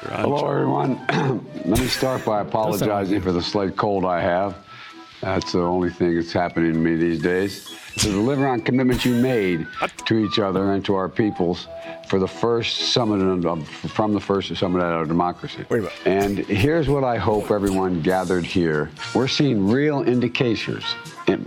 [0.00, 1.04] Hello, everyone.
[1.64, 4.64] Let me start by apologizing for the slight cold I have.
[5.20, 7.68] That's the only thing that's happening to me these days.
[7.96, 9.66] To deliver on commitments you made
[10.06, 11.66] to each other and to our peoples
[12.08, 15.64] for the first summit of, from the first summit of our democracy.
[16.04, 18.90] And here's what I hope everyone gathered here.
[19.14, 20.84] We're seeing real indications,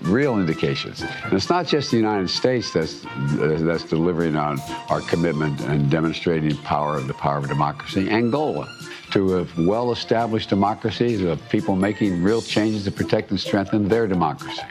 [0.02, 1.04] real indications.
[1.24, 3.06] And it's not just the United States that's
[3.38, 8.10] that's delivering on our commitment and demonstrating power of the power of democracy.
[8.10, 8.68] Angola,
[9.12, 14.62] to a well-established democracy, of people making real changes to protect and strengthen their democracy.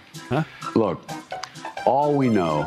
[0.75, 1.03] Look,
[1.87, 2.67] all we know,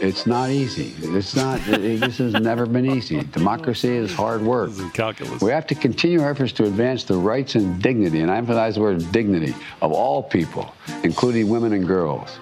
[0.00, 0.94] it's not easy.
[1.00, 1.60] It's not.
[1.68, 3.20] It, this has never been easy.
[3.22, 4.70] Democracy is hard work.
[4.94, 5.42] calculus.
[5.42, 8.76] We have to continue our efforts to advance the rights and dignity, and I emphasize
[8.76, 10.72] the word dignity, of all people,
[11.02, 12.38] including women and girls.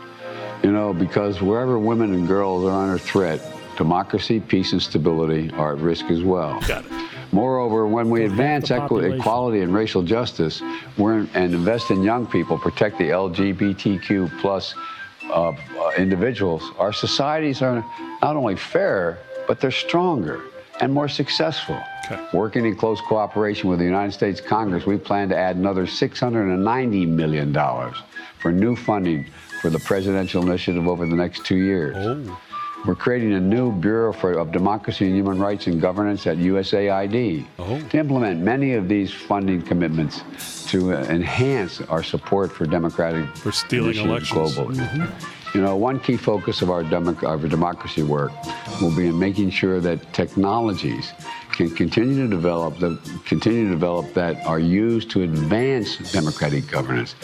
[0.62, 3.40] You know, because wherever women and girls are under threat,
[3.76, 6.60] democracy, peace, and stability are at risk as well.
[6.60, 6.92] Got it.
[7.34, 10.62] Moreover, when we advance the equi- equality and racial justice
[10.96, 14.74] we're, and invest in young people, protect the LGBTQ plus
[15.24, 15.54] uh, uh,
[15.98, 17.84] individuals, our societies are
[18.22, 20.42] not only fairer, but they're stronger
[20.80, 21.80] and more successful.
[22.04, 22.24] Okay.
[22.32, 27.08] Working in close cooperation with the United States Congress, we plan to add another $690
[27.08, 27.52] million
[28.38, 29.26] for new funding
[29.60, 31.96] for the presidential initiative over the next two years.
[32.86, 37.46] We're creating a new Bureau for, of Democracy and Human Rights and Governance at USAID
[37.90, 40.22] to implement many of these funding commitments
[40.70, 44.56] to uh, enhance our support for democratic For stealing elections.
[44.56, 45.54] globally.
[45.54, 48.32] You know, one key focus of our, democ- our democracy work
[48.82, 51.12] will be in making sure that technologies
[51.52, 57.14] can continue to develop, the, continue to develop that are used to advance democratic governance.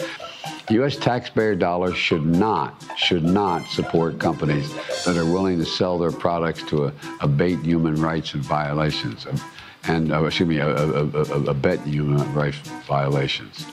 [0.71, 0.95] U.S.
[0.95, 4.73] taxpayer dollars should not, should not support companies
[5.05, 9.43] that are willing to sell their products to a, abate human rights and violations, of-
[9.83, 12.57] and uh, excuse me, abet human rights
[12.87, 13.65] violations.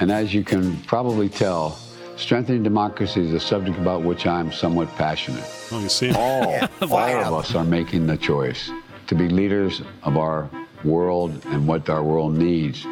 [0.00, 1.78] And as you can probably tell,
[2.16, 5.44] strengthening democracy is a subject about which I'm somewhat passionate.
[5.70, 6.16] Oh, you see him?
[6.16, 8.70] All, all of us are making the choice
[9.06, 10.48] to be leaders of our
[10.82, 12.86] world and what our world needs.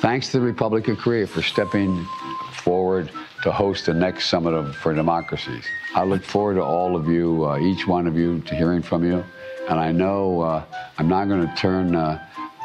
[0.00, 2.06] Thanks to the Republic of Korea for stepping
[2.64, 3.10] forward
[3.42, 5.66] to host the next Summit of, for Democracies.
[5.94, 9.04] I look forward to all of you, uh, each one of you, to hearing from
[9.04, 9.22] you.
[9.68, 10.64] And I know uh,
[10.98, 12.18] I'm not going to turn uh,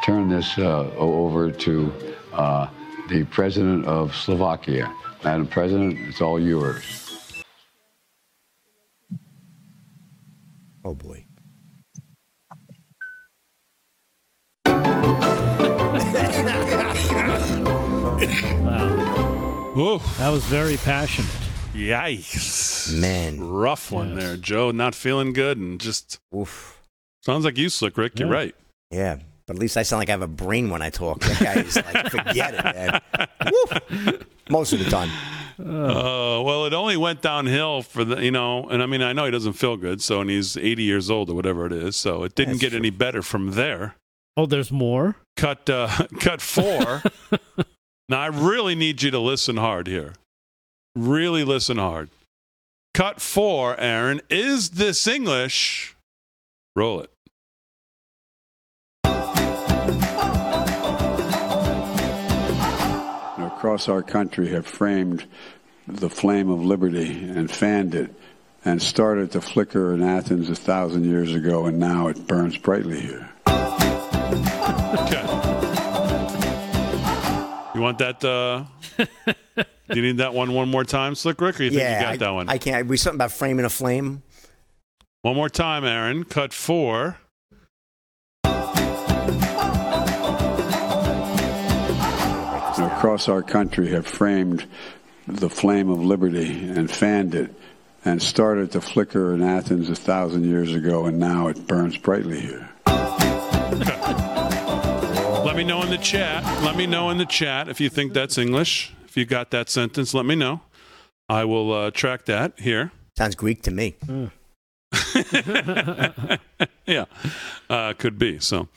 [0.06, 1.94] turn this uh, over to
[2.32, 2.68] uh,
[3.10, 4.90] the President of Slovakia.
[5.24, 6.84] Madam President, it's all yours.
[10.86, 11.29] Oh boy.
[19.80, 20.00] Whoa.
[20.18, 21.32] That was very passionate.
[21.74, 22.94] Yikes.
[23.00, 23.40] Man.
[23.40, 24.20] Rough one Yes.
[24.20, 24.72] there, Joe.
[24.72, 26.82] Not feeling good and just Oof.
[27.24, 28.20] sounds like you, Slick Rick.
[28.20, 28.54] You're right.
[28.92, 29.20] Yeah.
[29.48, 31.22] But at least I sound like I have a brain when I talk.
[31.22, 33.02] That guy is like, forget it, man.
[33.50, 34.24] Woof.
[34.50, 35.10] Most of the time.
[35.58, 39.24] Uh, well, it only went downhill for the, you know, and I mean, I know
[39.24, 42.24] he doesn't feel good, so, and he's 80 years old or whatever it is, so
[42.26, 42.80] it didn't That's get true.
[42.80, 43.96] any better from there.
[44.36, 45.16] Oh, there's more?
[45.38, 45.88] Cut, uh,
[46.20, 47.02] cut four.
[48.10, 50.14] now, I really need you to listen hard here.
[50.96, 52.10] Really listen hard.
[52.94, 54.22] Cut four, Aaron.
[54.30, 55.96] Is this English?
[56.76, 57.12] Roll it.
[63.60, 65.26] across our country have framed
[65.86, 68.10] the flame of liberty and fanned it
[68.64, 73.02] and started to flicker in Athens a thousand years ago, and now it burns brightly
[73.02, 73.30] here.
[77.80, 78.26] You want that?
[78.26, 78.66] Uh,
[78.98, 79.66] do
[79.96, 81.96] you need that one one more time, Slick Rick, or you think yeah.
[81.96, 82.50] you got I, that one?
[82.50, 82.88] I can't.
[82.88, 84.22] We something about framing a flame.
[85.22, 86.26] One more time, Aaron.
[86.26, 87.18] Cut four.
[92.98, 94.66] Across our country have framed
[95.26, 97.56] the flame of liberty and fanned it
[98.04, 102.42] and started to flicker in Athens a thousand years ago, and now it burns brightly
[102.42, 102.70] here.
[105.60, 106.64] Let me know in the chat.
[106.64, 108.94] Let me know in the chat if you think that's English.
[109.04, 110.62] If you got that sentence, let me know.
[111.28, 112.94] I will uh, track that here.
[113.18, 113.98] Sounds Greek to me.
[116.86, 117.04] yeah,
[117.70, 118.40] uh, could be.
[118.40, 118.70] So,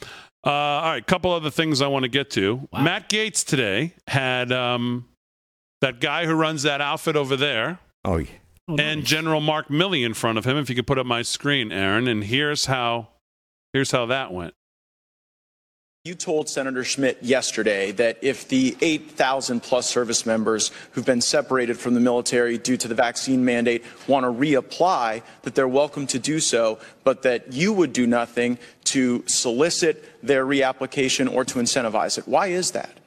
[0.44, 2.68] uh, all right, couple other things I want to get to.
[2.72, 5.06] Matt Gaetz today had um,
[5.82, 7.78] that guy who runs that outfit over there.
[8.04, 8.26] Oh, yeah.
[8.76, 10.56] and General Mark Milley in front of him.
[10.56, 13.10] If you could put up my screen, Aaron, and here's how
[13.72, 14.54] here's how that went.
[16.04, 21.78] You told Senator Schmitt yesterday that if the 8,000 plus service members who've been separated
[21.78, 26.18] from the military due to the vaccine mandate want to reapply, that they're welcome to
[26.18, 32.18] do so, but that you would do nothing to solicit their reapplication or to incentivize
[32.18, 32.26] it.
[32.26, 32.98] Why is that?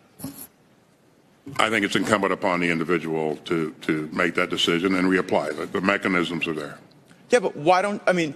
[1.59, 5.57] I think it's incumbent upon the individual to, to make that decision and reapply.
[5.57, 6.80] The, the mechanisms are there.
[7.30, 8.35] Yeah, but why don't, I mean,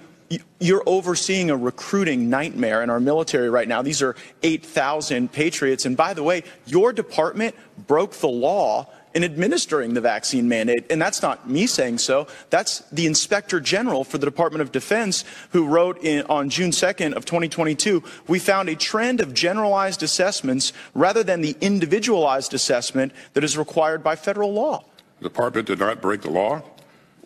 [0.59, 3.81] you're overseeing a recruiting nightmare in our military right now.
[3.81, 5.85] These are 8,000 patriots.
[5.85, 7.55] And by the way, your department
[7.87, 10.85] broke the law in administering the vaccine mandate.
[10.91, 12.27] And that's not me saying so.
[12.51, 17.13] That's the inspector general for the Department of Defense who wrote in, on June 2nd
[17.13, 23.43] of 2022, we found a trend of generalized assessments rather than the individualized assessment that
[23.43, 24.85] is required by federal law.
[25.19, 26.61] The department did not break the law.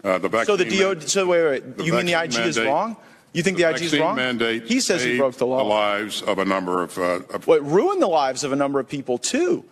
[0.04, 2.44] Uh, the vaccine So the DO, so wait, wait, the you mean the IG vaccine
[2.44, 2.98] is wrong?
[3.32, 4.16] You think the, IG is wrong?
[4.16, 5.58] mandate He says he broke the law.
[5.58, 8.56] The lives of a number of, uh, of Well, it ruined the lives of a
[8.56, 9.66] number of people too.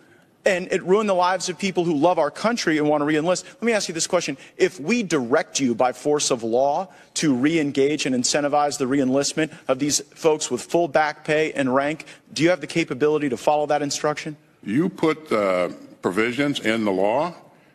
[0.44, 3.44] And it ruined the lives of people who love our country and want to reenlist.
[3.44, 4.36] Let me ask you this question.
[4.56, 9.78] If we direct you by force of law to re-engage and incentivize the reenlistment of
[9.78, 13.66] these folks with full back pay and rank, do you have the capability to follow
[13.66, 14.36] that instruction?
[14.64, 15.68] You put uh,
[16.00, 17.34] provisions in the law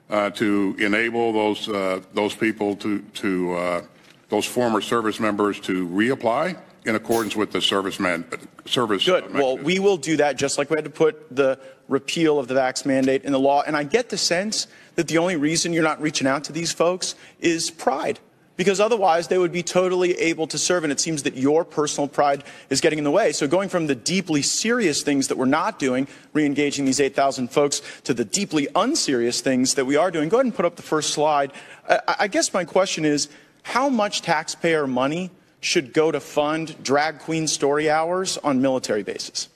[0.09, 3.81] uh, to enable those uh, those people to to uh,
[4.29, 8.25] those former service members to reapply in accordance with the service man
[8.65, 9.05] service.
[9.05, 9.33] Good.
[9.33, 12.55] Well, we will do that just like we had to put the repeal of the
[12.55, 13.63] vax mandate in the law.
[13.65, 16.71] And I get the sense that the only reason you're not reaching out to these
[16.71, 18.19] folks is pride.
[18.57, 20.83] Because otherwise, they would be totally able to serve.
[20.83, 23.31] And it seems that your personal pride is getting in the way.
[23.31, 27.49] So, going from the deeply serious things that we're not doing, re engaging these 8,000
[27.49, 30.75] folks, to the deeply unserious things that we are doing, go ahead and put up
[30.75, 31.53] the first slide.
[31.87, 33.29] I, I guess my question is
[33.61, 35.29] how much taxpayer money
[35.59, 39.49] should go to fund drag queen story hours on military bases?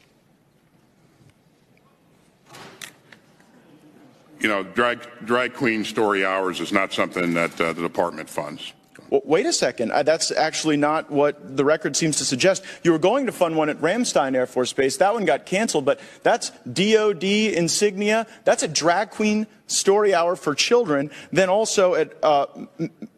[4.39, 8.73] You know, drag drag queen story hours is not something that uh, the department funds.
[9.11, 9.91] Wait a second.
[9.91, 12.63] Uh, that's actually not what the record seems to suggest.
[12.81, 14.95] You were going to fund one at Ramstein Air Force Base.
[14.97, 18.25] That one got canceled, but that's DOD insignia.
[18.45, 21.11] That's a drag queen story hour for children.
[21.33, 22.45] Then also at uh,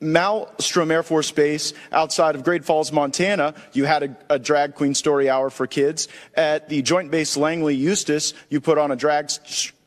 [0.02, 4.96] Malmstrom Air Force Base outside of Great Falls, Montana, you had a, a drag queen
[4.96, 6.08] story hour for kids.
[6.34, 9.30] At the Joint Base Langley Eustis, you put on a drag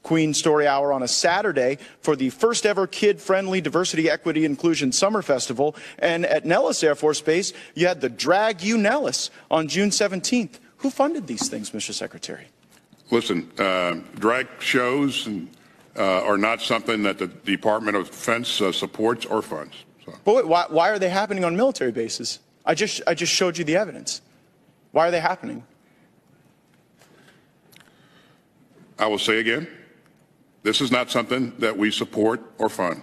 [0.06, 4.92] Queen Story Hour on a Saturday for the first ever kid friendly diversity, equity, inclusion
[4.92, 5.74] summer festival.
[5.98, 10.60] And at Nellis Air Force Base, you had the Drag You Nellis on June 17th.
[10.76, 11.92] Who funded these things, Mr.
[11.92, 12.46] Secretary?
[13.10, 15.50] Listen, uh, drag shows and,
[15.96, 19.74] uh, are not something that the Department of Defense uh, supports or funds.
[20.24, 22.38] But wait, why, why are they happening on military bases?
[22.64, 24.20] I just, I just showed you the evidence.
[24.92, 25.64] Why are they happening?
[29.00, 29.66] I will say again,
[30.66, 33.00] this is not something that we support or fund.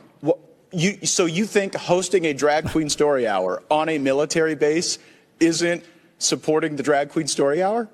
[0.74, 5.00] You, so you think hosting a drag queen story hour on a military base
[5.40, 5.86] isn't
[6.18, 7.88] supporting the drag queen story hour?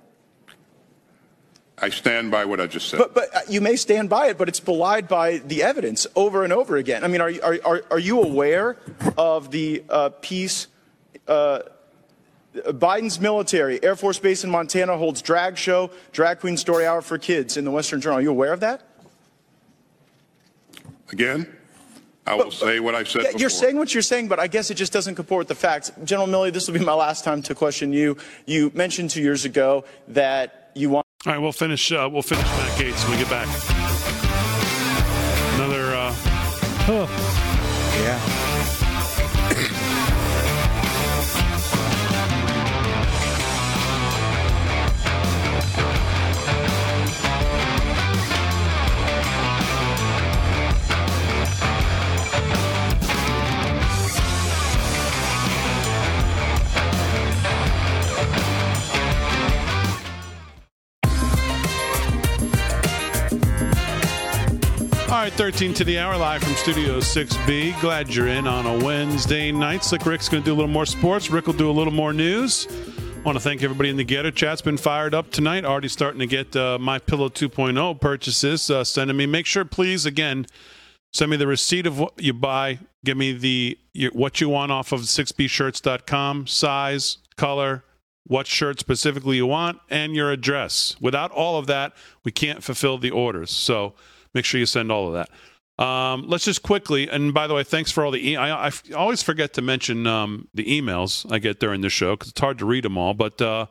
[1.77, 2.97] I stand by what I just said.
[2.97, 6.43] But, but uh, you may stand by it, but it's belied by the evidence over
[6.43, 7.03] and over again.
[7.03, 8.75] I mean, are, you- are, are, are you aware
[9.17, 10.67] of the uh, piece?
[11.27, 11.59] Uh,
[12.55, 17.19] Biden's military, Air Force Base in Montana holds drag show, drag queen story hour for
[17.19, 18.17] kids in the Western Journal.
[18.17, 18.81] Are you aware of that?
[21.11, 21.47] Again,
[22.27, 23.39] I will say what I've said Yeah, before.
[23.41, 25.91] you're saying what you're saying, but I guess it just doesn't comport with the facts.
[26.03, 28.17] General Milley, this will be my last time to question you.
[28.45, 31.05] You mentioned two years ago that you want.
[31.25, 31.91] All right, we'll finish.
[31.91, 33.47] Uh, we'll finish Matt Gaetz when we get back.
[35.55, 35.95] Another.
[35.95, 36.15] Uh,
[36.87, 37.28] Yeah.
[65.39, 67.79] 13 to the hour, live from Studio 6B.
[67.79, 69.85] Glad you're in on a Wednesday night.
[69.85, 71.29] Slick Rick's going to do a little more sports.
[71.29, 72.67] Rick will do a little more news.
[73.23, 75.63] want to thank everybody in the Gettr chat's been fired up tonight.
[75.63, 79.27] Already starting to get uh, my Pillow 2.0 purchases uh, sending me.
[79.27, 80.45] Make sure, please, again,
[81.13, 82.79] send me the receipt of what you buy.
[83.05, 87.85] Give me the your, what you want off of 6bshirts.com, size, color,
[88.27, 90.97] what shirt specifically you want, and your address.
[90.99, 91.93] Without all of that,
[92.25, 93.51] we can't fulfill the orders.
[93.51, 93.93] So
[94.33, 95.29] make sure you send all of that.
[95.83, 98.35] Um, let's just quickly, and by the way, thanks for all the.
[98.35, 102.41] I, always forget to mention um, the emails I get during the show because it's
[102.41, 103.13] hard to read them all.
[103.13, 103.67] But uh,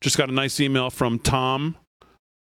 [0.00, 1.76] just got a nice email from Tom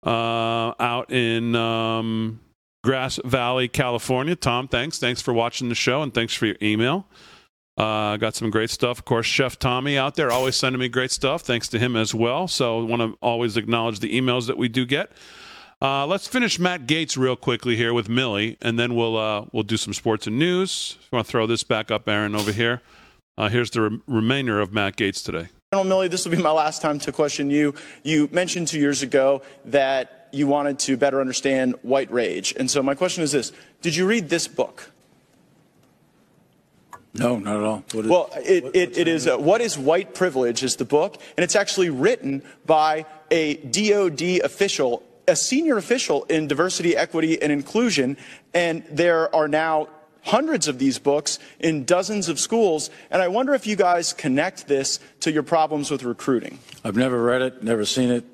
[0.06, 2.40] uh, out in um,
[2.84, 4.36] Grass Valley, California.
[4.36, 4.99] Tom, thanks.
[4.99, 7.07] Thanks for watching the show and thanks for your email.
[7.77, 8.99] Uh, got some great stuff.
[8.99, 11.41] Of course, Chef Tommy out there always sending me great stuff.
[11.44, 12.48] Thanks to him as well.
[12.48, 15.11] So, want to always acknowledge the emails that we do get.
[15.81, 19.64] Uh, let's finish Matt Gaetz real quickly here with Milley, and then we'll uh, we'll
[19.64, 20.97] do some sports and news.
[20.99, 22.81] If you want to throw this back up, Aaron, over here.
[23.38, 25.47] Uh, here's the re- remainder of Matt Gaetz today.
[25.72, 27.73] General Milley, this will be my last time to question you.
[28.03, 32.53] You mentioned two years ago that you wanted to better understand white rage.
[32.57, 34.91] And so my question is this Did you read this book?
[37.14, 37.84] No, not at all.
[37.93, 41.15] What is- Well, it, it, it is uh, What is White Privilege is the book,
[41.38, 47.51] and it's actually written by a DOD official, a senior official in diversity, equity, and
[47.51, 48.18] inclusion.
[48.53, 49.88] And there are now
[50.23, 52.89] hundreds of these books in dozens of schools.
[53.10, 56.60] And I wonder if you guys connect this to your problems with recruiting.
[56.84, 58.26] I've never read it, never seen it.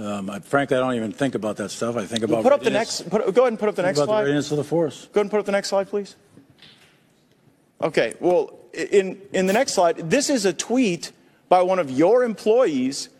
[0.00, 1.96] Um, I, frankly, I don't even think about that stuff.
[1.96, 3.10] I think about Well, put up the next.
[3.10, 4.20] Put, go ahead and put up the Think next about slide.
[4.22, 5.08] the readiness of the force.
[5.12, 6.16] Go ahead and put up the next slide, please.
[7.82, 8.14] Okay.
[8.20, 11.12] Well, in in the next slide, this is a tweet
[11.48, 13.10] by one of your employees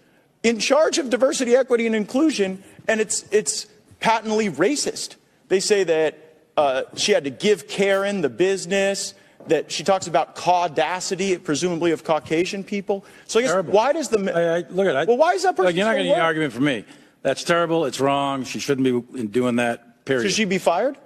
[0.42, 3.66] in charge of diversity, equity, and inclusion, and it's it's
[4.00, 5.16] patently racist.
[5.48, 6.18] They say that
[6.56, 9.14] uh, she had to give Karen the business.
[9.48, 13.04] That she talks about caudacity, presumably of Caucasian people.
[13.26, 13.72] So I guess Terrible.
[13.72, 15.08] why does the I, I, look at it.
[15.08, 16.84] well why is that person Look, you're not so getting an argument from me.
[17.22, 17.84] That's terrible.
[17.84, 18.44] It's wrong.
[18.44, 20.04] She shouldn't be doing that.
[20.04, 20.22] Period.
[20.22, 20.96] Should she be fired?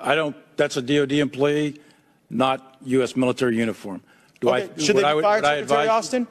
[0.00, 0.36] I don't.
[0.56, 1.80] That's a DoD employee,
[2.30, 3.16] not U.S.
[3.16, 4.02] military uniform.
[4.40, 4.80] Do Okay, I?
[4.80, 6.26] should they I, be fired, would Secretary Austin?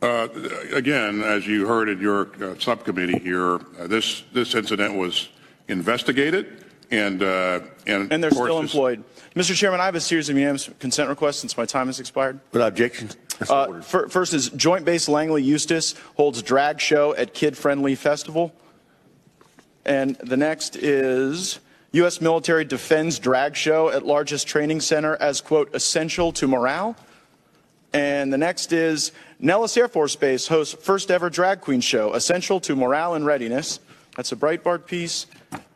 [0.00, 0.28] Uh,
[0.72, 5.28] again, as you heard in your uh, subcommittee here, uh, this this incident was
[5.66, 9.02] investigated, and uh, and And they're still this- employed.
[9.34, 9.54] Mr.
[9.54, 12.40] Chairman, I have a series of unanimous consent requests since my time has expired.
[12.52, 13.10] Without objection.
[13.48, 18.52] Uh, fir- first is Joint Base Langley Eustis holds drag show at Kid Friendly Festival.
[19.84, 21.60] And the next is
[21.92, 22.20] U.S.
[22.20, 26.96] military defends drag show at largest training center as, quote, essential to morale.
[27.92, 32.60] And the next is Nellis Air Force Base hosts first ever drag queen show, essential
[32.60, 33.80] to morale and readiness.
[34.16, 35.26] That's a Breitbart piece.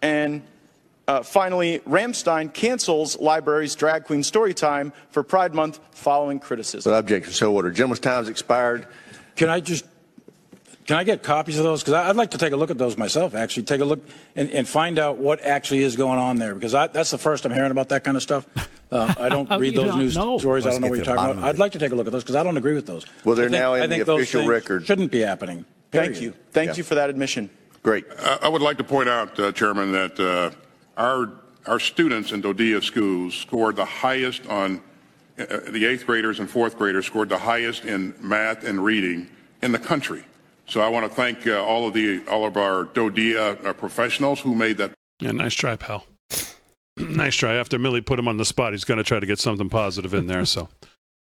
[0.02, 0.42] And
[1.08, 6.90] uh, finally, Ramstein cancels library's drag queen story time for Pride Month following criticism.
[6.90, 7.32] Without objection.
[7.32, 7.74] So ordered.
[7.74, 8.86] Gentleman's time's expired.
[9.36, 9.84] Can I just?
[10.86, 11.80] Can I get copies of those?
[11.82, 13.34] Because I'd like to take a look at those myself.
[13.36, 14.00] Actually, take a look
[14.34, 16.54] and, and find out what actually is going on there.
[16.54, 18.46] Because I, that's the first I'm hearing about that kind of stuff.
[18.90, 20.38] Uh, I don't read you those not news know?
[20.38, 20.66] stories.
[20.66, 21.48] I Let's don't know get what to you're the talking bottom about.
[21.50, 23.06] of I'd like to take a look at those because I don't agree with those.
[23.24, 24.86] Well, they're I think- now in I the think those official things record.
[24.86, 25.64] Shouldn't be happening.
[25.92, 26.22] Thank Period.
[26.22, 26.34] you.
[26.50, 26.76] Thank Yeah.
[26.78, 27.48] you for that admission.
[27.84, 28.04] Great.
[28.18, 30.50] Uh, I would like to point out, uh, Chairman, that uh,
[30.96, 31.30] our
[31.66, 34.80] our students in DoDEA schools scored the highest on
[35.38, 39.28] uh, the eighth graders and fourth graders scored the highest in math and reading
[39.62, 40.24] in the country.
[40.72, 44.40] So I want to thank uh, all of the all of our DoDEA uh, professionals
[44.40, 46.06] who made that Yeah, nice try, pal.
[46.96, 47.56] nice try.
[47.56, 50.14] After Milley put him on the spot, he's going to try to get something positive
[50.14, 50.46] in there.
[50.46, 50.70] So,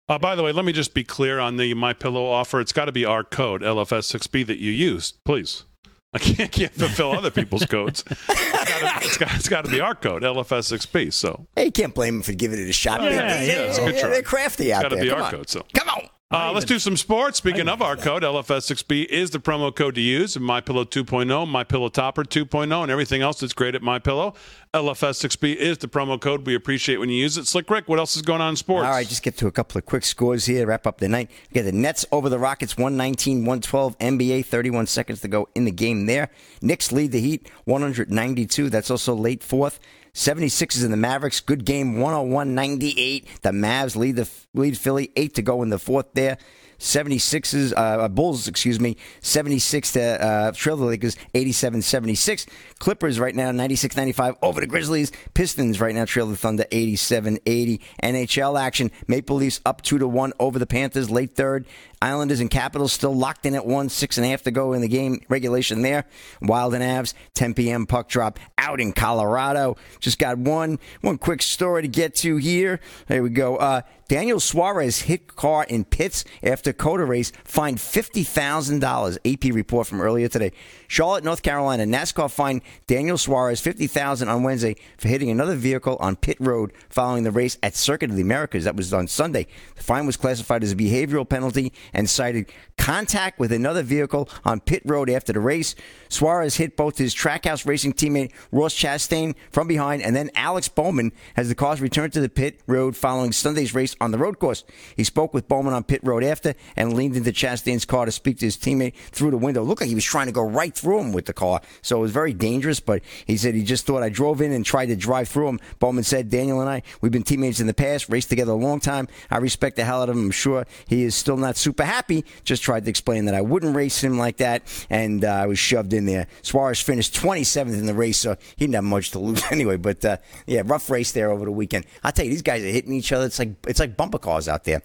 [0.08, 2.62] uh, by the way, let me just be clear on the My Pillow offer.
[2.62, 5.66] It's got to be our code LFS6B that you used, please.
[6.14, 8.06] I can't, can't fulfill other people's codes.
[8.08, 8.38] It's
[8.80, 11.12] gotta- It's got, it's got to be our code LFS6B.
[11.12, 13.02] So, Hey, you can't blame them for giving it a shot.
[13.02, 14.10] Yeah, They- yeah, they- yeah, it's a good they- try.
[14.12, 15.04] They're crafty out Gotta there.
[15.04, 15.32] be Come our on.
[15.32, 15.66] code, so.
[15.74, 16.08] Come on.
[16.32, 17.38] Uh, let's do some sports.
[17.38, 20.38] Speaking of our code, LFS6B is the promo code to use.
[20.38, 24.34] MyPillow 2.0, MyPillow Topper 2.0, and everything else that's great at MyPillow.
[24.74, 26.48] LFS6B is the promo code.
[26.48, 27.48] We appreciate when you use it.
[27.48, 28.86] Slick Rick, what else is going on in sports?
[28.86, 30.66] All right, just get to a couple of quick scores here.
[30.66, 31.30] Wrap up the night.
[31.52, 33.98] We got the Nets over the Rockets, 119 112.
[34.00, 36.30] NBA, 31 seconds to go in the game there.
[36.62, 38.70] Knicks lead the Heat, 192.
[38.70, 39.82] That's also late fourth.
[40.14, 41.40] 76ers and the Mavericks.
[41.40, 43.28] Good game, 101 98.
[43.42, 46.38] The Mavs lead the lead Philly, eight to go in the fourth there.
[46.82, 52.48] 76ers, uh, Bulls, excuse me, 76 to uh, trail the Lakers, 87 76.
[52.80, 55.12] Clippers right now, 96 95 over the Grizzlies.
[55.36, 57.82] Pistons right now trail the Thunder, 87 80.
[58.04, 61.68] NHL action, Maple Leafs up 2 to 1 over the Panthers, late third.
[62.02, 64.82] Islanders and Capitals still locked in at one, six and a half to go in
[64.82, 66.06] the game regulation there.
[66.42, 67.86] Wild and Avs, 10 p.m.
[67.86, 69.78] puck drop out in Colorado.
[70.00, 72.80] Just got one one quick story to get to here.
[73.08, 73.58] There we go.
[73.58, 79.18] Uh, Daniel Suarez hit car in pits after COTA race, fined fifty thousand dollars.
[79.24, 80.52] AP report from earlier today.
[80.92, 85.96] Charlotte, North Carolina, NASCAR fined Daniel Suarez fifty thousand on Wednesday for hitting another vehicle
[86.02, 88.66] on pit road following the race at Circuit of the Americas.
[88.66, 89.48] That was on Sunday.
[89.78, 94.60] The fine was classified as a behavioral penalty and cited contact with another vehicle on
[94.60, 95.76] pit road after the race.
[96.10, 101.14] Suarez hit both his Trackhouse Racing teammate Ross Chastain from behind, and then Alex Bowman
[101.38, 104.66] as the cars returned to the pit road following Sunday's race on the road course.
[104.98, 108.40] He spoke with Bowman on pit road after and leaned into Chastain's car to speak
[108.40, 109.64] to his teammate through the window.
[109.64, 112.02] Looked like he was trying to go right through him with the car, so it
[112.02, 112.80] was very dangerous.
[112.80, 115.60] But he said he just thought I drove in and tried to drive through him.
[115.80, 118.80] Bowman said, "Daniel and I, we've been teammates in the past, raced together a long
[118.80, 119.08] time.
[119.30, 120.26] I respect the hell out of him.
[120.26, 122.26] I'm sure he is still not super happy.
[122.44, 125.60] Just tried to explain that I wouldn't race him like that, and uh, I was
[125.60, 126.28] shoved in there.
[126.42, 129.78] Suarez finished 27th in the race, so he didn't have much to lose anyway.
[129.78, 130.18] But uh,
[130.48, 131.86] yeah, rough race there over the weekend.
[132.04, 133.26] I tell you, these guys are hitting each other.
[133.26, 134.82] It's like it's like bumper cars out there.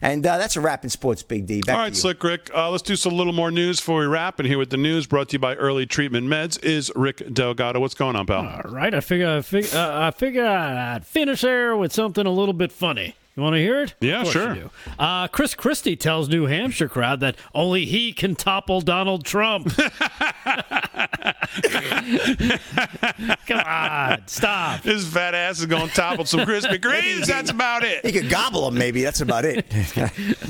[0.00, 1.60] And uh, that's a wrap in sports, Big D.
[1.60, 1.94] Back All to you.
[1.94, 2.50] Slick Rick.
[2.54, 4.38] Uh, let's do some little more news before we wrap.
[4.38, 7.80] And here with the news brought to you by Early Treatment Meds is Rick Delgado.
[7.80, 8.46] What's going on, pal?
[8.64, 12.30] All right, I figure I figure, uh, I figure I'd finish there with something a
[12.30, 13.14] little bit funny.
[13.36, 13.94] You want to hear it?
[14.00, 14.48] Yeah, Of sure.
[14.54, 14.70] you do.
[14.98, 19.72] Uh, Chris Christie tells New Hampshire crowd that only he can topple Donald Trump.
[23.46, 24.82] Come on, stop.
[24.82, 27.26] His fat ass is going to topple some Krispy Kremes.
[27.26, 28.04] That's about it.
[28.04, 29.02] He could gobble them, maybe.
[29.02, 29.66] That's about it.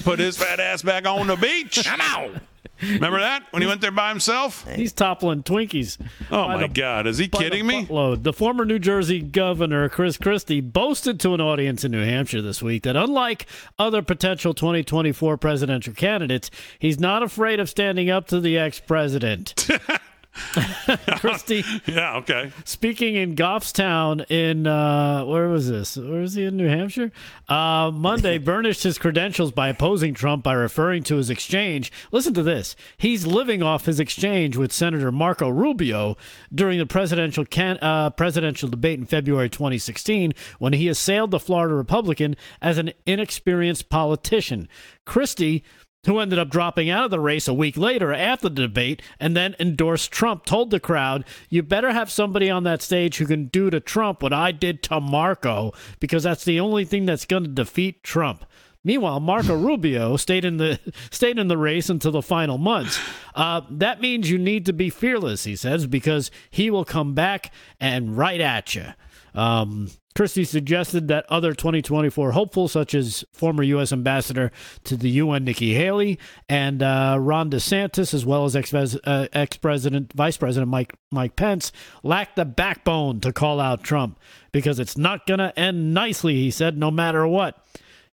[0.05, 1.87] Put his fat ass back on the beach.
[1.89, 2.41] I'm out.
[2.81, 4.67] Remember that when he went there by himself?
[4.73, 5.99] He's toppling Twinkies.
[6.31, 7.07] Oh my the- God!
[7.09, 7.87] Is he kidding me?
[7.87, 8.23] buttload.
[8.23, 12.63] The former New Jersey governor, Chris Christie, boasted to an audience in New Hampshire this
[12.63, 13.47] week that unlike
[13.79, 18.81] other potential 2024 presidential candidates, he's not afraid of standing up to the ex
[21.17, 21.65] Christie.
[21.87, 22.17] Yeah.
[22.19, 22.53] Okay.
[22.65, 25.97] Speaking in Goffstown in uh, where was this?
[25.97, 27.11] Where was he in New Hampshire?
[27.49, 31.93] Uh, Monday burnished his credentials by opposing Trump by referring to his exchange.
[32.13, 32.77] Listen to this.
[32.97, 36.17] He's living off his exchange with Senator Marco Rubio
[36.55, 41.75] during the presidential can- uh, presidential debate in February 2016 when he assailed the Florida
[41.75, 44.69] Republican as an inexperienced politician.
[45.05, 45.65] Christie
[46.07, 49.37] who ended up dropping out of the race a week later after the debate and
[49.37, 53.47] then endorsed Trump, told the crowd, You better have somebody on that stage who can
[53.47, 57.45] do to Trump what I did to Marco, because that's the only thing that's going
[57.45, 58.45] to defeat Trump.
[58.85, 60.79] Meanwhile, Marco Rubio stayed in the
[61.11, 62.99] stayed in the race until the final months.
[63.35, 67.53] Uh, that means you need to be fearless, he says, because he will come back
[67.81, 68.87] and right at you.
[69.35, 73.93] Um, Christie suggested that other 2024 hopefuls, such as former U.S.
[73.93, 74.51] Ambassador
[74.83, 76.19] to the UN Nikki Haley
[76.49, 81.71] and uh, Ron DeSantis, as well as ex uh, ex-president, Vice President Mike Mike Pence,
[82.03, 84.19] lack the backbone to call out Trump
[84.51, 86.35] because it's not going to end nicely.
[86.35, 87.65] He said, no matter what,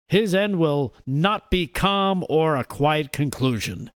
[0.07, 3.91] his end will not be calm or a quiet conclusion.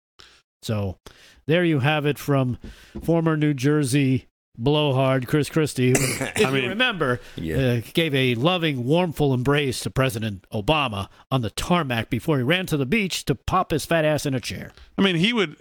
[0.63, 1.01] So,
[1.47, 2.59] there you have it from
[3.03, 4.29] former New Jersey
[4.59, 9.91] blowhard Chris Christie, who, if you mean, remember, uh, gave a loving, warmful embrace to
[9.91, 14.05] President Obama on the tarmac before he ran to the beach to pop his fat
[14.05, 14.73] ass in a chair.
[14.99, 15.57] I mean, he would.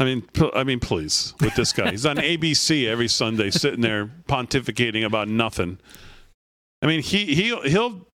[0.00, 3.80] I mean, pl- I mean, please, with this guy, he's on ABC every Sunday, sitting
[3.80, 5.78] there pontificating about nothing.
[6.82, 8.06] I mean, he he'll he'll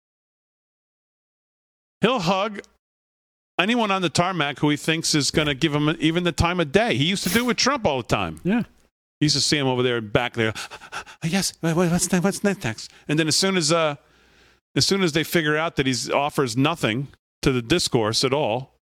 [1.99, 2.61] he'll hug
[3.59, 6.59] anyone on the tarmac who he thinks is going to give him even the time
[6.59, 6.95] of day.
[6.95, 8.39] He used to do it with Trump all the time.
[8.43, 8.63] Yeah.
[9.23, 10.53] He used to see him over there back there.
[11.23, 12.23] yes, what's next?
[12.25, 12.91] What's next?
[13.07, 13.95] And then as soon as uh,
[14.75, 17.07] as soon as they figure out that he offers nothing
[17.41, 18.81] to the discourse at all,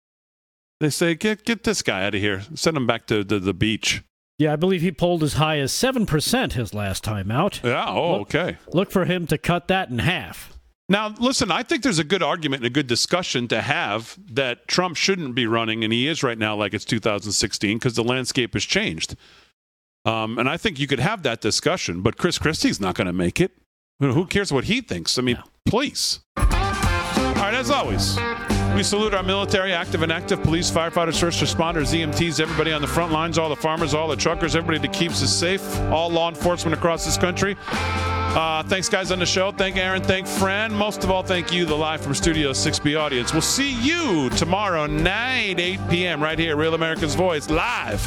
[0.79, 2.41] they say, "Get get this guy out of here.
[2.55, 4.01] Send him back to the, the beach."
[4.39, 7.61] Yeah, I believe he polled as high as 7% his last time out.
[7.63, 7.85] Yeah.
[7.87, 8.57] Oh, Look- okay.
[8.69, 10.57] Look for him to cut that in half.
[10.89, 14.67] Now, listen, I think there's a good argument and a good discussion to have that
[14.67, 18.53] Trump shouldn't be running, and he is right now like it's 2016 because the landscape
[18.53, 19.15] has changed.
[20.05, 23.13] Um, and I think you could have that discussion, but Chris Christie's not going to
[23.13, 23.51] make it.
[23.99, 25.17] Who cares what he thinks?
[25.17, 26.19] I mean, please.
[27.53, 28.17] Right, as always,
[28.75, 32.87] we salute our military, active and active, police, firefighters, first responders, EMTs, everybody on the
[32.87, 36.29] front lines, all the farmers, all the truckers, everybody that keeps us safe, all law
[36.29, 37.55] enforcement across this country.
[37.69, 39.51] Uh, thanks, guys, on the show.
[39.51, 40.01] Thank Aaron.
[40.01, 40.73] Thank Fran.
[40.73, 43.33] Most of all, thank you, the live from Studio 6B audience.
[43.33, 48.01] We'll see you tomorrow night, 8 p.m., right here, Real America's Voice, live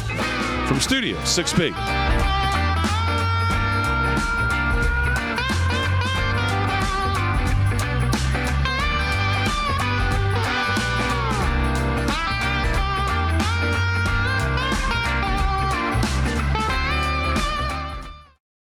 [0.67, 2.66] from Studio 6B.